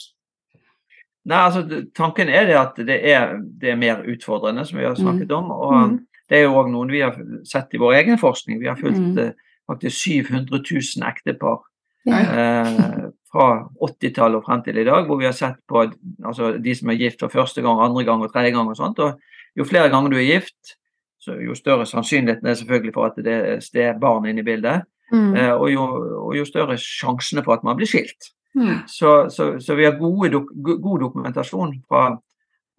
Nei, 1.26 1.38
altså 1.38 1.62
Tanken 1.94 2.30
er 2.30 2.46
det 2.50 2.56
at 2.58 2.76
det 2.88 2.96
er, 3.12 3.36
det 3.62 3.70
er 3.70 3.76
mer 3.78 4.00
utfordrende, 4.10 4.66
som 4.66 4.80
vi 4.80 4.86
har 4.86 4.96
snakket 4.98 5.32
om. 5.32 5.52
Og 5.52 5.74
Mm. 5.90 6.00
det 6.30 6.38
er 6.38 6.44
jo 6.44 6.56
òg 6.58 6.72
noen 6.72 6.90
vi 6.92 7.00
har 7.02 7.16
sett 7.46 7.74
i 7.74 7.78
vår 7.78 7.94
egen 8.02 8.18
forskning. 8.18 8.60
Vi 8.60 8.68
har 8.68 8.76
fulgt 8.76 8.98
Mm. 9.00 9.18
eh, 9.20 9.32
faktisk 9.70 9.98
700 9.98 10.60
000 10.72 11.04
ektepar 11.08 11.60
Ja. 12.06 12.18
eh, 12.18 13.10
fra 13.32 13.70
80-tallet 13.80 14.36
og 14.36 14.44
frem 14.46 14.64
til 14.64 14.78
i 14.78 14.84
dag, 14.84 15.06
hvor 15.06 15.18
vi 15.20 15.26
har 15.26 15.32
sett 15.34 15.56
på 15.70 15.94
altså, 16.26 16.58
de 16.62 16.76
som 16.76 16.90
er 16.90 16.96
gift 16.98 17.20
for 17.20 17.30
første 17.30 17.62
gang, 17.62 17.80
andre 17.80 18.04
gang 18.04 18.22
og 18.24 18.34
tredje 18.34 18.52
gang 18.52 18.68
og 18.68 18.76
sånt. 18.76 19.00
Og 19.00 19.20
jo 19.56 19.64
flere 19.64 19.90
ganger 19.90 20.10
du 20.10 20.18
er 20.18 20.26
gift, 20.34 20.76
så 21.22 21.38
jo 21.40 21.54
større 21.54 21.86
sannsynligheten 21.86 22.48
er 22.48 22.54
selvfølgelig 22.56 22.94
for 22.94 23.06
at 23.06 23.16
det 23.16 23.76
er 23.76 24.00
barn 24.00 24.26
inne 24.26 24.40
i 24.40 24.44
bildet. 24.44 24.82
Mm. 25.14 25.36
Eh, 25.36 25.52
og, 25.54 25.70
jo, 25.72 25.84
og 26.28 26.36
jo 26.36 26.46
større 26.46 26.78
sjansene 26.78 27.44
for 27.44 27.54
at 27.54 27.64
man 27.64 27.78
blir 27.78 27.86
skilt. 27.88 28.32
Mm. 28.58 28.84
Så, 28.88 29.30
så, 29.32 29.54
så 29.64 29.76
vi 29.76 29.86
har 29.88 30.00
gode 30.00 30.30
god 30.60 31.00
dokumentasjon 31.00 31.78
fra, 31.88 32.18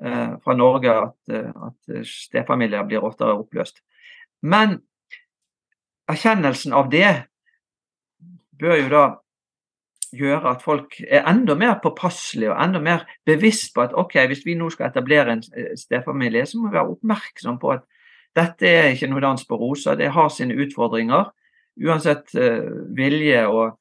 eh, 0.04 0.34
fra 0.44 0.56
Norge 0.56 0.96
at, 1.06 1.16
eh, 1.32 1.48
at 1.48 2.06
stefamilier 2.08 2.84
blir 2.88 3.04
oftere 3.04 3.36
oppløst. 3.38 3.80
Men 4.42 4.80
erkjennelsen 6.10 6.74
av 6.76 6.90
det 6.92 7.12
bør 8.60 8.78
jo 8.82 8.88
da 8.92 9.04
gjøre 10.12 10.50
at 10.50 10.62
folk 10.64 10.98
er 11.06 11.24
enda 11.28 11.54
mer 11.56 11.78
påpasselige 11.82 12.52
og 12.52 12.60
enda 12.60 12.80
mer 12.84 13.04
bevisst 13.26 13.72
på 13.74 13.86
at 13.86 13.94
ok, 13.96 14.18
hvis 14.28 14.44
vi 14.44 14.56
nå 14.58 14.68
skal 14.72 14.90
etablere 14.90 15.36
en 15.36 15.44
eh, 15.56 15.72
stefamilie, 15.78 16.44
så 16.46 16.60
må 16.60 16.68
vi 16.68 16.76
være 16.76 16.96
oppmerksom 16.96 17.58
på 17.62 17.72
at 17.78 17.86
dette 18.36 18.68
er 18.68 18.90
ikke 18.92 19.10
noe 19.12 19.24
dans 19.24 19.44
på 19.48 19.58
roser, 19.60 19.96
det 19.96 20.12
har 20.12 20.28
sine 20.32 20.56
utfordringer. 20.64 21.30
Uansett 21.84 22.34
eh, 22.36 22.68
vilje 22.96 23.46
og 23.48 23.78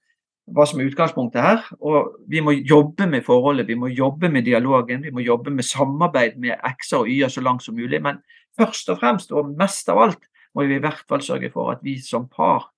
hva 0.56 0.66
som 0.68 0.82
er 0.82 0.90
utgangspunktet 0.90 1.44
her. 1.44 1.64
Og 1.80 2.18
vi 2.30 2.42
må 2.44 2.54
jobbe 2.58 3.08
med 3.10 3.26
forholdet, 3.26 3.68
vi 3.68 3.78
må 3.80 3.92
jobbe 3.92 4.30
med 4.30 4.46
dialogen, 4.48 5.04
vi 5.04 5.14
må 5.14 5.24
jobbe 5.26 5.54
med 5.54 5.68
samarbeid 5.68 6.38
med 6.42 6.58
x-er 6.74 7.04
og 7.04 7.10
y-er 7.12 7.32
så 7.32 7.44
langt 7.46 7.64
som 7.66 7.78
mulig. 7.78 8.02
Men 8.04 8.22
først 8.60 8.90
og 8.94 9.00
fremst, 9.02 9.32
og 9.32 9.54
mest 9.60 9.90
av 9.90 10.02
alt, 10.06 10.28
må 10.56 10.68
vi 10.68 10.78
i 10.78 10.84
hvert 10.84 11.06
fall 11.08 11.24
sørge 11.24 11.52
for 11.54 11.72
at 11.72 11.84
vi 11.84 11.98
som 12.04 12.28
par 12.30 12.70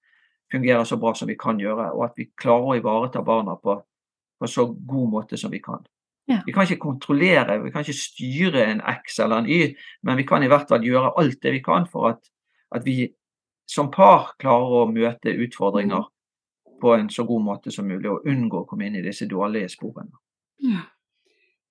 fungerer 0.54 0.86
så 0.86 1.00
bra 1.02 1.16
som 1.18 1.30
vi 1.30 1.38
kan 1.40 1.58
gjøre, 1.60 1.90
og 1.96 2.06
at 2.06 2.20
vi 2.20 2.30
klarer 2.38 2.70
å 2.70 2.78
ivareta 2.78 3.24
barna 3.26 3.58
på, 3.58 3.80
på 4.40 4.50
så 4.50 4.68
god 4.70 5.10
måte 5.10 5.40
som 5.40 5.52
vi 5.54 5.62
kan. 5.64 5.82
Ja. 6.30 6.40
Vi 6.46 6.54
kan 6.56 6.68
ikke 6.68 6.84
kontrollere, 6.86 7.58
vi 7.64 7.72
kan 7.74 7.84
ikke 7.84 7.98
styre 7.98 8.68
en 8.70 8.84
X 9.02 9.18
eller 9.20 9.42
en 9.42 9.50
Y, 9.50 9.74
men 10.08 10.20
vi 10.22 10.28
kan 10.28 10.44
i 10.44 10.52
hvert 10.52 10.70
fall 10.70 10.86
gjøre 10.86 11.16
alt 11.20 11.42
det 11.44 11.58
vi 11.58 11.64
kan 11.66 11.90
for 11.90 12.14
at, 12.14 12.22
at 12.72 12.86
vi 12.86 13.10
som 13.68 13.90
par 13.92 14.36
klarer 14.40 14.84
å 14.84 14.92
møte 14.92 15.34
utfordringer 15.34 16.06
på 16.84 16.94
en 16.98 17.08
så 17.14 17.24
god 17.28 17.44
måte 17.46 17.72
som 17.72 17.88
mulig, 17.88 18.10
og 18.12 18.28
unngå 18.28 18.64
å 18.64 18.68
komme 18.70 18.90
inn 18.90 19.00
i 19.00 19.06
disse 19.06 19.28
dårlige 19.32 19.72
sporene. 19.72 20.12
Ja. 20.64 20.84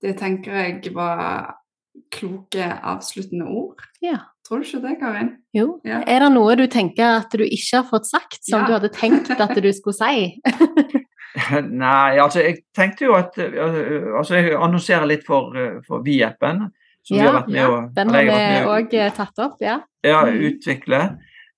Det 0.02 0.16
tenker 0.18 0.56
jeg 0.56 0.94
var 0.96 1.52
kloke 2.12 2.64
avsluttende 2.82 3.44
ord. 3.52 3.84
Ja. 4.02 4.18
Tror 4.48 4.58
du 4.62 4.66
ikke 4.66 4.80
det, 4.82 4.94
Karin? 4.98 5.28
Jo. 5.54 5.66
Ja. 5.86 6.00
Er 6.08 6.24
det 6.24 6.30
noe 6.34 6.56
du 6.58 6.64
tenker 6.72 7.20
at 7.20 7.36
du 7.36 7.44
ikke 7.44 7.76
har 7.82 7.86
fått 7.92 8.08
sagt, 8.08 8.40
som 8.42 8.62
Ja. 8.62 8.66
du 8.66 8.72
hadde 8.78 8.90
tenkt 8.96 9.30
at 9.30 9.54
du 9.62 9.68
skulle 9.76 9.94
si? 9.94 10.40
Nei, 11.62 12.18
altså 12.20 12.42
jeg 12.44 12.58
tenkte 12.76 13.06
jo 13.06 13.14
at 13.16 13.38
øh, 13.40 14.10
Altså 14.18 14.36
jeg 14.36 14.56
annonserer 14.58 15.06
litt 15.08 15.22
for, 15.26 15.54
øh, 15.56 15.78
for 15.86 16.02
Vi-appen. 16.04 16.66
Som 17.02 17.16
vi 17.18 17.22
har 17.24 17.32
vært 17.38 17.48
med 17.50 17.60
ja, 17.62 17.68
å 17.70 17.78
Den 17.96 18.10
har 18.14 18.26
vi 18.28 18.58
òg 18.70 18.92
tatt 19.16 19.40
opp, 19.42 19.56
ja. 19.64 19.78
ja, 20.06 20.20
Mm. 20.26 20.36
utvikle. 20.50 21.00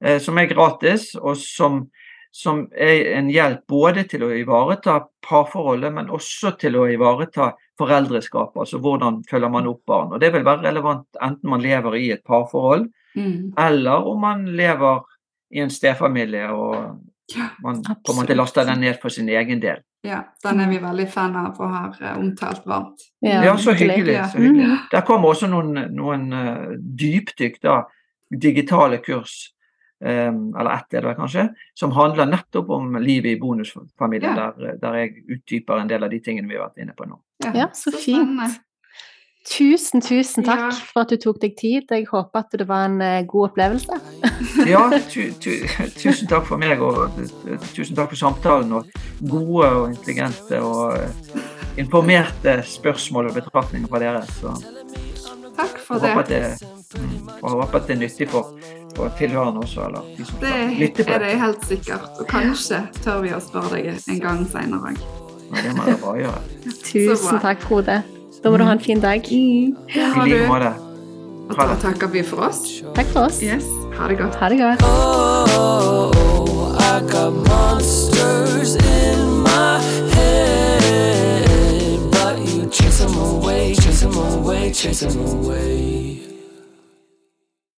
eh, 0.05 0.19
Som 0.19 0.39
er 0.39 0.47
gratis, 0.47 1.15
og 1.21 1.37
som, 1.37 1.91
som 2.35 2.64
er 2.74 3.12
en 3.14 3.28
hjelp 3.30 3.62
både 3.70 4.03
til 4.11 4.24
å 4.26 4.32
ivareta 4.35 4.97
parforholdet, 5.22 5.93
men 5.95 6.11
også 6.11 6.57
til 6.59 6.74
å 6.80 6.89
ivareta 6.91 7.53
foreldreskapet. 7.78 8.59
Altså 8.64 8.80
hvordan 8.82 9.20
følger 9.30 9.53
man 9.55 9.68
opp 9.70 9.85
barn. 9.87 10.12
Og 10.12 10.20
det 10.20 10.32
vil 10.35 10.47
være 10.47 10.66
relevant 10.66 11.07
enten 11.22 11.51
man 11.53 11.62
lever 11.62 11.97
i 12.01 12.11
et 12.16 12.24
parforhold, 12.26 12.91
Mm. 13.14 13.53
eller 13.57 14.07
om 14.11 14.20
man 14.20 14.41
lever 14.57 15.05
i 15.55 15.61
en 15.62 15.70
stefamilie 15.70 16.49
og 16.51 16.99
Ja, 17.35 17.47
man 17.62 17.78
på 17.82 18.12
en 18.12 18.16
måte 18.18 18.35
laster 18.35 18.64
den 18.64 18.80
ned 18.80 18.99
for 19.01 19.09
sin 19.09 19.28
egen 19.28 19.61
del. 19.62 19.78
Ja, 20.05 20.18
den 20.43 20.61
er 20.61 20.68
vi 20.68 20.78
veldig 20.78 21.07
fan 21.09 21.37
av 21.37 21.57
og 21.61 21.70
har 21.70 21.95
eh, 22.03 22.18
omtalt 22.18 22.66
varmt. 22.66 23.01
Ja, 23.22 23.57
så 23.57 23.72
hyggelig. 23.72 24.18
Så 24.32 24.39
hyggelig. 24.39 24.66
Mm. 24.66 24.78
Der 24.91 25.01
kommer 25.01 25.28
også 25.28 25.47
noen, 25.49 25.72
noen 25.95 26.32
eh, 26.32 26.74
dypdykk, 26.76 27.62
da, 27.62 27.78
digitale 28.30 28.99
kurs, 28.99 29.54
eller 30.05 30.71
ett 30.75 30.93
er 30.95 31.01
det 31.01 31.09
vel 31.09 31.17
kanskje, 31.17 31.47
som 31.75 31.91
handler 31.97 32.27
nettopp 32.29 32.69
om 32.71 32.97
livet 33.01 33.37
i 33.37 33.41
bonusfamilien, 33.41 34.37
Ja. 34.37 34.51
der, 34.59 34.77
der 34.83 34.95
jeg 35.01 35.25
utdyper 35.39 35.81
en 35.81 35.89
del 35.89 36.05
av 36.05 36.11
de 36.11 36.21
tingene 36.21 36.49
vi 36.49 36.59
har 36.59 36.69
vært 36.69 36.83
inne 36.85 36.93
på 36.97 37.07
nå. 37.09 37.19
Ja, 37.55 37.69
så 37.73 37.91
så 37.91 37.99
fint. 38.05 38.61
Tusen, 39.45 40.01
tusen 40.01 40.45
takk 40.45 40.59
Ja. 40.59 40.71
for 40.73 41.01
at 41.05 41.11
du 41.13 41.17
tok 41.21 41.39
deg 41.41 41.57
tid. 41.57 41.83
Jeg 41.91 42.07
håper 42.09 42.39
at 42.39 42.51
det 42.57 42.67
var 42.67 42.87
en 42.87 43.01
eh, 43.03 43.23
god 43.29 43.51
opplevelse. 43.51 43.99
Ja, 44.67 44.89
tu, 45.11 45.33
tu, 45.41 45.51
tusen 46.01 46.29
takk 46.31 46.47
for 46.49 46.57
meg, 46.57 46.81
og 46.81 47.13
tusen 47.75 47.95
takk 47.97 48.09
for 48.15 48.17
samtalen. 48.17 48.73
Og 48.73 48.89
gode 49.29 49.69
og 49.69 49.91
intelligente 49.93 50.63
og 50.65 50.97
eh, 50.97 51.43
informerte 51.77 52.63
spørsmål 52.65 53.29
og 53.29 53.35
betraktninger 53.43 53.89
fra 53.89 54.01
dere. 54.01 54.25
Så 54.41 54.55
Takk 55.55 55.77
for 55.79 56.01
jeg 56.03 56.17
håper 56.17 56.25
at 56.25 56.29
det. 56.29 56.41
det, 56.59 56.99
mm, 56.99 57.29
og 57.43 57.51
håper 57.61 57.79
at 57.79 57.87
det 57.87 57.95
er 57.95 58.01
nyttig 58.01 58.27
for, 58.33 58.49
for 58.97 59.11
tilhørende 59.19 59.61
også, 59.61 59.81
eller 59.89 60.03
de 60.17 60.25
som 60.25 60.37
Det 60.41 60.49
skal 60.49 60.75
lytte 60.79 61.05
på 61.05 61.11
er 61.11 61.19
det. 61.19 61.29
det 61.31 61.41
helt 61.41 61.65
sikkert. 61.69 62.09
Og 62.21 62.27
kanskje 62.31 62.81
tør 63.05 63.21
vi 63.23 63.31
å 63.35 63.41
spørre 63.43 63.71
deg 63.77 63.85
en 64.09 64.21
gang 64.21 64.47
seinere 64.53 64.81
òg. 64.93 64.99
Ja, 65.55 65.63
det 65.63 65.77
må 65.77 65.83
jeg 65.87 65.99
bare 66.05 66.19
gjøre. 66.25 66.41
Tusen 66.85 67.41
takk, 67.43 67.61
Frode. 67.63 68.03
Da 68.45 68.51
må 68.51 68.57
du 68.59 68.65
ha 68.65 68.73
en 68.73 68.81
fin 68.81 69.01
dag. 69.01 69.23
Det 69.23 69.31
I 69.31 69.75
like 70.25 70.47
måte. 70.49 70.73
Og 71.51 71.57
da 71.61 71.75
takker 71.83 72.09
vi 72.09 72.23
for 72.25 72.37
oss. 72.49 72.61
Takk 72.97 73.07
for 73.13 73.21
oss. 73.29 73.43
Yes, 73.43 73.65
ha 73.99 74.09
det 74.09 74.19
godt. 74.19 74.35
Ha 74.41 74.49
det 74.49 74.59
godt. 74.59 74.81
Oh, 74.85 76.77
I 76.81 77.01
got 77.13 77.33
monsters 77.49 78.75
in 78.77 79.43
my 79.45 79.79
head, 81.05 82.01
but 82.11 82.39
you 82.49 82.69
chase 82.71 82.99
them 83.05 83.15
away, 83.19 83.75
chase 83.75 84.01
them 84.01 84.17
away, 84.17 84.73
chase 84.73 85.01
them 85.07 85.21
away. 85.21 86.24